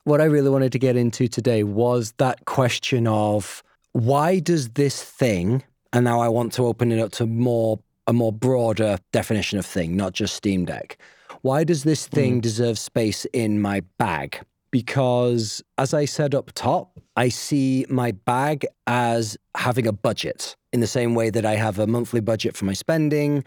What 0.03 0.19
I 0.19 0.25
really 0.25 0.49
wanted 0.49 0.71
to 0.71 0.79
get 0.79 0.95
into 0.95 1.27
today 1.27 1.63
was 1.63 2.13
that 2.17 2.45
question 2.45 3.07
of 3.07 3.63
why 3.91 4.39
does 4.39 4.69
this 4.69 5.03
thing, 5.03 5.63
and 5.93 6.03
now 6.05 6.19
I 6.19 6.27
want 6.27 6.53
to 6.53 6.65
open 6.65 6.91
it 6.91 6.99
up 6.99 7.11
to 7.13 7.25
more 7.25 7.79
a 8.07 8.13
more 8.13 8.33
broader 8.33 8.97
definition 9.13 9.59
of 9.59 9.65
thing, 9.65 9.95
not 9.95 10.13
just 10.13 10.35
Steam 10.35 10.65
Deck. 10.65 10.97
Why 11.41 11.63
does 11.63 11.83
this 11.83 12.05
mm-hmm. 12.05 12.15
thing 12.15 12.41
deserve 12.41 12.77
space 12.79 13.25
in 13.33 13.61
my 13.61 13.81
bag? 13.97 14.41
Because 14.71 15.63
as 15.77 15.93
I 15.93 16.05
said 16.05 16.35
up 16.35 16.51
top, 16.53 16.99
I 17.15 17.29
see 17.29 17.85
my 17.89 18.11
bag 18.11 18.65
as 18.85 19.35
having 19.55 19.87
a 19.87 19.91
budget 19.91 20.55
in 20.71 20.79
the 20.79 20.87
same 20.87 21.15
way 21.15 21.29
that 21.31 21.45
I 21.45 21.55
have 21.55 21.79
a 21.79 21.87
monthly 21.87 22.21
budget 22.21 22.55
for 22.55 22.65
my 22.65 22.73
spending. 22.73 23.43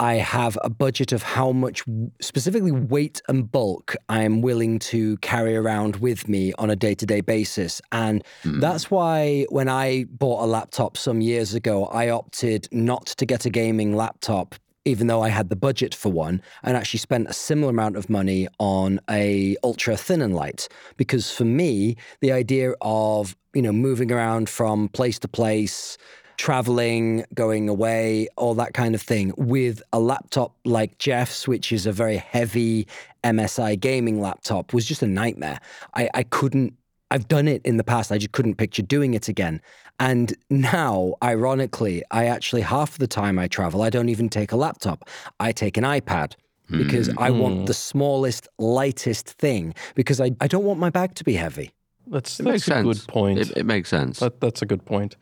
I 0.00 0.14
have 0.14 0.58
a 0.64 0.70
budget 0.70 1.12
of 1.12 1.22
how 1.22 1.52
much 1.52 1.84
specifically 2.22 2.72
weight 2.72 3.20
and 3.28 3.52
bulk 3.52 3.94
I 4.08 4.22
am 4.22 4.40
willing 4.40 4.78
to 4.78 5.18
carry 5.18 5.54
around 5.54 5.96
with 5.96 6.26
me 6.26 6.54
on 6.54 6.70
a 6.70 6.74
day 6.74 6.94
to 6.94 7.04
day 7.04 7.20
basis. 7.20 7.82
And 7.92 8.24
mm. 8.42 8.60
that's 8.60 8.90
why 8.90 9.44
when 9.50 9.68
I 9.68 10.04
bought 10.04 10.42
a 10.42 10.46
laptop 10.46 10.96
some 10.96 11.20
years 11.20 11.52
ago, 11.52 11.84
I 11.84 12.08
opted 12.08 12.66
not 12.72 13.06
to 13.08 13.26
get 13.26 13.44
a 13.44 13.50
gaming 13.50 13.94
laptop. 13.94 14.54
Even 14.84 15.08
though 15.08 15.22
I 15.22 15.28
had 15.28 15.50
the 15.50 15.56
budget 15.56 15.94
for 15.94 16.10
one, 16.10 16.40
and 16.62 16.76
actually 16.76 16.98
spent 17.00 17.28
a 17.28 17.34
similar 17.34 17.70
amount 17.70 17.96
of 17.96 18.08
money 18.08 18.48
on 18.58 19.00
a 19.10 19.56
ultra 19.62 19.96
thin 19.96 20.22
and 20.22 20.34
light, 20.34 20.68
because 20.96 21.30
for 21.30 21.44
me, 21.44 21.96
the 22.20 22.32
idea 22.32 22.72
of 22.80 23.36
you 23.54 23.62
know 23.62 23.72
moving 23.72 24.10
around 24.10 24.48
from 24.48 24.88
place 24.88 25.18
to 25.18 25.28
place, 25.28 25.98
traveling, 26.40 27.22
going 27.34 27.68
away, 27.68 28.26
all 28.38 28.54
that 28.54 28.72
kind 28.72 28.94
of 28.94 29.02
thing 29.02 29.30
with 29.36 29.82
a 29.92 30.00
laptop 30.00 30.56
like 30.64 30.96
Jeff's, 30.96 31.46
which 31.46 31.70
is 31.70 31.84
a 31.84 31.92
very 31.92 32.16
heavy 32.16 32.88
MSI 33.22 33.78
gaming 33.78 34.22
laptop, 34.22 34.72
was 34.72 34.86
just 34.86 35.02
a 35.02 35.06
nightmare. 35.06 35.60
I, 35.92 36.08
I 36.14 36.22
couldn't, 36.22 36.72
I've 37.10 37.28
done 37.28 37.48
it 37.48 37.60
in 37.64 37.76
the 37.76 37.84
past. 37.84 38.12
I 38.12 38.18
just 38.18 38.32
couldn't 38.32 38.56
picture 38.56 38.82
doing 38.82 39.14
it 39.14 39.28
again. 39.28 39.60
And 39.98 40.34
now, 40.48 41.14
ironically, 41.22 42.02
I 42.10 42.26
actually, 42.26 42.62
half 42.62 42.98
the 42.98 43.06
time 43.06 43.38
I 43.38 43.48
travel, 43.48 43.82
I 43.82 43.90
don't 43.90 44.08
even 44.08 44.28
take 44.28 44.52
a 44.52 44.56
laptop. 44.56 45.08
I 45.38 45.52
take 45.52 45.76
an 45.76 45.84
iPad 45.84 46.34
because 46.70 47.10
I 47.18 47.30
want 47.30 47.66
the 47.66 47.74
smallest, 47.74 48.46
lightest 48.58 49.28
thing 49.28 49.74
because 49.96 50.20
I, 50.20 50.30
I 50.40 50.46
don't 50.46 50.64
want 50.64 50.78
my 50.78 50.88
bag 50.88 51.14
to 51.16 51.24
be 51.24 51.34
heavy. 51.34 51.72
That's 52.06 52.38
It 52.38 52.44
that's 52.44 52.52
makes 52.52 52.68
a 52.68 52.70
sense. 52.70 53.04
good 53.04 53.12
point. 53.12 53.38
It, 53.40 53.56
it 53.58 53.66
makes 53.66 53.88
sense. 53.88 54.20
That, 54.20 54.40
that's 54.40 54.62
a 54.62 54.66
good 54.66 54.84
point. 54.84 55.16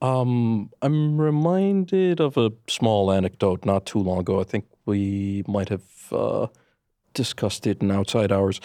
Um, 0.00 0.70
I'm 0.82 1.20
reminded 1.20 2.20
of 2.20 2.36
a 2.36 2.52
small 2.68 3.10
anecdote 3.10 3.64
not 3.64 3.86
too 3.86 3.98
long 3.98 4.20
ago. 4.20 4.40
I 4.40 4.44
think 4.44 4.66
we 4.86 5.42
might 5.48 5.68
have 5.68 6.12
uh, 6.12 6.46
discussed 7.12 7.66
it 7.66 7.82
in 7.82 7.90
outside 7.90 8.30
hours. 8.30 8.60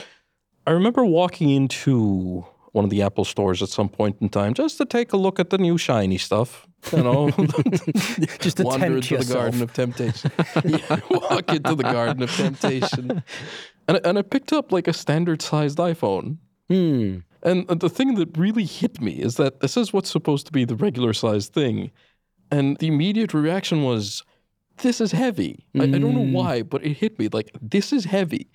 I 0.67 0.71
remember 0.71 1.03
walking 1.03 1.49
into 1.49 2.45
one 2.71 2.83
of 2.85 2.89
the 2.91 3.01
Apple 3.01 3.25
stores 3.25 3.61
at 3.63 3.69
some 3.69 3.89
point 3.89 4.17
in 4.21 4.29
time 4.29 4.53
just 4.53 4.77
to 4.77 4.85
take 4.85 5.11
a 5.13 5.17
look 5.17 5.39
at 5.39 5.49
the 5.49 5.57
new 5.57 5.77
shiny 5.77 6.17
stuff. 6.17 6.67
You 6.93 7.03
know, 7.03 7.29
Just 8.39 8.57
to 8.57 8.63
wander 8.63 8.85
into 8.85 9.17
the 9.17 9.33
garden 9.33 9.61
of 9.61 9.73
temptation. 9.73 10.31
yeah, 10.63 10.99
walk 11.09 11.49
into 11.53 11.75
the 11.75 11.83
garden 11.83 12.23
of 12.23 12.31
temptation, 12.31 13.21
and 13.87 13.97
I- 13.97 14.01
and 14.05 14.17
I 14.17 14.21
picked 14.21 14.53
up 14.53 14.71
like 14.71 14.87
a 14.87 14.93
standard 14.93 15.41
sized 15.41 15.77
iPhone 15.77 16.37
Hmm. 16.69 17.17
And 17.41 17.67
the 17.67 17.89
thing 17.89 18.15
that 18.15 18.37
really 18.37 18.63
hit 18.65 19.01
me 19.01 19.13
is 19.13 19.35
that 19.37 19.59
this 19.61 19.75
is 19.77 19.91
what's 19.93 20.09
supposed 20.11 20.45
to 20.45 20.51
be 20.51 20.65
the 20.65 20.75
regular 20.75 21.13
sized 21.13 21.53
thing. 21.53 21.89
And 22.51 22.77
the 22.77 22.87
immediate 22.87 23.33
reaction 23.33 23.83
was, 23.83 24.23
this 24.77 25.01
is 25.01 25.11
heavy. 25.13 25.65
I, 25.79 25.83
I 25.83 25.87
don't 25.87 26.13
know 26.13 26.39
why, 26.39 26.61
but 26.63 26.85
it 26.85 26.93
hit 26.97 27.17
me 27.17 27.27
like, 27.31 27.49
this 27.61 27.91
is 27.93 28.05
heavy. 28.05 28.49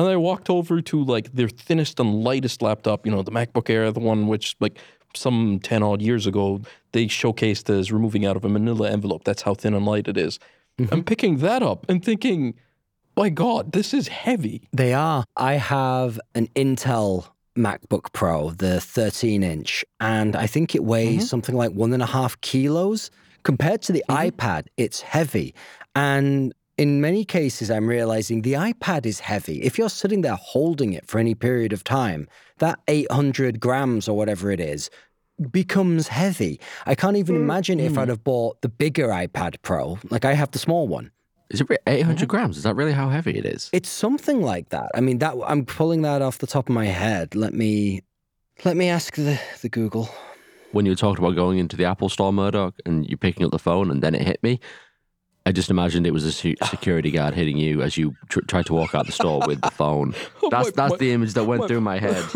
And 0.00 0.08
I 0.08 0.16
walked 0.16 0.48
over 0.48 0.80
to 0.80 1.04
like 1.04 1.30
their 1.34 1.48
thinnest 1.48 2.00
and 2.00 2.24
lightest 2.24 2.62
laptop, 2.62 3.04
you 3.04 3.12
know, 3.12 3.22
the 3.22 3.30
MacBook 3.30 3.68
Air, 3.68 3.92
the 3.92 4.00
one 4.00 4.28
which 4.28 4.56
like 4.58 4.78
some 5.14 5.60
10 5.62 5.82
odd 5.82 6.00
years 6.00 6.26
ago 6.26 6.62
they 6.92 7.04
showcased 7.04 7.68
as 7.68 7.92
removing 7.92 8.24
out 8.24 8.34
of 8.34 8.44
a 8.44 8.48
manila 8.48 8.90
envelope. 8.90 9.24
That's 9.24 9.42
how 9.42 9.54
thin 9.54 9.74
and 9.74 9.84
light 9.84 10.08
it 10.08 10.16
is. 10.16 10.38
Mm-hmm. 10.78 10.94
I'm 10.94 11.04
picking 11.04 11.38
that 11.38 11.62
up 11.62 11.84
and 11.90 12.02
thinking, 12.02 12.54
my 13.14 13.28
God, 13.28 13.72
this 13.72 13.92
is 13.92 14.08
heavy. 14.08 14.62
They 14.72 14.94
are. 14.94 15.24
I 15.36 15.54
have 15.54 16.18
an 16.34 16.48
Intel 16.56 17.28
MacBook 17.54 18.14
Pro, 18.14 18.52
the 18.52 18.80
13 18.80 19.42
inch, 19.42 19.84
and 20.00 20.34
I 20.34 20.46
think 20.46 20.74
it 20.74 20.82
weighs 20.82 21.16
mm-hmm. 21.16 21.26
something 21.26 21.54
like 21.54 21.72
one 21.72 21.92
and 21.92 22.02
a 22.02 22.06
half 22.06 22.40
kilos. 22.40 23.10
Compared 23.42 23.82
to 23.82 23.92
the 23.92 24.02
mm-hmm. 24.08 24.28
iPad, 24.28 24.68
it's 24.78 25.02
heavy. 25.02 25.54
And 25.94 26.54
in 26.80 26.98
many 26.98 27.26
cases, 27.26 27.70
I'm 27.70 27.86
realizing 27.86 28.40
the 28.40 28.54
iPad 28.54 29.04
is 29.04 29.20
heavy. 29.20 29.62
If 29.62 29.76
you're 29.76 29.90
sitting 29.90 30.22
there 30.22 30.36
holding 30.36 30.94
it 30.94 31.06
for 31.06 31.18
any 31.18 31.34
period 31.34 31.74
of 31.74 31.84
time, 31.84 32.26
that 32.56 32.78
800 32.88 33.60
grams 33.60 34.08
or 34.08 34.16
whatever 34.16 34.50
it 34.50 34.60
is 34.60 34.88
becomes 35.50 36.08
heavy. 36.08 36.58
I 36.86 36.94
can't 36.94 37.18
even 37.18 37.34
mm-hmm. 37.34 37.44
imagine 37.44 37.80
if 37.80 37.98
I'd 37.98 38.08
have 38.08 38.24
bought 38.24 38.62
the 38.62 38.70
bigger 38.70 39.08
iPad 39.08 39.56
Pro. 39.60 39.98
Like 40.08 40.24
I 40.24 40.32
have 40.32 40.52
the 40.52 40.58
small 40.58 40.88
one. 40.88 41.10
Is 41.50 41.60
it 41.60 41.66
800 41.86 42.16
mm-hmm. 42.16 42.26
grams? 42.26 42.56
Is 42.56 42.62
that 42.62 42.76
really 42.76 42.92
how 42.92 43.10
heavy 43.10 43.36
it 43.36 43.44
is? 43.44 43.68
It's 43.74 43.90
something 43.90 44.40
like 44.40 44.70
that. 44.70 44.90
I 44.94 45.00
mean, 45.02 45.18
that 45.18 45.34
I'm 45.46 45.66
pulling 45.66 46.00
that 46.02 46.22
off 46.22 46.38
the 46.38 46.46
top 46.46 46.70
of 46.70 46.74
my 46.74 46.86
head. 46.86 47.34
Let 47.34 47.52
me 47.52 48.00
let 48.64 48.78
me 48.78 48.88
ask 48.88 49.16
the 49.16 49.38
the 49.60 49.68
Google. 49.68 50.08
When 50.72 50.86
you 50.86 50.94
talked 50.94 51.18
about 51.18 51.34
going 51.34 51.58
into 51.58 51.76
the 51.76 51.84
Apple 51.84 52.08
store, 52.08 52.32
Murdoch, 52.32 52.74
and 52.86 53.06
you're 53.06 53.18
picking 53.18 53.44
up 53.44 53.50
the 53.50 53.58
phone, 53.58 53.90
and 53.90 54.02
then 54.02 54.14
it 54.14 54.22
hit 54.22 54.42
me. 54.42 54.60
I 55.50 55.52
just 55.52 55.68
imagined 55.68 56.06
it 56.06 56.12
was 56.12 56.24
a 56.24 56.30
se- 56.30 56.54
security 56.70 57.10
guard 57.10 57.34
hitting 57.34 57.56
you 57.56 57.82
as 57.82 57.98
you 57.98 58.14
tr- 58.28 58.42
tried 58.42 58.66
to 58.66 58.72
walk 58.72 58.94
out 58.94 59.06
the 59.06 59.10
store 59.12 59.42
with 59.48 59.60
the 59.62 59.70
phone. 59.72 60.14
That's 60.48 60.68
my- 60.68 60.72
that's 60.76 60.90
my- 60.92 60.96
the 60.96 61.10
image 61.10 61.34
that 61.34 61.42
went 61.42 61.62
my- 61.62 61.66
through 61.66 61.80
my 61.80 61.98
head. 61.98 62.24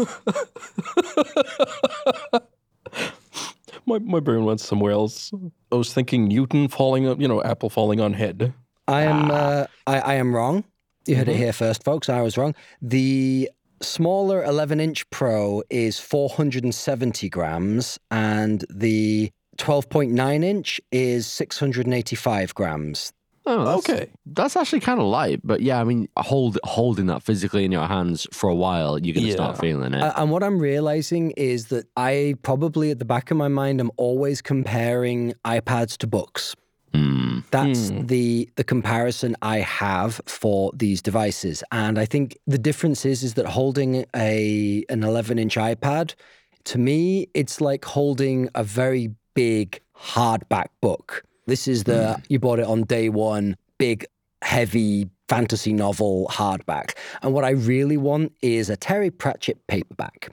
My, 3.87 3.98
my 3.98 4.18
brain 4.18 4.46
went 4.46 4.61
somewhere 4.61 4.92
else. 4.92 5.31
I 5.70 5.74
was 5.74 5.92
thinking 5.92 6.27
Newton 6.27 6.68
falling 6.68 7.07
on, 7.07 7.20
you 7.20 7.29
know, 7.29 7.42
Apple 7.42 7.68
falling 7.68 8.00
on 8.00 8.14
head. 8.14 8.55
I 8.88 9.03
am 9.03 9.31
uh, 9.31 9.66
I, 9.87 10.00
I 10.00 10.14
am 10.14 10.35
wrong. 10.35 10.64
You 11.07 11.16
heard 11.16 11.29
it 11.29 11.37
here 11.37 11.53
first, 11.53 11.85
folks. 11.85 12.09
I 12.09 12.22
was 12.22 12.38
wrong. 12.38 12.55
The 12.81 13.50
smaller 13.83 14.42
11 14.42 14.81
inch 14.81 15.09
Pro 15.11 15.62
is 15.68 16.00
470 16.00 17.29
grams, 17.29 17.98
and 18.11 18.64
the 18.70 19.31
12.9 19.59 20.45
inch 20.45 20.81
is 20.93 21.27
685 21.27 22.55
grams. 22.55 23.12
Oh, 23.47 23.64
that's, 23.64 23.88
Okay. 23.90 24.11
That's 24.25 24.57
actually 24.57 24.81
kind 24.81 24.99
of 25.01 25.07
light, 25.07 25.40
but 25.45 25.61
yeah, 25.61 25.79
I 25.79 25.85
mean, 25.85 26.09
hold 26.17 26.59
holding 26.64 27.07
that 27.07 27.23
physically 27.23 27.64
in 27.67 27.73
your 27.73 27.87
hands 27.87 28.27
for 28.33 28.49
a 28.49 28.55
while, 28.55 28.99
you're 28.99 29.14
gonna 29.14 29.33
start 29.33 29.59
feeling 29.59 29.93
it. 29.93 30.03
A- 30.03 30.19
And 30.19 30.31
what 30.31 30.43
I'm 30.43 30.59
realizing 30.59 31.33
is 31.33 31.67
that 31.67 31.85
I 31.95 32.37
probably 32.43 32.90
at 32.90 32.99
the 33.01 33.05
back 33.05 33.31
of 33.31 33.37
my 33.37 33.49
mind 33.49 33.83
I'm 33.83 33.90
always 33.99 34.40
comparing 34.40 35.35
iPads 35.45 35.99
to 35.99 36.07
books. 36.07 36.57
Hmm. 36.95 37.40
That's 37.51 37.90
the 37.90 38.49
the 38.57 38.64
comparison 38.64 39.37
I 39.43 39.59
have 39.59 40.21
for 40.25 40.73
these 40.75 41.03
devices, 41.03 41.62
and 41.71 41.99
I 41.99 42.07
think 42.07 42.38
the 42.47 42.59
difference 42.59 43.05
is 43.05 43.23
is 43.23 43.35
that 43.35 43.45
holding 43.47 44.07
a 44.17 44.85
an 44.88 45.03
11 45.05 45.38
inch 45.38 45.57
iPad, 45.57 46.14
to 46.64 46.79
me, 46.79 47.27
it's 47.35 47.61
like 47.61 47.85
holding 47.85 48.49
a 48.55 48.64
very 48.64 49.11
big 49.35 49.81
hardback 49.97 50.68
book. 50.81 51.25
This 51.47 51.68
is 51.68 51.85
the 51.85 52.23
you 52.29 52.38
bought 52.38 52.59
it 52.59 52.66
on 52.66 52.83
day 52.83 53.09
one, 53.09 53.57
big, 53.79 54.07
heavy 54.42 55.09
fantasy 55.29 55.73
novel 55.73 56.29
hardback, 56.31 56.97
and 57.23 57.33
what 57.35 57.44
I 57.44 57.51
really 57.51 57.97
want 57.97 58.33
is 58.42 58.70
a 58.70 58.77
Terry 58.77 59.11
Pratchett 59.11 59.66
paperback. 59.66 60.31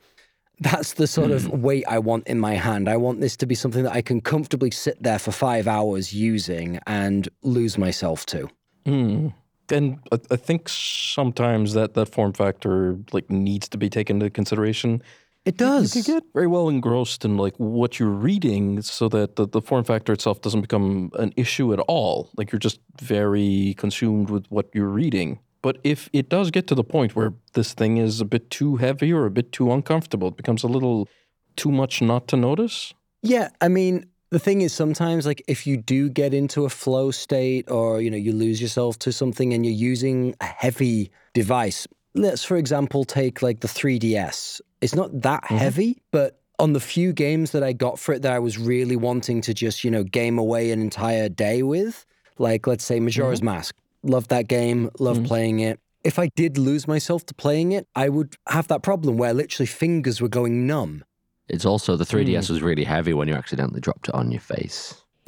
That's 0.60 0.94
the 0.94 1.08
sort 1.08 1.32
of 1.32 1.50
weight 1.50 1.86
I 1.88 1.98
want 1.98 2.28
in 2.28 2.40
my 2.40 2.54
hand. 2.54 2.88
I 2.88 2.96
want 2.96 3.20
this 3.20 3.36
to 3.38 3.48
be 3.48 3.56
something 3.56 3.84
that 3.84 3.94
I 3.94 4.04
can 4.04 4.22
comfortably 4.22 4.70
sit 4.70 5.02
there 5.02 5.18
for 5.18 5.32
five 5.32 5.68
hours 5.68 6.14
using 6.14 6.80
and 6.86 7.28
lose 7.42 7.80
myself 7.80 8.28
to. 8.28 8.48
Mm. 8.86 9.34
And 9.72 9.98
I, 10.12 10.20
I 10.30 10.36
think 10.36 10.70
sometimes 10.70 11.74
that, 11.74 11.96
that 11.96 12.08
form 12.08 12.34
factor 12.34 13.00
like 13.12 13.30
needs 13.32 13.68
to 13.70 13.78
be 13.78 13.90
taken 13.90 14.18
into 14.18 14.30
consideration. 14.30 15.02
It 15.44 15.56
You 15.60 15.66
does. 15.66 15.94
can 15.94 16.02
get 16.04 16.24
very 16.34 16.48
well 16.48 16.70
engrossed 16.70 17.26
in 17.26 17.36
like 17.38 17.56
what 17.58 18.00
you're 18.00 18.10
reading 18.10 18.82
so 18.84 19.10
that 19.10 19.38
the, 19.38 19.48
the 19.48 19.62
form 19.62 19.84
factor 19.84 20.14
itself 20.14 20.42
doesn't 20.42 20.62
become 20.62 21.12
an 21.18 21.34
issue 21.36 21.74
at 21.74 21.80
all. 21.80 22.30
Like 22.38 22.52
you're 22.52 22.60
just 22.60 22.80
very 23.02 23.74
consumed 23.78 24.30
with 24.30 24.46
what 24.50 24.70
you're 24.74 24.88
reading. 24.88 25.40
But 25.64 25.78
if 25.84 26.10
it 26.14 26.30
does 26.30 26.52
get 26.52 26.68
to 26.68 26.76
the 26.76 26.84
point 26.84 27.16
where 27.16 27.34
this 27.54 27.74
thing 27.74 27.98
is 27.98 28.22
a 28.22 28.26
bit 28.26 28.50
too 28.50 28.78
heavy 28.78 29.12
or 29.12 29.26
a 29.26 29.32
bit 29.32 29.52
too 29.52 29.72
uncomfortable, 29.72 30.28
it 30.30 30.38
becomes 30.38 30.64
a 30.64 30.68
little 30.68 31.08
too 31.56 31.72
much 31.72 32.02
not 32.02 32.28
to 32.30 32.38
notice. 32.38 32.94
Yeah, 33.24 33.50
I 33.62 33.68
mean, 33.68 34.06
the 34.32 34.40
thing 34.40 34.62
is 34.62 34.74
sometimes 34.74 35.26
like 35.26 35.44
if 35.48 35.68
you 35.68 35.78
do 35.78 36.10
get 36.10 36.34
into 36.34 36.66
a 36.66 36.70
flow 36.70 37.12
state 37.12 37.70
or 37.70 38.02
you 38.02 38.10
know 38.10 38.18
you 38.18 38.32
lose 38.32 38.62
yourself 38.62 38.98
to 39.00 39.12
something 39.12 39.54
and 39.54 39.66
you're 39.66 39.76
using 39.76 40.36
a 40.40 40.46
heavy 40.46 41.12
device. 41.34 41.88
Let's 42.14 42.44
for 42.44 42.58
example 42.58 43.04
take 43.06 43.42
like 43.42 43.62
the 43.62 43.68
3DS. 43.68 44.62
It's 44.82 44.96
not 44.96 45.22
that 45.22 45.44
mm-hmm. 45.44 45.58
heavy, 45.58 46.02
but 46.12 46.42
on 46.60 46.74
the 46.74 46.80
few 46.80 47.12
games 47.14 47.52
that 47.52 47.64
I 47.64 47.74
got 47.74 48.00
for 48.00 48.14
it 48.14 48.22
that 48.22 48.34
I 48.34 48.40
was 48.40 48.58
really 48.58 48.96
wanting 48.96 49.42
to 49.42 49.54
just, 49.54 49.84
you 49.84 49.92
know, 49.92 50.04
game 50.04 50.38
away 50.38 50.72
an 50.72 50.80
entire 50.82 51.28
day 51.28 51.64
with, 51.64 52.06
like 52.38 52.68
let's 52.68 52.84
say 52.84 53.00
Majora's 53.00 53.40
mm-hmm. 53.40 53.48
Mask. 53.48 53.76
Loved 54.04 54.30
that 54.30 54.48
game, 54.48 54.90
loved 55.00 55.22
mm-hmm. 55.22 55.28
playing 55.28 55.60
it. 55.60 55.80
If 56.04 56.18
I 56.20 56.30
did 56.36 56.58
lose 56.58 56.88
myself 56.88 57.26
to 57.28 57.34
playing 57.34 57.72
it, 57.74 57.88
I 57.96 58.10
would 58.10 58.36
have 58.48 58.68
that 58.70 58.84
problem 58.84 59.18
where 59.18 59.34
literally 59.34 59.68
fingers 59.68 60.20
were 60.22 60.28
going 60.28 60.66
numb. 60.66 61.04
It's 61.48 61.66
also 61.66 61.96
the 61.96 62.06
3DS 62.06 62.46
mm. 62.46 62.50
was 62.50 62.62
really 62.62 62.84
heavy 62.84 63.14
when 63.14 63.28
you 63.28 63.34
accidentally 63.34 63.82
dropped 63.82 64.08
it 64.08 64.16
on 64.16 64.32
your 64.32 64.42
face. 64.42 64.96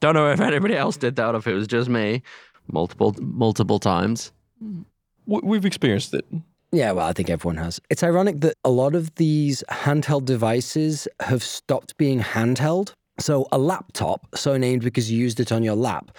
Don't 0.00 0.14
know 0.14 0.30
if 0.30 0.40
anybody 0.40 0.76
else 0.76 0.96
did 0.96 1.16
that 1.16 1.34
or 1.34 1.38
if 1.38 1.46
it 1.46 1.54
was 1.54 1.66
just 1.66 1.88
me. 1.88 2.22
Multiple 2.72 3.14
multiple 3.20 3.78
times. 3.78 4.32
We've 5.26 5.64
experienced 5.64 6.14
it. 6.14 6.24
Yeah, 6.72 6.92
well, 6.92 7.06
I 7.06 7.12
think 7.12 7.28
everyone 7.28 7.58
has. 7.58 7.80
It's 7.90 8.02
ironic 8.02 8.40
that 8.40 8.54
a 8.64 8.70
lot 8.70 8.94
of 8.94 9.14
these 9.16 9.62
handheld 9.70 10.24
devices 10.24 11.06
have 11.20 11.42
stopped 11.42 11.96
being 11.98 12.20
handheld. 12.20 12.92
So, 13.18 13.46
a 13.52 13.58
laptop, 13.58 14.26
so 14.34 14.56
named 14.56 14.82
because 14.82 15.10
you 15.10 15.18
used 15.18 15.38
it 15.38 15.52
on 15.52 15.62
your 15.62 15.76
lap, 15.76 16.16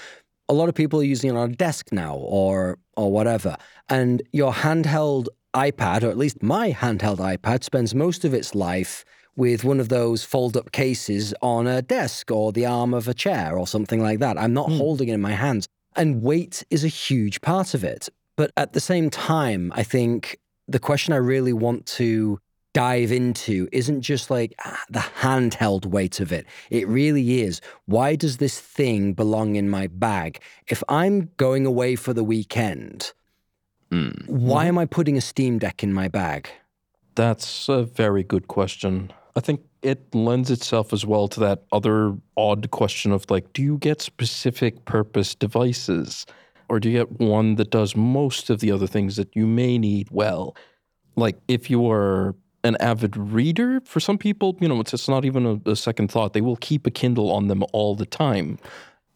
a 0.48 0.54
lot 0.54 0.70
of 0.70 0.76
people 0.76 1.00
are 1.02 1.06
using 1.06 1.32
it 1.32 1.36
on 1.36 1.52
a 1.52 1.56
desk 1.56 1.88
now 1.92 2.16
or 2.16 2.78
or 2.96 3.12
whatever. 3.12 3.58
And 3.90 4.22
your 4.32 4.54
handheld 4.54 5.28
iPad, 5.56 6.04
or 6.04 6.10
at 6.10 6.18
least 6.18 6.44
my 6.44 6.72
handheld 6.72 7.18
iPad, 7.18 7.64
spends 7.64 7.96
most 7.96 8.24
of 8.24 8.34
its 8.34 8.54
life 8.54 9.04
with 9.36 9.64
one 9.64 9.80
of 9.80 9.90
those 9.90 10.24
fold 10.24 10.56
up 10.56 10.72
cases 10.72 11.34
on 11.42 11.66
a 11.66 11.82
desk 11.82 12.30
or 12.30 12.52
the 12.52 12.66
arm 12.66 12.94
of 12.94 13.08
a 13.08 13.14
chair 13.14 13.58
or 13.58 13.66
something 13.66 14.02
like 14.02 14.20
that. 14.20 14.38
I'm 14.38 14.54
not 14.54 14.70
hmm. 14.70 14.78
holding 14.78 15.10
it 15.10 15.14
in 15.14 15.22
my 15.22 15.32
hands. 15.32 15.68
And 15.96 16.22
weight 16.22 16.64
is 16.70 16.84
a 16.84 16.88
huge 16.88 17.42
part 17.42 17.74
of 17.74 17.84
it. 17.84 18.10
But 18.36 18.52
at 18.58 18.74
the 18.74 18.80
same 18.80 19.10
time, 19.10 19.72
I 19.76 19.84
think 19.84 20.40
the 20.68 20.80
question 20.80 21.14
I 21.14 21.18
really 21.18 21.54
want 21.54 21.86
to 21.88 22.40
dive 22.74 23.12
into 23.12 23.68
isn't 23.72 24.02
just 24.02 24.32
like 24.32 24.56
ah, 24.66 24.84
the 24.90 25.00
handheld 25.00 25.86
weight 25.86 26.20
of 26.20 26.32
it. 26.32 26.48
It 26.72 26.88
really 26.88 27.42
is. 27.42 27.62
Why 27.86 28.16
does 28.16 28.38
this 28.38 28.60
thing 28.60 29.14
belong 29.14 29.56
in 29.56 29.70
my 29.70 29.88
bag? 29.88 30.40
If 30.68 30.84
I'm 30.90 31.30
going 31.38 31.66
away 31.66 31.96
for 31.96 32.14
the 32.14 32.24
weekend, 32.24 33.14
Mm. 33.92 34.28
why 34.28 34.66
am 34.66 34.80
I 34.80 34.86
putting 34.86 35.18
a 35.18 35.22
Steam 35.22 35.60
Deck 35.60 35.84
in 35.84 35.94
my 35.94 36.08
bag? 36.08 36.50
That's 37.14 37.70
a 37.70 37.84
very 37.84 38.24
good 38.24 38.48
question. 38.48 39.14
I 39.36 39.40
think 39.40 39.62
it 39.84 40.16
lends 40.16 40.50
itself 40.50 40.94
as 40.94 41.06
well 41.06 41.28
to 41.28 41.40
that 41.42 41.64
other 41.72 42.16
odd 42.36 42.72
question 42.72 43.12
of 43.12 43.30
like, 43.30 43.54
do 43.54 43.62
you 43.62 43.78
get 43.78 44.02
specific 44.02 44.86
purpose 44.86 45.36
devices? 45.36 46.26
Or 46.74 46.80
do 46.80 46.90
you 46.90 46.98
get 46.98 47.20
one 47.20 47.54
that 47.56 47.70
does 47.70 47.96
most 47.96 48.50
of 48.50 48.60
the 48.60 48.72
other 48.72 48.88
things 48.88 49.16
that 49.18 49.36
you 49.36 49.46
may 49.46 49.78
need 49.78 50.10
well? 50.10 50.56
Like, 51.16 51.38
if 51.48 51.70
you 51.70 51.88
are 51.88 52.34
an 52.64 52.78
avid 52.80 53.16
reader, 53.16 53.80
for 53.86 54.00
some 54.00 54.18
people, 54.18 54.58
you 54.60 54.68
know, 54.68 54.80
it's, 54.80 54.92
it's 54.92 55.08
not 55.08 55.24
even 55.24 55.46
a, 55.46 55.70
a 55.70 55.76
second 55.76 56.10
thought. 56.10 56.34
They 56.34 56.42
will 56.42 56.56
keep 56.56 56.88
a 56.88 56.90
Kindle 56.90 57.32
on 57.32 57.48
them 57.48 57.64
all 57.74 57.94
the 57.94 58.08
time. 58.08 58.58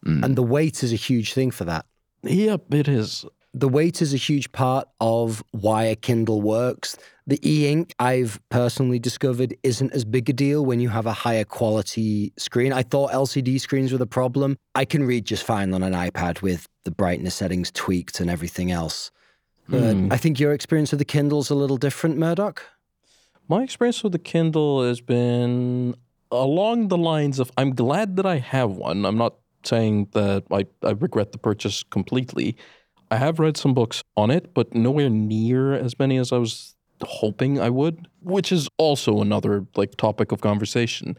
Mm. 0.06 0.24
And 0.24 0.36
the 0.36 0.44
weight 0.44 0.84
is 0.84 0.94
a 0.94 0.96
huge 0.96 1.34
thing 1.34 1.50
for 1.50 1.66
that. 1.66 1.88
Yep, 2.22 2.72
it 2.76 2.88
is. 2.88 3.26
The 3.56 3.68
weight 3.68 4.04
is 4.04 4.14
a 4.14 4.18
huge 4.18 4.52
part 4.52 4.88
of 5.02 5.44
why 5.50 5.86
a 5.86 5.96
Kindle 5.96 6.44
works. 6.44 6.96
The 7.28 7.40
e 7.46 7.68
ink, 7.68 7.94
I've 8.00 8.40
personally 8.50 9.00
discovered, 9.00 9.54
isn't 9.62 9.92
as 9.92 10.06
big 10.06 10.30
a 10.30 10.34
deal 10.34 10.66
when 10.66 10.80
you 10.80 10.88
have 10.88 11.06
a 11.06 11.12
higher 11.12 11.44
quality 11.44 12.32
screen. 12.38 12.72
I 12.72 12.84
thought 12.84 13.12
LCD 13.12 13.60
screens 13.60 13.92
were 13.92 13.98
the 13.98 14.08
problem. 14.08 14.56
I 14.76 14.86
can 14.86 15.04
read 15.04 15.26
just 15.26 15.44
fine 15.44 15.74
on 15.74 15.84
an 15.84 15.92
iPad 15.92 16.42
with 16.42 16.68
the 16.86 16.92
brightness 16.92 17.36
settings 17.36 17.70
tweaked 17.72 18.22
and 18.22 18.30
everything 18.30 18.72
else. 18.72 19.12
But 19.68 19.94
Hmm. 19.94 20.08
I 20.10 20.16
think 20.16 20.40
your 20.40 20.54
experience 20.54 20.92
with 20.92 21.00
the 21.00 21.06
Kindle's 21.06 21.50
a 21.50 21.56
little 21.56 21.76
different, 21.76 22.18
Murdoch. 22.18 22.64
My 23.50 23.64
experience 23.64 24.02
with 24.04 24.14
the 24.14 24.20
Kindle 24.20 24.88
has 24.88 25.02
been 25.02 25.96
along 26.32 26.88
the 26.88 26.98
lines 26.98 27.40
of 27.40 27.52
I'm 27.58 27.76
glad 27.76 28.16
that 28.16 28.26
I 28.26 28.38
have 28.38 28.72
one. 28.72 29.06
I'm 29.06 29.18
not 29.18 29.36
saying 29.64 30.08
that 30.14 30.46
I, 30.50 30.66
I 30.82 30.92
regret 30.92 31.34
the 31.34 31.38
purchase 31.38 31.84
completely. 31.84 32.56
I 33.12 33.18
have 33.18 33.40
read 33.40 33.58
some 33.58 33.74
books 33.74 34.02
on 34.16 34.32
it, 34.32 34.54
but 34.54 34.74
nowhere 34.74 35.10
near 35.10 35.74
as 35.74 36.00
many 36.00 36.16
as 36.16 36.32
I 36.32 36.38
was 36.38 36.77
hoping 37.02 37.60
I 37.60 37.70
would, 37.70 38.08
which 38.22 38.52
is 38.52 38.70
also 38.78 39.22
another 39.22 39.66
like 39.76 39.96
topic 39.96 40.32
of 40.32 40.42
conversation. 40.42 41.16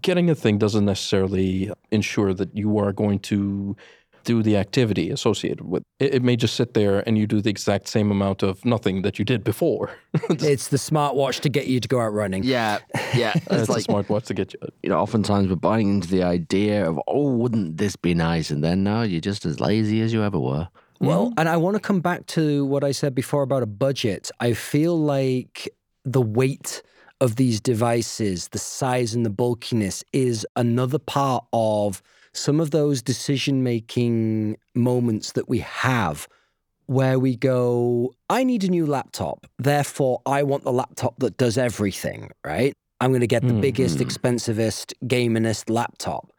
Getting 0.00 0.30
a 0.30 0.34
thing 0.34 0.58
doesn't 0.58 0.84
necessarily 0.84 1.70
ensure 1.90 2.32
that 2.34 2.56
you 2.56 2.78
are 2.78 2.92
going 2.92 3.18
to 3.20 3.76
do 4.24 4.42
the 4.42 4.56
activity 4.56 5.10
associated 5.10 5.60
with 5.62 5.82
it. 6.00 6.14
It 6.14 6.22
may 6.22 6.34
just 6.36 6.54
sit 6.54 6.72
there 6.72 7.06
and 7.06 7.18
you 7.18 7.26
do 7.26 7.42
the 7.42 7.50
exact 7.50 7.88
same 7.88 8.10
amount 8.10 8.42
of 8.42 8.64
nothing 8.64 9.02
that 9.02 9.18
you 9.18 9.24
did 9.24 9.44
before. 9.44 9.90
It's 10.30 10.68
the 10.68 10.78
smartwatch 10.78 11.40
to 11.40 11.48
get 11.50 11.66
you 11.66 11.78
to 11.78 11.88
go 11.88 12.00
out 12.00 12.14
running. 12.14 12.42
Yeah, 12.42 12.78
yeah. 13.14 13.34
It's 13.50 13.68
It's 13.68 13.68
like 13.68 13.84
a 13.84 13.86
smartwatch 13.86 14.24
to 14.24 14.34
get 14.34 14.54
you. 14.54 14.60
you 14.82 14.88
know, 14.88 14.98
oftentimes 14.98 15.48
we're 15.48 15.56
buying 15.56 15.90
into 15.90 16.08
the 16.08 16.22
idea 16.22 16.88
of, 16.88 16.98
oh, 17.06 17.28
wouldn't 17.34 17.76
this 17.76 17.96
be 17.96 18.14
nice? 18.14 18.50
And 18.50 18.64
then 18.64 18.82
no, 18.82 19.02
you're 19.02 19.20
just 19.20 19.44
as 19.44 19.60
lazy 19.60 20.00
as 20.00 20.12
you 20.12 20.22
ever 20.22 20.38
were. 20.38 20.68
Well, 21.00 21.32
and 21.36 21.48
I 21.48 21.56
want 21.56 21.74
to 21.74 21.80
come 21.80 22.00
back 22.00 22.26
to 22.28 22.64
what 22.64 22.84
I 22.84 22.92
said 22.92 23.14
before 23.14 23.42
about 23.42 23.62
a 23.62 23.66
budget. 23.66 24.30
I 24.40 24.52
feel 24.52 24.98
like 24.98 25.68
the 26.04 26.22
weight 26.22 26.82
of 27.20 27.36
these 27.36 27.60
devices, 27.60 28.48
the 28.48 28.58
size 28.58 29.14
and 29.14 29.24
the 29.24 29.30
bulkiness 29.30 30.04
is 30.12 30.46
another 30.56 30.98
part 30.98 31.44
of 31.52 32.02
some 32.32 32.60
of 32.60 32.70
those 32.70 33.02
decision 33.02 33.62
making 33.62 34.56
moments 34.74 35.32
that 35.32 35.48
we 35.48 35.60
have 35.60 36.26
where 36.86 37.18
we 37.18 37.34
go, 37.36 38.12
I 38.28 38.44
need 38.44 38.62
a 38.64 38.68
new 38.68 38.84
laptop. 38.84 39.46
Therefore, 39.58 40.20
I 40.26 40.42
want 40.42 40.64
the 40.64 40.72
laptop 40.72 41.18
that 41.20 41.38
does 41.38 41.56
everything, 41.56 42.30
right? 42.44 42.74
I'm 43.00 43.10
going 43.10 43.20
to 43.22 43.26
get 43.26 43.46
the 43.46 43.54
biggest, 43.54 43.98
Mhm. 43.98 44.06
expensivest, 44.06 44.92
gamingest 45.06 45.70
laptop. 45.70 46.30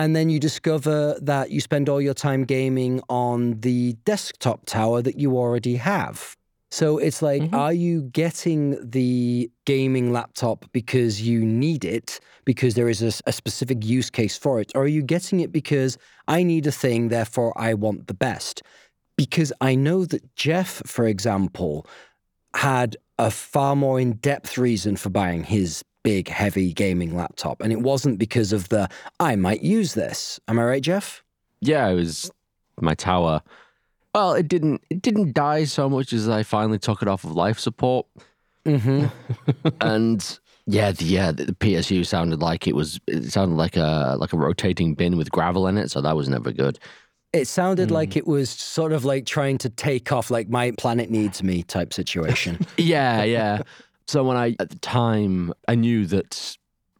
And 0.00 0.16
then 0.16 0.30
you 0.30 0.40
discover 0.40 1.18
that 1.20 1.50
you 1.50 1.60
spend 1.60 1.90
all 1.90 2.00
your 2.00 2.14
time 2.14 2.44
gaming 2.44 3.02
on 3.10 3.60
the 3.60 3.92
desktop 4.06 4.64
tower 4.64 5.02
that 5.02 5.18
you 5.18 5.36
already 5.36 5.76
have. 5.76 6.34
So 6.70 6.96
it's 6.96 7.20
like, 7.20 7.42
Mhm. 7.42 7.52
are 7.52 7.74
you 7.74 8.04
getting 8.04 8.78
the 8.82 9.50
gaming 9.66 10.10
laptop 10.10 10.64
because 10.72 11.20
you 11.20 11.44
need 11.44 11.84
it, 11.84 12.18
because 12.46 12.72
there 12.76 12.88
is 12.88 13.02
a 13.02 13.32
specific 13.32 13.84
use 13.84 14.08
case 14.08 14.38
for 14.38 14.58
it? 14.58 14.72
Or 14.74 14.84
are 14.84 14.94
you 14.98 15.02
getting 15.02 15.40
it 15.40 15.52
because 15.52 15.98
I 16.26 16.44
need 16.44 16.66
a 16.66 16.72
thing, 16.72 17.08
therefore 17.08 17.52
I 17.58 17.74
want 17.74 18.06
the 18.06 18.14
best? 18.14 18.62
Because 19.18 19.52
I 19.60 19.74
know 19.74 20.06
that 20.06 20.34
Jeff, 20.34 20.80
for 20.86 21.06
example, 21.06 21.86
had 22.54 22.96
a 23.18 23.30
far 23.30 23.76
more 23.76 24.00
in 24.00 24.12
depth 24.12 24.56
reason 24.56 24.96
for 24.96 25.10
buying 25.10 25.44
his 25.44 25.84
big, 26.02 26.28
heavy 26.28 26.72
gaming 26.72 27.16
laptop. 27.16 27.60
And 27.60 27.72
it 27.72 27.80
wasn't 27.80 28.18
because 28.18 28.52
of 28.52 28.68
the, 28.68 28.88
I 29.18 29.36
might 29.36 29.62
use 29.62 29.94
this. 29.94 30.40
Am 30.48 30.58
I 30.58 30.64
right, 30.64 30.82
Jeff? 30.82 31.22
Yeah, 31.60 31.88
it 31.88 31.94
was 31.94 32.30
my 32.80 32.94
tower. 32.94 33.42
Well, 34.14 34.34
it 34.34 34.48
didn't 34.48 34.82
it 34.90 35.02
didn't 35.02 35.34
die 35.34 35.64
so 35.64 35.88
much 35.88 36.12
as 36.12 36.28
I 36.28 36.42
finally 36.42 36.78
took 36.78 37.02
it 37.02 37.08
off 37.08 37.22
of 37.24 37.32
life 37.32 37.58
support. 37.58 38.06
Mm-hmm. 38.66 39.06
and 39.80 40.38
yeah, 40.66 40.92
the, 40.92 41.04
yeah, 41.04 41.32
the, 41.32 41.44
the 41.46 41.52
PSU 41.52 42.04
sounded 42.04 42.40
like 42.40 42.66
it 42.66 42.74
was 42.74 43.00
it 43.06 43.30
sounded 43.30 43.54
like 43.56 43.76
a 43.76 44.16
like 44.18 44.32
a 44.32 44.36
rotating 44.36 44.94
bin 44.94 45.16
with 45.16 45.30
gravel 45.30 45.68
in 45.68 45.78
it, 45.78 45.90
so 45.90 46.00
that 46.00 46.16
was 46.16 46.28
never 46.28 46.50
good. 46.50 46.78
It 47.32 47.46
sounded 47.46 47.92
like 47.92 48.16
it 48.16 48.26
was 48.26 48.50
sort 48.50 48.92
of 48.92 49.04
like 49.04 49.24
trying 49.24 49.58
to 49.58 49.70
take 49.70 50.10
off, 50.10 50.32
like 50.32 50.48
my 50.48 50.72
planet 50.72 51.10
needs 51.10 51.44
me 51.44 51.62
type 51.62 51.92
situation. 51.92 52.66
Yeah, 52.76 53.22
yeah. 53.22 53.62
So 54.06 54.24
when 54.24 54.36
I 54.36 54.56
at 54.58 54.70
the 54.70 54.78
time 54.78 55.52
I 55.68 55.74
knew 55.74 56.06
that 56.06 56.56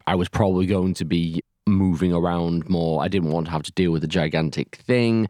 I 0.06 0.14
was 0.14 0.28
probably 0.28 0.66
going 0.66 0.94
to 0.94 1.04
be 1.04 1.42
moving 1.70 2.12
around 2.12 2.68
more. 2.68 3.02
I 3.02 3.08
didn't 3.08 3.30
want 3.30 3.46
to 3.46 3.52
have 3.52 3.62
to 3.62 3.72
deal 3.72 3.92
with 3.92 4.04
a 4.04 4.08
gigantic 4.08 4.76
thing. 4.76 5.28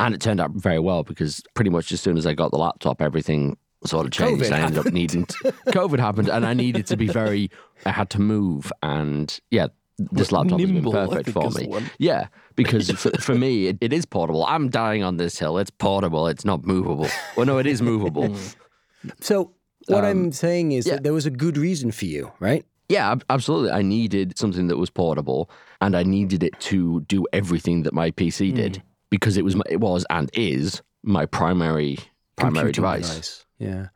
And 0.00 0.14
it 0.14 0.20
turned 0.20 0.40
out 0.40 0.52
very 0.52 0.78
well 0.78 1.02
because 1.02 1.42
pretty 1.54 1.70
much 1.70 1.90
as 1.92 2.00
soon 2.00 2.16
as 2.16 2.26
I 2.26 2.34
got 2.34 2.50
the 2.50 2.58
laptop, 2.58 3.02
everything 3.02 3.56
sort 3.84 4.06
of 4.06 4.12
changed. 4.12 4.44
COVID 4.44 4.52
I 4.52 4.60
ended 4.60 4.78
up 4.78 4.92
needing 4.92 5.26
to, 5.26 5.54
COVID 5.68 5.98
happened 5.98 6.28
and 6.28 6.44
I 6.44 6.54
needed 6.54 6.86
to 6.86 6.96
be 6.96 7.06
very 7.22 7.50
I 7.84 7.90
had 7.90 8.10
to 8.10 8.20
move 8.20 8.72
and 8.82 9.38
yeah, 9.50 9.68
this 9.98 10.30
laptop 10.30 10.60
has 10.60 10.70
been 10.70 10.90
perfect 10.90 11.30
for 11.30 11.50
me. 11.50 11.72
Yeah, 11.98 12.28
because 12.54 12.90
for, 12.90 13.10
for 13.18 13.34
me, 13.34 13.66
it, 13.68 13.78
it 13.80 13.92
is 13.92 14.06
portable. 14.06 14.44
I'm 14.46 14.68
dying 14.68 15.02
on 15.02 15.16
this 15.16 15.38
hill. 15.38 15.58
It's 15.58 15.70
portable. 15.70 16.28
It's 16.28 16.44
not 16.44 16.64
movable. 16.64 17.08
Well, 17.36 17.46
no, 17.46 17.58
it 17.58 17.66
is 17.66 17.82
movable. 17.82 18.36
so, 19.20 19.52
what 19.88 20.04
Um, 20.04 20.10
I'm 20.10 20.32
saying 20.32 20.72
is 20.72 20.86
yeah. 20.86 20.94
that 20.94 21.02
there 21.02 21.12
was 21.12 21.26
a 21.26 21.30
good 21.30 21.56
reason 21.58 21.90
for 21.90 22.04
you, 22.06 22.32
right? 22.40 22.64
Yeah, 22.88 23.16
absolutely. 23.28 23.70
I 23.70 23.82
needed 23.82 24.38
something 24.38 24.68
that 24.68 24.78
was 24.78 24.88
portable, 24.88 25.50
and 25.80 25.94
I 25.94 26.02
needed 26.04 26.42
it 26.42 26.58
to 26.60 27.00
do 27.02 27.26
everything 27.32 27.82
that 27.82 27.92
my 27.92 28.10
PC 28.10 28.54
did 28.54 28.82
because 29.10 29.36
it 29.36 29.44
was 29.44 29.56
my, 29.56 29.64
it 29.68 29.80
was 29.80 30.06
and 30.08 30.30
is 30.32 30.80
my 31.02 31.26
primary 31.26 31.98
primary 32.36 32.72
Computing 32.72 33.00
device. 33.02 33.44
Yeah. 33.58 33.88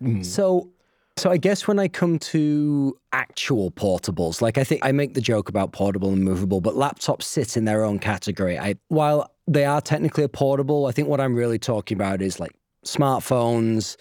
Mm. 0.00 0.24
So, 0.24 0.70
so 1.18 1.30
I 1.30 1.36
guess 1.36 1.68
when 1.68 1.78
I 1.78 1.88
come 1.88 2.18
to 2.18 2.96
actual 3.12 3.70
portables, 3.72 4.40
like 4.40 4.56
I 4.56 4.64
think 4.64 4.84
I 4.84 4.92
make 4.92 5.12
the 5.12 5.20
joke 5.20 5.50
about 5.50 5.72
portable 5.72 6.10
and 6.10 6.22
movable, 6.24 6.62
but 6.62 6.74
laptops 6.74 7.24
sit 7.24 7.58
in 7.58 7.66
their 7.66 7.84
own 7.84 7.98
category. 7.98 8.58
I 8.58 8.76
while 8.88 9.30
they 9.46 9.66
are 9.66 9.82
technically 9.82 10.24
a 10.24 10.28
portable, 10.30 10.86
I 10.86 10.92
think 10.92 11.08
what 11.08 11.20
I'm 11.20 11.34
really 11.34 11.58
talking 11.58 11.96
about 11.96 12.22
is 12.22 12.40
like 12.40 12.52
smartphones, 12.86 13.96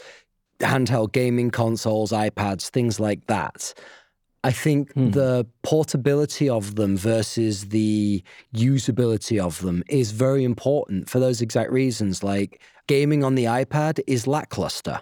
handheld 0.59 1.11
gaming 1.11 1.51
consoles, 1.51 2.11
iPads, 2.11 2.69
things 2.69 2.99
like 2.99 3.25
that. 3.27 3.73
I 4.43 4.51
think 4.51 4.93
Hmm. 4.93 5.09
the 5.11 5.45
portability 5.63 6.47
of 6.47 6.75
them 6.75 6.95
versus 6.95 7.69
the 7.69 8.23
usability 8.55 9.37
of 9.37 9.59
them 9.61 9.83
is 9.89 10.11
very 10.11 10.43
important 10.45 11.09
for 11.09 11.19
those 11.19 11.41
exact 11.41 11.71
reasons. 11.71 12.23
Like 12.23 12.61
gaming 12.87 13.23
on 13.23 13.35
the 13.35 13.45
iPad 13.45 13.99
is 14.07 14.27
lackluster. 14.27 15.01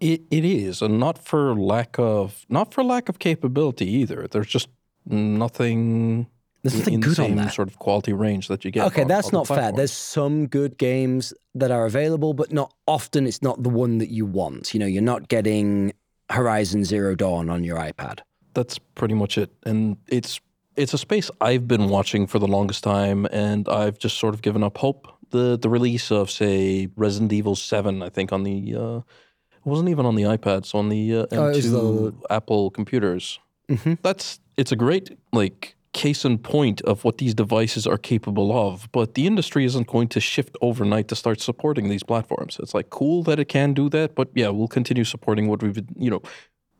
It 0.00 0.22
it 0.30 0.44
is, 0.44 0.80
and 0.80 0.98
not 0.98 1.18
for 1.18 1.54
lack 1.54 1.98
of 1.98 2.46
not 2.48 2.72
for 2.72 2.82
lack 2.84 3.08
of 3.08 3.18
capability 3.18 3.86
either. 4.00 4.26
There's 4.30 4.46
just 4.46 4.68
nothing. 5.06 6.26
There's 6.62 6.74
in- 6.74 6.78
nothing 6.80 6.94
in 6.94 7.00
the 7.00 7.06
good 7.06 7.18
on 7.20 7.26
same 7.26 7.36
that. 7.36 7.52
sort 7.54 7.68
of 7.68 7.78
quality 7.78 8.12
range 8.12 8.48
that 8.48 8.64
you 8.64 8.70
get. 8.70 8.86
Okay, 8.86 9.02
on 9.02 9.08
that's 9.08 9.28
other 9.28 9.36
not 9.38 9.46
fair. 9.46 9.72
There's 9.72 9.92
some 9.92 10.46
good 10.48 10.76
games 10.78 11.32
that 11.54 11.70
are 11.70 11.86
available, 11.86 12.34
but 12.34 12.52
not 12.52 12.72
often 12.86 13.26
it's 13.26 13.42
not 13.42 13.62
the 13.62 13.68
one 13.70 13.98
that 13.98 14.10
you 14.10 14.26
want. 14.26 14.74
You 14.74 14.80
know, 14.80 14.86
you're 14.86 15.02
not 15.02 15.28
getting 15.28 15.92
Horizon 16.30 16.84
Zero 16.84 17.14
Dawn 17.14 17.48
on 17.48 17.64
your 17.64 17.78
iPad. 17.78 18.20
that's 18.54 18.78
pretty 18.96 19.14
much 19.14 19.38
it. 19.38 19.50
And 19.64 19.96
it's 20.08 20.40
it's 20.76 20.94
a 20.94 20.98
space 20.98 21.30
I've 21.40 21.66
been 21.66 21.88
watching 21.88 22.26
for 22.26 22.38
the 22.38 22.46
longest 22.48 22.82
time, 22.84 23.26
and 23.32 23.68
I've 23.68 23.98
just 23.98 24.16
sort 24.18 24.34
of 24.34 24.42
given 24.42 24.62
up 24.62 24.78
hope. 24.78 25.06
The 25.30 25.56
the 25.58 25.68
release 25.68 26.10
of 26.10 26.30
say 26.30 26.88
Resident 26.96 27.32
Evil 27.32 27.54
Seven, 27.56 28.02
I 28.02 28.08
think 28.08 28.32
on 28.32 28.42
the 28.42 28.74
uh, 28.74 28.96
it 28.98 29.64
wasn't 29.66 29.88
even 29.90 30.06
on 30.06 30.14
the 30.16 30.22
iPads, 30.24 30.74
on 30.74 30.88
the 30.88 31.18
uh, 31.18 31.26
Oh, 31.32 31.48
it 31.48 31.56
was 31.56 31.66
M2 31.66 32.20
Apple 32.30 32.70
computers. 32.70 33.38
Mhm. 33.68 33.98
That's 34.02 34.40
it's 34.56 34.72
a 34.72 34.76
great 34.76 35.16
like 35.32 35.76
case 36.04 36.24
in 36.28 36.38
point 36.38 36.80
of 36.82 36.96
what 37.04 37.18
these 37.18 37.34
devices 37.34 37.86
are 37.92 37.98
capable 37.98 38.50
of. 38.66 38.88
But 38.92 39.14
the 39.14 39.26
industry 39.26 39.64
isn't 39.70 39.88
going 39.94 40.08
to 40.08 40.20
shift 40.20 40.54
overnight 40.68 41.08
to 41.08 41.16
start 41.16 41.40
supporting 41.40 41.88
these 41.88 42.04
platforms. 42.04 42.58
It's 42.62 42.74
like 42.78 42.88
cool 42.90 43.22
that 43.24 43.38
it 43.42 43.48
can 43.48 43.74
do 43.74 43.88
that, 43.96 44.14
but 44.14 44.28
yeah, 44.34 44.50
we'll 44.56 44.74
continue 44.78 45.04
supporting 45.04 45.48
what 45.50 45.62
we've 45.62 45.80
you 45.96 46.10
know 46.10 46.22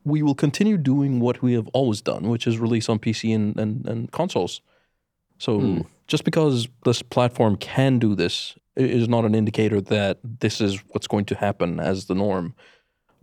we 0.04 0.22
will 0.22 0.34
continue 0.46 0.78
doing 0.78 1.20
what 1.20 1.42
we 1.42 1.52
have 1.58 1.68
always 1.78 2.00
done, 2.00 2.22
which 2.32 2.46
is 2.46 2.58
release 2.58 2.88
on 2.88 2.98
PC 2.98 3.34
and, 3.34 3.58
and, 3.62 3.86
and 3.90 4.00
consoles. 4.12 4.62
So 5.38 5.50
Hmm. 5.60 5.80
just 6.06 6.24
because 6.24 6.68
this 6.84 7.02
platform 7.02 7.56
can 7.56 7.98
do 7.98 8.14
this 8.14 8.56
is 8.76 9.08
not 9.08 9.24
an 9.24 9.34
indicator 9.34 9.80
that 9.80 10.18
this 10.40 10.60
is 10.60 10.72
what's 10.92 11.08
going 11.08 11.26
to 11.26 11.34
happen 11.34 11.80
as 11.80 12.06
the 12.06 12.14
norm. 12.14 12.54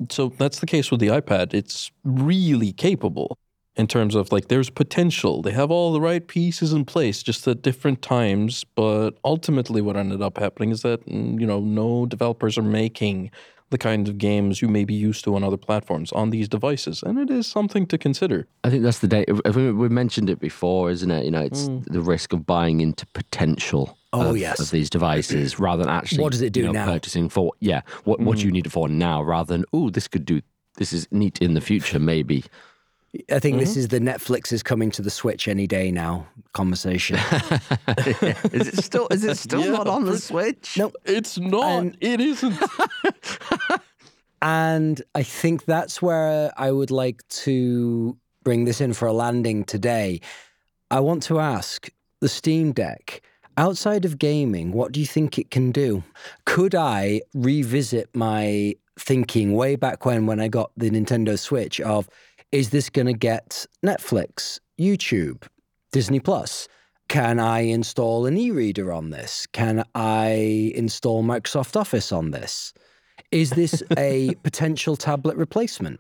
So 0.10 0.34
that's 0.41 0.60
the 0.60 0.65
case 0.65 0.91
with 0.91 0.99
the 0.99 1.08
iPad. 1.21 1.53
It's 1.53 1.91
really 2.03 2.73
capable 2.73 3.29
in 3.75 3.88
terms 3.88 4.15
of 4.15 4.31
like 4.31 4.47
there's 4.47 4.69
potential. 4.69 5.41
They 5.41 5.51
have 5.51 5.71
all 5.71 5.91
the 5.91 6.01
right 6.01 6.25
pieces 6.25 6.73
in 6.73 6.85
place 6.85 7.21
just 7.21 7.47
at 7.47 7.61
different 7.61 8.01
times, 8.01 8.63
but 8.75 9.11
ultimately 9.23 9.81
what 9.81 9.97
ended 9.97 10.21
up 10.21 10.38
happening 10.38 10.71
is 10.71 10.81
that 10.81 11.05
mm, 11.05 11.39
you 11.39 11.45
know 11.45 11.59
no 11.59 12.05
developers 12.05 12.57
are 12.57 12.63
making 12.63 13.31
the 13.71 13.77
kind 13.77 14.07
of 14.07 14.17
games 14.17 14.61
you 14.61 14.67
may 14.67 14.85
be 14.85 14.93
used 14.93 15.23
to 15.23 15.35
on 15.35 15.43
other 15.43 15.57
platforms 15.57 16.11
on 16.11 16.29
these 16.29 16.47
devices, 16.47 17.03
and 17.03 17.17
it 17.19 17.29
is 17.29 17.47
something 17.47 17.85
to 17.88 17.97
consider. 17.97 18.47
I 18.63 18.69
think 18.69 18.83
that's 18.83 18.99
the 18.99 19.07
day. 19.07 19.25
We've 19.53 19.91
mentioned 19.91 20.29
it 20.29 20.39
before, 20.39 20.91
isn't 20.91 21.09
it? 21.11 21.25
You 21.25 21.31
know, 21.31 21.41
it's 21.41 21.67
the 21.88 22.01
risk 22.01 22.31
of 22.31 22.45
buying 22.45 22.79
into 22.81 23.05
potential. 23.07 23.97
Oh, 24.13 24.29
of, 24.29 24.38
yes. 24.38 24.61
of 24.61 24.71
these 24.71 24.89
devices 24.89 25.59
rather 25.59 25.83
than 25.83 25.91
actually 25.91 26.23
What 26.23 26.31
does 26.31 26.41
it 26.41 26.53
do 26.53 26.61
you 26.61 26.67
know, 26.67 26.71
now? 26.71 26.85
purchasing 26.85 27.27
for 27.27 27.51
yeah 27.59 27.81
what 28.05 28.21
what 28.21 28.38
do 28.38 28.45
you 28.45 28.51
need 28.51 28.65
it 28.65 28.71
for 28.71 28.88
now 28.88 29.21
rather 29.21 29.53
than 29.53 29.65
oh 29.73 29.89
this 29.89 30.07
could 30.07 30.23
do 30.23 30.41
this 30.77 30.93
is 30.93 31.05
neat 31.11 31.39
in 31.39 31.53
the 31.53 31.59
future 31.59 31.99
maybe 31.99 32.45
I 33.32 33.39
think 33.39 33.60
this 33.60 33.71
mm-hmm. 33.71 33.80
is 33.80 33.88
the 33.89 33.99
Netflix 33.99 34.51
is 34.51 34.63
coming 34.63 34.91
to 34.91 35.01
the 35.01 35.10
Switch 35.10 35.47
any 35.47 35.67
day 35.67 35.91
now 35.91 36.28
conversation. 36.54 37.17
is 38.51 38.67
it 38.67 38.84
still 38.84 39.08
is 39.10 39.23
it 39.23 39.38
still 39.38 39.62
Yeah, 39.62 39.71
not 39.71 39.88
on 39.88 40.06
the 40.06 40.17
switch 40.17 40.78
No. 40.78 40.91
It's 41.04 41.38
not. 41.38 41.80
And- 41.80 41.97
it 41.99 42.21
isn't. 42.21 42.58
And 44.45 45.01
I 45.15 45.23
think 45.23 45.65
that's 45.65 46.04
where 46.04 46.54
I 46.56 46.71
would 46.71 46.91
like 46.91 47.28
to 47.30 48.15
bring 48.43 48.65
this 48.65 48.80
in 48.80 48.93
for 48.93 49.08
a 49.08 49.13
landing 49.13 49.63
today. 49.63 50.21
I 50.91 50.99
want 50.99 51.23
to 51.23 51.39
ask 51.39 51.89
the 52.21 52.30
Steam 52.30 52.71
Deck, 52.71 53.23
outside 53.58 54.06
of 54.06 54.19
gaming, 54.19 54.71
what 54.71 54.91
do 54.91 54.99
you 54.99 55.06
think 55.08 55.39
it 55.39 55.49
can 55.49 55.71
do? 55.71 56.04
Could 56.45 56.75
I 56.75 57.21
revisit 57.34 58.15
my 58.15 58.75
thinking 58.99 59.54
way 59.54 59.75
back 59.75 60.06
when 60.06 60.28
when 60.28 60.39
I 60.39 60.47
got 60.47 60.71
the 60.78 60.91
Nintendo 60.91 61.39
Switch 61.39 61.82
of 61.82 62.08
is 62.51 62.69
this 62.69 62.89
going 62.89 63.08
to 63.08 63.13
get 63.13 63.65
Netflix, 63.86 64.60
YouTube, 64.79 65.43
Disney 65.91 66.19
Plus? 66.19 66.67
Can 67.08 67.39
I 67.39 67.60
install 67.60 68.25
an 68.25 68.38
e-reader 68.38 68.91
on 68.91 69.12
this? 69.12 69.45
Can 69.47 69.84
I 69.93 70.71
install 70.75 71.23
Microsoft 71.23 71.75
Office 71.75 72.12
on 72.12 72.31
this? 72.31 72.73
Is 73.31 73.51
this 73.51 73.84
a 73.97 74.34
potential 74.43 74.95
tablet 74.95 75.38
replacement? 75.38 75.99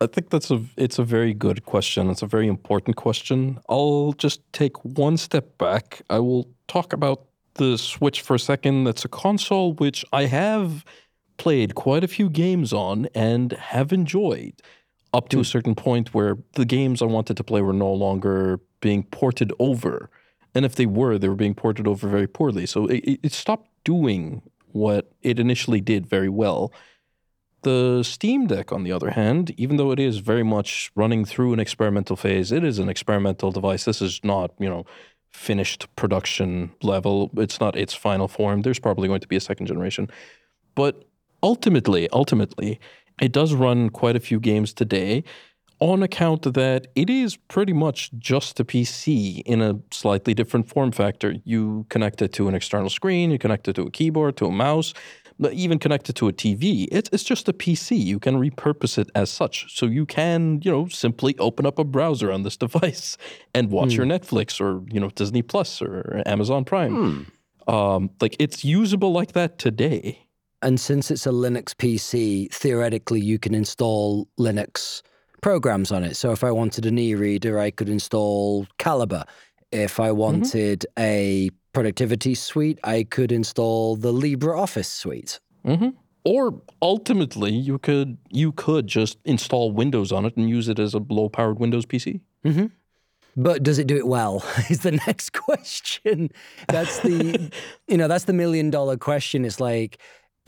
I 0.00 0.06
think 0.06 0.30
that's 0.30 0.50
a 0.50 0.64
it's 0.78 0.98
a 0.98 1.04
very 1.04 1.34
good 1.34 1.66
question. 1.66 2.08
It's 2.08 2.22
a 2.22 2.26
very 2.26 2.48
important 2.48 2.96
question. 2.96 3.58
I'll 3.68 4.14
just 4.16 4.40
take 4.54 4.82
one 4.82 5.18
step 5.18 5.58
back. 5.58 6.00
I 6.08 6.20
will 6.20 6.48
talk 6.68 6.94
about 6.94 7.26
the 7.54 7.76
Switch 7.76 8.22
for 8.22 8.36
a 8.36 8.38
second. 8.38 8.84
That's 8.84 9.04
a 9.04 9.08
console 9.08 9.74
which 9.74 10.04
I 10.12 10.24
have 10.24 10.86
played 11.36 11.74
quite 11.74 12.02
a 12.02 12.08
few 12.08 12.30
games 12.30 12.72
on 12.72 13.08
and 13.14 13.52
have 13.52 13.92
enjoyed 13.92 14.54
up 15.12 15.28
to 15.30 15.38
a 15.38 15.40
hmm. 15.40 15.44
certain 15.44 15.74
point 15.74 16.14
where 16.14 16.38
the 16.54 16.64
games 16.64 17.02
I 17.02 17.06
wanted 17.06 17.36
to 17.36 17.44
play 17.44 17.62
were 17.62 17.72
no 17.72 17.92
longer 17.92 18.60
being 18.80 19.02
ported 19.04 19.52
over. 19.58 20.10
And 20.54 20.64
if 20.64 20.74
they 20.74 20.86
were, 20.86 21.18
they 21.18 21.28
were 21.28 21.36
being 21.36 21.54
ported 21.54 21.86
over 21.86 22.08
very 22.08 22.26
poorly. 22.26 22.66
So 22.66 22.86
it, 22.86 23.20
it 23.22 23.32
stopped 23.32 23.68
doing 23.84 24.42
what 24.72 25.12
it 25.22 25.38
initially 25.38 25.80
did 25.80 26.06
very 26.06 26.28
well. 26.28 26.72
The 27.62 28.02
Steam 28.02 28.46
Deck, 28.46 28.72
on 28.72 28.84
the 28.84 28.92
other 28.92 29.10
hand, 29.10 29.52
even 29.58 29.76
though 29.76 29.90
it 29.90 30.00
is 30.00 30.18
very 30.18 30.42
much 30.42 30.90
running 30.94 31.24
through 31.24 31.52
an 31.52 31.60
experimental 31.60 32.16
phase, 32.16 32.52
it 32.52 32.64
is 32.64 32.78
an 32.78 32.88
experimental 32.88 33.52
device. 33.52 33.84
This 33.84 34.00
is 34.00 34.20
not, 34.24 34.52
you 34.58 34.68
know, 34.68 34.86
finished 35.30 35.94
production 35.94 36.72
level. 36.82 37.30
It's 37.36 37.60
not 37.60 37.76
its 37.76 37.94
final 37.94 38.28
form. 38.28 38.62
There's 38.62 38.78
probably 38.78 39.08
going 39.08 39.20
to 39.20 39.28
be 39.28 39.36
a 39.36 39.40
second 39.40 39.66
generation. 39.66 40.10
But 40.74 41.04
ultimately, 41.42 42.08
ultimately, 42.12 42.80
it 43.20 43.32
does 43.32 43.54
run 43.54 43.90
quite 43.90 44.16
a 44.16 44.20
few 44.20 44.40
games 44.40 44.72
today 44.72 45.24
on 45.80 46.02
account 46.02 46.42
that 46.42 46.88
it 46.94 47.08
is 47.08 47.36
pretty 47.36 47.72
much 47.72 48.10
just 48.18 48.60
a 48.60 48.64
PC 48.64 49.42
in 49.46 49.62
a 49.62 49.80
slightly 49.90 50.34
different 50.34 50.68
form 50.68 50.92
factor. 50.92 51.36
You 51.44 51.86
connect 51.88 52.20
it 52.20 52.34
to 52.34 52.48
an 52.48 52.54
external 52.54 52.90
screen, 52.90 53.30
you 53.30 53.38
connect 53.38 53.66
it 53.66 53.74
to 53.76 53.82
a 53.82 53.90
keyboard, 53.90 54.36
to 54.36 54.46
a 54.46 54.52
mouse, 54.52 54.92
but 55.38 55.54
even 55.54 55.78
it 56.10 56.16
to 56.16 56.28
a 56.28 56.32
TV. 56.34 56.86
It's, 56.92 57.08
it's 57.14 57.24
just 57.24 57.48
a 57.48 57.54
PC. 57.54 57.98
You 57.98 58.18
can 58.18 58.36
repurpose 58.36 58.98
it 58.98 59.10
as 59.14 59.30
such. 59.30 59.74
So 59.74 59.86
you 59.86 60.04
can, 60.04 60.60
you 60.62 60.70
know, 60.70 60.88
simply 60.88 61.34
open 61.38 61.64
up 61.64 61.78
a 61.78 61.84
browser 61.84 62.30
on 62.30 62.42
this 62.42 62.56
device 62.58 63.16
and 63.54 63.70
watch 63.70 63.94
your 63.94 64.04
Netflix 64.04 64.60
or, 64.60 64.84
you 64.92 65.00
know, 65.00 65.08
Disney 65.08 65.40
Plus 65.40 65.80
or 65.80 66.22
Amazon 66.26 66.66
Prime. 66.66 66.94
Um, 67.66 68.10
like 68.20 68.36
it's 68.38 68.64
usable 68.64 69.12
like 69.12 69.32
that 69.32 69.58
today. 69.58 70.26
And 70.62 70.78
since 70.78 71.10
it's 71.10 71.26
a 71.26 71.30
Linux 71.30 71.74
PC, 71.74 72.52
theoretically, 72.52 73.20
you 73.20 73.38
can 73.38 73.54
install 73.54 74.28
Linux 74.38 75.02
programs 75.40 75.90
on 75.90 76.04
it. 76.04 76.16
So 76.16 76.32
if 76.32 76.44
I 76.44 76.50
wanted 76.50 76.86
an 76.86 76.98
e 76.98 77.14
reader, 77.14 77.58
I 77.58 77.70
could 77.70 77.88
install 77.88 78.66
Calibre. 78.78 79.24
If 79.72 80.00
I 80.00 80.12
wanted 80.12 80.84
a 80.98 81.50
productivity 81.72 82.34
suite, 82.34 82.78
I 82.84 83.04
could 83.04 83.32
install 83.32 83.96
the 83.96 84.12
LibreOffice 84.12 84.86
suite. 84.86 85.40
hmm 85.64 85.90
Or 86.24 86.60
ultimately, 86.82 87.52
you 87.52 87.78
could 87.78 88.18
you 88.30 88.52
could 88.52 88.86
just 88.86 89.18
install 89.24 89.72
Windows 89.72 90.12
on 90.12 90.24
it 90.26 90.36
and 90.36 90.50
use 90.50 90.68
it 90.68 90.78
as 90.78 90.94
a 90.94 90.98
low 91.08 91.28
powered 91.28 91.58
Windows 91.58 91.86
PC. 91.86 92.20
But 93.36 93.62
does 93.62 93.78
it 93.78 93.86
do 93.86 93.96
it 93.96 94.06
well? 94.06 94.44
Is 94.70 94.80
the 94.80 94.92
next 95.06 95.32
question. 95.46 96.30
That's 96.68 96.98
the 97.00 97.50
you 97.88 97.96
know, 97.96 98.08
that's 98.08 98.24
the 98.24 98.32
million 98.32 98.70
dollar 98.70 98.96
question. 98.96 99.44
It's 99.44 99.60
like 99.60 99.98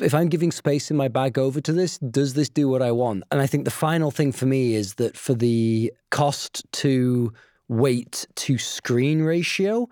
if 0.03 0.15
I'm 0.15 0.29
giving 0.29 0.53
space 0.53 0.91
in 0.91 0.97
my 0.97 1.09
bag 1.09 1.38
over 1.38 1.61
to 1.61 1.73
this, 1.73 1.99
does 1.99 2.35
this 2.35 2.49
do 2.49 2.69
what 2.69 2.83
I 2.83 2.93
want? 2.93 3.25
And 3.31 3.41
I 3.41 3.47
think 3.47 3.65
the 3.65 3.71
final 3.71 4.11
thing 4.11 4.33
for 4.33 4.47
me 4.47 4.75
is 4.75 4.95
that 4.95 5.17
for 5.17 5.35
the 5.35 5.93
cost 6.11 6.65
to 6.73 7.33
weight 7.69 8.27
to 8.37 8.59
screen 8.59 9.23
ratio, 9.23 9.88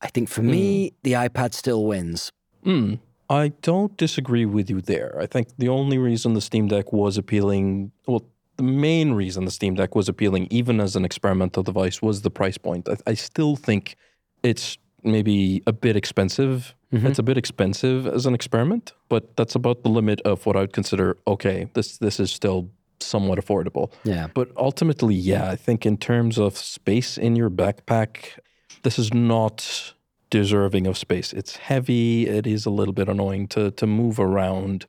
I 0.00 0.08
think 0.08 0.28
for 0.28 0.42
me, 0.42 0.94
the 1.02 1.12
iPad 1.12 1.54
still 1.54 1.84
wins. 1.86 2.32
Mm. 2.64 2.98
I 3.30 3.48
don't 3.62 3.96
disagree 3.96 4.44
with 4.44 4.68
you 4.68 4.80
there. 4.80 5.16
I 5.18 5.26
think 5.26 5.48
the 5.56 5.68
only 5.68 5.96
reason 5.96 6.34
the 6.34 6.40
Steam 6.40 6.68
Deck 6.68 6.92
was 6.92 7.16
appealing, 7.16 7.92
well, 8.06 8.26
the 8.56 8.62
main 8.62 9.12
reason 9.12 9.44
the 9.44 9.50
Steam 9.50 9.74
Deck 9.74 9.94
was 9.94 10.08
appealing, 10.08 10.48
even 10.50 10.80
as 10.80 10.96
an 10.96 11.04
experimental 11.04 11.62
device, 11.62 12.02
was 12.02 12.22
the 12.22 12.30
price 12.30 12.58
point. 12.58 12.88
I, 12.88 12.96
I 13.06 13.14
still 13.14 13.56
think 13.56 13.96
it's 14.42 14.76
maybe 15.02 15.62
a 15.66 15.72
bit 15.72 15.96
expensive. 15.96 16.74
Mm-hmm. 16.92 17.06
It's 17.06 17.18
a 17.18 17.22
bit 17.22 17.38
expensive 17.38 18.06
as 18.06 18.26
an 18.26 18.34
experiment, 18.34 18.92
but 19.08 19.36
that's 19.36 19.54
about 19.54 19.82
the 19.82 19.88
limit 19.88 20.20
of 20.22 20.44
what 20.46 20.56
I 20.56 20.60
would 20.60 20.72
consider 20.72 21.16
okay. 21.26 21.68
This 21.74 21.98
this 21.98 22.20
is 22.20 22.30
still 22.30 22.70
somewhat 23.00 23.38
affordable. 23.38 23.92
Yeah. 24.04 24.28
But 24.34 24.50
ultimately, 24.56 25.14
yeah, 25.14 25.50
I 25.50 25.56
think 25.56 25.86
in 25.86 25.96
terms 25.96 26.38
of 26.38 26.56
space 26.56 27.18
in 27.18 27.36
your 27.36 27.50
backpack, 27.50 28.38
this 28.82 28.98
is 28.98 29.12
not 29.12 29.94
deserving 30.30 30.86
of 30.86 30.96
space. 30.96 31.32
It's 31.32 31.56
heavy. 31.56 32.26
It 32.26 32.46
is 32.46 32.66
a 32.66 32.70
little 32.70 32.94
bit 32.94 33.08
annoying 33.08 33.48
to 33.48 33.70
to 33.70 33.86
move 33.86 34.18
around 34.20 34.86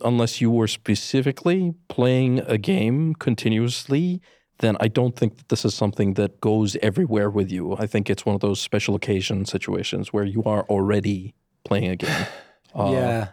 unless 0.00 0.40
you 0.40 0.50
were 0.50 0.68
specifically 0.68 1.74
playing 1.88 2.40
a 2.40 2.58
game 2.58 3.14
continuously. 3.14 4.20
Then 4.58 4.76
I 4.80 4.88
don't 4.88 5.16
think 5.16 5.36
that 5.38 5.48
this 5.48 5.64
is 5.64 5.74
something 5.74 6.14
that 6.14 6.40
goes 6.40 6.76
everywhere 6.76 7.30
with 7.30 7.50
you. 7.50 7.76
I 7.76 7.86
think 7.86 8.08
it's 8.08 8.24
one 8.24 8.34
of 8.34 8.40
those 8.40 8.60
special 8.60 8.94
occasion 8.94 9.44
situations 9.44 10.12
where 10.12 10.24
you 10.24 10.42
are 10.44 10.62
already 10.64 11.34
playing 11.64 11.88
a 11.88 11.96
game. 11.96 12.26
Uh, 12.76 12.90
yeah. 12.90 13.28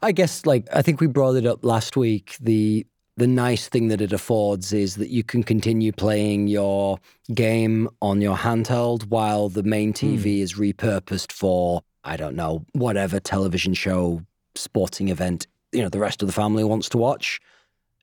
I 0.00 0.12
guess 0.12 0.46
like 0.46 0.66
I 0.72 0.80
think 0.80 0.98
we 0.98 1.08
brought 1.08 1.36
it 1.36 1.44
up 1.44 1.62
last 1.62 1.94
week. 1.94 2.38
The 2.40 2.86
the 3.18 3.26
nice 3.26 3.68
thing 3.68 3.88
that 3.88 4.00
it 4.00 4.14
affords 4.14 4.72
is 4.72 4.94
that 4.94 5.10
you 5.10 5.22
can 5.22 5.42
continue 5.42 5.92
playing 5.92 6.48
your 6.48 6.98
game 7.34 7.86
on 8.00 8.22
your 8.22 8.34
handheld 8.34 9.10
while 9.10 9.50
the 9.50 9.62
main 9.62 9.92
TV 9.92 10.40
is 10.40 10.54
repurposed 10.54 11.32
for 11.32 11.82
I 12.02 12.16
don't 12.16 12.34
know 12.34 12.64
whatever 12.72 13.20
television 13.20 13.74
show, 13.74 14.22
sporting 14.54 15.10
event 15.10 15.46
you 15.72 15.82
know 15.82 15.88
the 15.88 15.98
rest 15.98 16.22
of 16.22 16.26
the 16.26 16.32
family 16.32 16.64
wants 16.64 16.88
to 16.90 16.98
watch. 16.98 17.40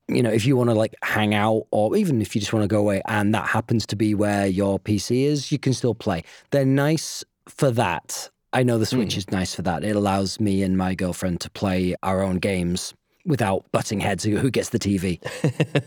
You 0.08 0.22
know, 0.22 0.32
if 0.32 0.46
you 0.46 0.58
want 0.58 0.70
to 0.70 0.74
like 0.74 0.96
hang 1.02 1.34
out, 1.34 1.64
or 1.72 1.96
even 1.96 2.22
if 2.22 2.36
you 2.36 2.42
just 2.42 2.54
want 2.54 2.64
to 2.64 2.68
go 2.68 2.80
away, 2.80 3.02
and 3.08 3.34
that 3.34 3.48
happens 3.48 3.86
to 3.88 3.96
be 3.96 4.14
where 4.14 4.46
your 4.46 4.80
PC 4.80 5.24
is, 5.26 5.52
you 5.52 5.60
can 5.60 5.74
still 5.74 5.96
play. 5.96 6.24
They're 6.52 6.66
nice 6.66 7.24
for 7.48 7.72
that. 7.72 8.30
I 8.52 8.64
know 8.64 8.78
the 8.78 8.86
Switch 8.86 9.18
is 9.18 9.32
nice 9.32 9.56
for 9.56 9.64
that. 9.64 9.84
It 9.84 9.96
allows 9.96 10.40
me 10.40 10.62
and 10.62 10.78
my 10.78 10.94
girlfriend 10.94 11.42
to 11.42 11.50
play 11.50 11.96
our 12.04 12.22
own 12.22 12.38
games 12.38 12.94
without 13.26 13.66
butting 13.72 14.00
heads 14.00 14.24
who 14.24 14.38
who 14.38 14.52
gets 14.52 14.70
the 14.70 14.80
TV. 14.80 15.20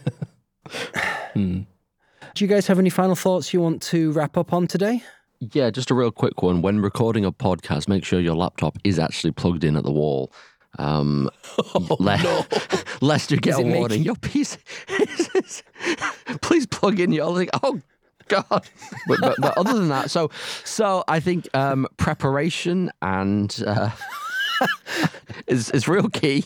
hmm. 1.35 1.61
Do 2.35 2.44
you 2.44 2.48
guys 2.48 2.66
have 2.66 2.79
any 2.79 2.90
final 2.90 3.14
thoughts 3.14 3.55
you 3.55 3.61
want 3.61 3.83
to 3.83 4.12
wrap 4.12 4.37
up 4.37 4.52
on 4.52 4.66
today? 4.66 5.02
Yeah, 5.40 5.70
just 5.70 5.90
a 5.90 5.94
real 5.94 6.11
quick 6.11 6.42
one. 6.42 6.62
When 6.62 6.81
recording 6.81 7.24
a 7.24 7.33
podcast, 7.33 7.88
make 7.88 8.05
sure 8.05 8.20
your 8.20 8.35
laptop 8.35 8.79
is 8.85 8.98
actually 8.98 9.33
plugged 9.33 9.64
in 9.64 9.76
at 9.76 9.85
the 9.85 9.92
wall. 9.92 10.33
Um, 10.78 11.30
le- 11.98 12.46
lest 13.00 13.30
you 13.30 13.38
get 13.38 13.52
Does 13.52 13.60
a 13.60 13.62
warning. 13.62 14.02
Your 14.02 14.16
piece, 14.16 14.58
please 16.40 16.66
plug 16.66 17.00
in 17.00 17.12
your 17.12 17.31
like. 17.31 17.50
Oh 17.62 17.81
God! 18.29 18.68
But, 19.06 19.20
but, 19.20 19.37
but 19.38 19.58
other 19.58 19.74
than 19.74 19.88
that, 19.88 20.10
so 20.10 20.31
so 20.64 21.04
I 21.08 21.20
think 21.20 21.48
um, 21.54 21.87
preparation 21.96 22.90
and 23.02 23.62
uh, 23.66 23.90
is 25.46 25.70
is 25.70 25.88
real 25.88 26.08
key. 26.08 26.44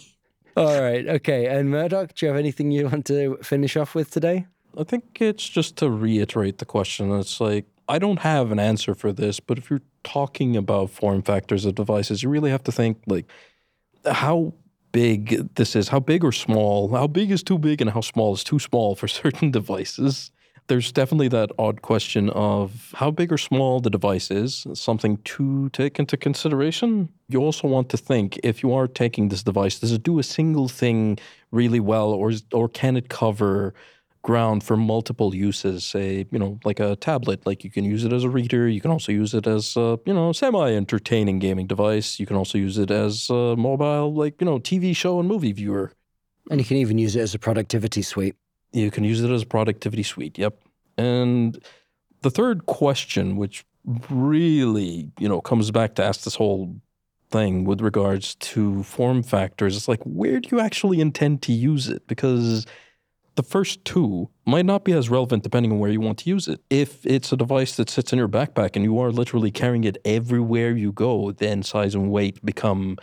All 0.56 0.80
right, 0.80 1.06
okay. 1.06 1.46
And 1.46 1.70
Murdoch, 1.70 2.14
do 2.14 2.26
you 2.26 2.32
have 2.32 2.38
anything 2.38 2.70
you 2.70 2.88
want 2.88 3.06
to 3.06 3.38
finish 3.42 3.76
off 3.76 3.94
with 3.94 4.10
today? 4.10 4.46
I 4.76 4.84
think 4.84 5.20
it's 5.20 5.48
just 5.48 5.76
to 5.76 5.90
reiterate 5.90 6.58
the 6.58 6.64
question. 6.64 7.12
It's 7.12 7.40
like, 7.40 7.66
I 7.88 7.98
don't 7.98 8.20
have 8.20 8.52
an 8.52 8.58
answer 8.58 8.94
for 8.94 9.12
this, 9.12 9.40
but 9.40 9.58
if 9.58 9.70
you're 9.70 9.82
talking 10.04 10.56
about 10.56 10.90
form 10.90 11.22
factors 11.22 11.64
of 11.64 11.74
devices, 11.74 12.22
you 12.22 12.28
really 12.28 12.50
have 12.50 12.62
to 12.64 12.72
think 12.72 12.98
like 13.06 13.26
how 14.06 14.54
big 14.92 15.54
this 15.54 15.76
is, 15.76 15.88
how 15.88 16.00
big 16.00 16.24
or 16.24 16.32
small, 16.32 16.88
how 16.94 17.06
big 17.06 17.30
is 17.30 17.42
too 17.42 17.58
big 17.58 17.80
and 17.80 17.90
how 17.90 18.00
small 18.00 18.34
is 18.34 18.44
too 18.44 18.58
small 18.58 18.94
for 18.94 19.08
certain 19.22 19.50
devices. 19.50 20.30
There's 20.66 20.92
definitely 20.92 21.28
that 21.28 21.50
odd 21.58 21.82
question 21.82 22.30
of 22.30 22.92
how 22.94 23.10
big 23.10 23.32
or 23.32 23.38
small 23.38 23.80
the 23.80 23.90
device 23.90 24.30
is, 24.30 24.66
something 24.74 25.16
to 25.16 25.68
take 25.70 25.98
into 25.98 26.16
consideration. 26.16 27.08
You 27.28 27.40
also 27.40 27.66
want 27.66 27.88
to 27.88 27.96
think 27.96 28.38
if 28.44 28.62
you 28.62 28.72
are 28.72 28.86
taking 28.86 29.30
this 29.30 29.42
device, 29.42 29.80
does 29.80 29.90
it 29.90 30.04
do 30.04 30.20
a 30.20 30.22
single 30.22 30.68
thing 30.68 31.18
really 31.50 31.80
well, 31.80 32.10
or 32.12 32.32
or 32.52 32.68
can 32.68 32.96
it 32.96 33.08
cover 33.08 33.74
ground 34.22 34.62
for 34.62 34.76
multiple 34.76 35.34
uses? 35.34 35.84
Say, 35.84 36.26
you 36.30 36.38
know, 36.38 36.58
like 36.64 36.80
a 36.80 36.96
tablet, 36.96 37.46
like 37.46 37.64
you 37.64 37.70
can 37.70 37.84
use 37.84 38.04
it 38.04 38.12
as 38.12 38.24
a 38.24 38.28
reader. 38.28 38.68
You 38.68 38.80
can 38.80 38.90
also 38.90 39.12
use 39.12 39.34
it 39.34 39.46
as 39.46 39.76
a, 39.76 39.98
you 40.04 40.14
know, 40.14 40.32
semi-entertaining 40.32 41.38
gaming 41.38 41.66
device. 41.66 42.20
You 42.20 42.26
can 42.26 42.36
also 42.36 42.58
use 42.58 42.78
it 42.78 42.90
as 42.90 43.28
a 43.30 43.56
mobile, 43.56 44.12
like 44.14 44.40
you 44.40 44.44
know, 44.44 44.58
TV 44.58 44.94
show 44.94 45.20
and 45.20 45.28
movie 45.28 45.52
viewer. 45.52 45.92
And 46.50 46.60
you 46.60 46.66
can 46.66 46.78
even 46.78 46.98
use 46.98 47.16
it 47.16 47.20
as 47.20 47.34
a 47.34 47.38
productivity 47.38 48.02
suite. 48.02 48.36
You 48.72 48.90
can 48.90 49.04
use 49.04 49.22
it 49.22 49.30
as 49.30 49.42
a 49.42 49.46
productivity 49.46 50.02
suite. 50.02 50.38
Yep. 50.38 50.60
And 50.96 51.62
the 52.22 52.30
third 52.30 52.66
question, 52.66 53.36
which 53.36 53.64
really, 54.10 55.10
you 55.18 55.28
know, 55.28 55.40
comes 55.40 55.70
back 55.70 55.94
to 55.94 56.04
ask 56.04 56.22
this 56.22 56.34
whole 56.34 56.76
thing 57.30 57.64
with 57.64 57.80
regards 57.80 58.34
to 58.36 58.82
form 58.82 59.22
factors, 59.22 59.76
it's 59.76 59.88
like, 59.88 60.02
where 60.04 60.40
do 60.40 60.48
you 60.52 60.60
actually 60.60 61.00
intend 61.00 61.42
to 61.42 61.52
use 61.52 61.88
it? 61.88 62.06
Because 62.06 62.66
the 63.36 63.42
first 63.42 63.84
two 63.84 64.30
might 64.46 64.66
not 64.66 64.84
be 64.84 64.92
as 64.92 65.08
relevant 65.08 65.42
depending 65.42 65.72
on 65.72 65.78
where 65.78 65.90
you 65.90 66.00
want 66.00 66.18
to 66.18 66.30
use 66.30 66.48
it. 66.48 66.60
If 66.70 67.04
it's 67.06 67.32
a 67.32 67.36
device 67.36 67.76
that 67.76 67.90
sits 67.90 68.12
in 68.12 68.18
your 68.18 68.28
backpack 68.28 68.70
and 68.74 68.84
you 68.84 68.98
are 68.98 69.10
literally 69.10 69.50
carrying 69.50 69.84
it 69.84 69.98
everywhere 70.04 70.72
you 70.72 70.92
go, 70.92 71.32
then 71.32 71.62
size 71.62 71.94
and 71.94 72.10
weight 72.10 72.44
become 72.44 72.98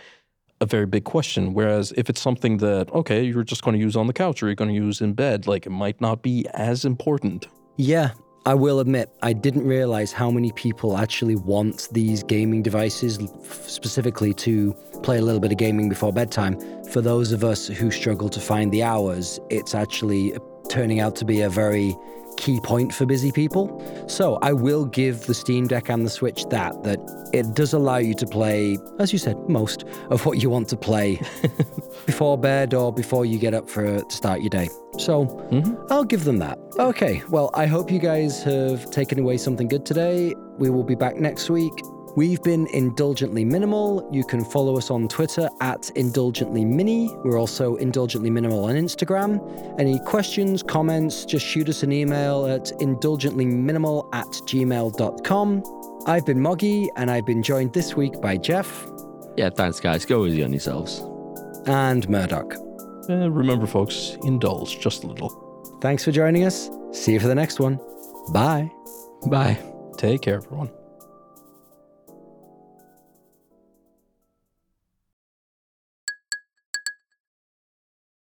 a 0.59 0.65
very 0.65 0.85
big 0.85 1.03
question. 1.03 1.53
Whereas 1.53 1.93
if 1.95 2.09
it's 2.09 2.21
something 2.21 2.57
that, 2.57 2.91
okay, 2.91 3.23
you're 3.23 3.43
just 3.43 3.63
going 3.63 3.75
to 3.75 3.79
use 3.79 3.95
on 3.95 4.07
the 4.07 4.13
couch 4.13 4.41
or 4.41 4.47
you're 4.47 4.55
going 4.55 4.69
to 4.69 4.75
use 4.75 5.01
in 5.01 5.13
bed, 5.13 5.47
like 5.47 5.65
it 5.65 5.71
might 5.71 6.01
not 6.01 6.21
be 6.21 6.45
as 6.53 6.83
important. 6.83 7.47
Yeah, 7.77 8.11
I 8.47 8.53
will 8.53 8.79
admit, 8.79 9.09
I 9.21 9.33
didn't 9.33 9.67
realize 9.67 10.13
how 10.13 10.31
many 10.31 10.53
people 10.53 10.97
actually 10.97 11.35
want 11.35 11.89
these 11.91 12.23
gaming 12.23 12.61
devices 12.61 13.19
specifically 13.43 14.33
to 14.35 14.71
play 15.03 15.17
a 15.17 15.21
little 15.21 15.41
bit 15.41 15.51
of 15.51 15.57
gaming 15.57 15.89
before 15.89 16.13
bedtime. 16.13 16.57
For 16.85 17.01
those 17.01 17.33
of 17.33 17.43
us 17.43 17.67
who 17.67 17.91
struggle 17.91 18.29
to 18.29 18.39
find 18.39 18.71
the 18.71 18.83
hours, 18.83 19.37
it's 19.49 19.75
actually 19.75 20.33
uh, 20.33 20.39
turning 20.69 21.01
out 21.01 21.17
to 21.17 21.25
be 21.25 21.41
a 21.41 21.49
very 21.49 21.93
key 22.37 22.61
point 22.61 22.93
for 22.93 23.05
busy 23.05 23.33
people. 23.33 23.83
So 24.07 24.39
I 24.41 24.53
will 24.53 24.85
give 24.85 25.25
the 25.25 25.33
Steam 25.33 25.67
Deck 25.67 25.89
and 25.89 26.05
the 26.05 26.09
Switch 26.09 26.45
that, 26.45 26.83
that 26.83 26.99
it 27.33 27.53
does 27.53 27.73
allow 27.73 27.97
you 27.97 28.13
to 28.13 28.25
play, 28.25 28.77
as 28.97 29.11
you 29.11 29.19
said, 29.19 29.37
most 29.49 29.83
of 30.09 30.25
what 30.25 30.41
you 30.41 30.49
want 30.49 30.69
to 30.69 30.77
play 30.77 31.19
before 32.05 32.37
bed 32.37 32.73
or 32.73 32.93
before 32.93 33.25
you 33.25 33.39
get 33.39 33.53
up 33.53 33.69
for 33.69 33.99
to 33.99 34.15
start 34.15 34.39
your 34.39 34.51
day. 34.51 34.69
So 34.97 35.25
mm-hmm. 35.25 35.75
I'll 35.91 36.03
give 36.03 36.23
them 36.23 36.39
that. 36.39 36.57
Okay, 36.79 37.23
well, 37.29 37.49
I 37.53 37.65
hope 37.65 37.91
you 37.91 37.99
guys 37.99 38.43
have 38.43 38.89
taken 38.91 39.19
away 39.19 39.37
something 39.37 39.67
good 39.67 39.85
today. 39.85 40.33
We 40.57 40.69
will 40.69 40.83
be 40.83 40.95
back 40.95 41.17
next 41.17 41.49
week. 41.49 41.73
We've 42.17 42.41
been 42.41 42.65
Indulgently 42.73 43.45
Minimal. 43.45 44.09
You 44.11 44.23
can 44.23 44.43
follow 44.43 44.75
us 44.75 44.89
on 44.89 45.07
Twitter 45.07 45.49
at 45.61 45.91
Indulgently 45.91 46.65
Mini. 46.65 47.15
We're 47.23 47.39
also 47.39 47.75
Indulgently 47.75 48.31
Minimal 48.31 48.65
on 48.65 48.73
Instagram. 48.73 49.79
Any 49.79 49.99
questions, 49.99 50.63
comments, 50.63 51.25
just 51.25 51.45
shoot 51.45 51.69
us 51.69 51.83
an 51.83 51.91
email 51.91 52.47
at 52.47 52.71
indulgentlyminimal 52.79 54.09
at 54.15 54.25
gmail.com. 54.25 55.63
I've 56.07 56.25
been 56.25 56.41
Moggy, 56.41 56.89
and 56.95 57.11
I've 57.11 57.27
been 57.27 57.43
joined 57.43 57.73
this 57.73 57.95
week 57.95 58.19
by 58.19 58.37
Jeff. 58.37 58.87
Yeah, 59.35 59.51
thanks, 59.51 59.79
guys. 59.79 60.03
Go 60.03 60.25
easy 60.25 60.43
on 60.43 60.51
yourselves. 60.51 61.03
And 61.67 62.09
Murdoch. 62.09 62.66
Uh, 63.09 63.29
remember, 63.29 63.65
folks, 63.65 64.17
indulge 64.23 64.79
just 64.79 65.03
a 65.03 65.07
little. 65.07 65.29
Thanks 65.81 66.03
for 66.03 66.11
joining 66.11 66.43
us. 66.43 66.69
See 66.91 67.13
you 67.13 67.19
for 67.19 67.27
the 67.27 67.35
next 67.35 67.59
one. 67.59 67.79
Bye. 68.33 68.71
Bye. 69.27 69.57
Take 69.97 70.21
care, 70.21 70.35
everyone. 70.35 70.71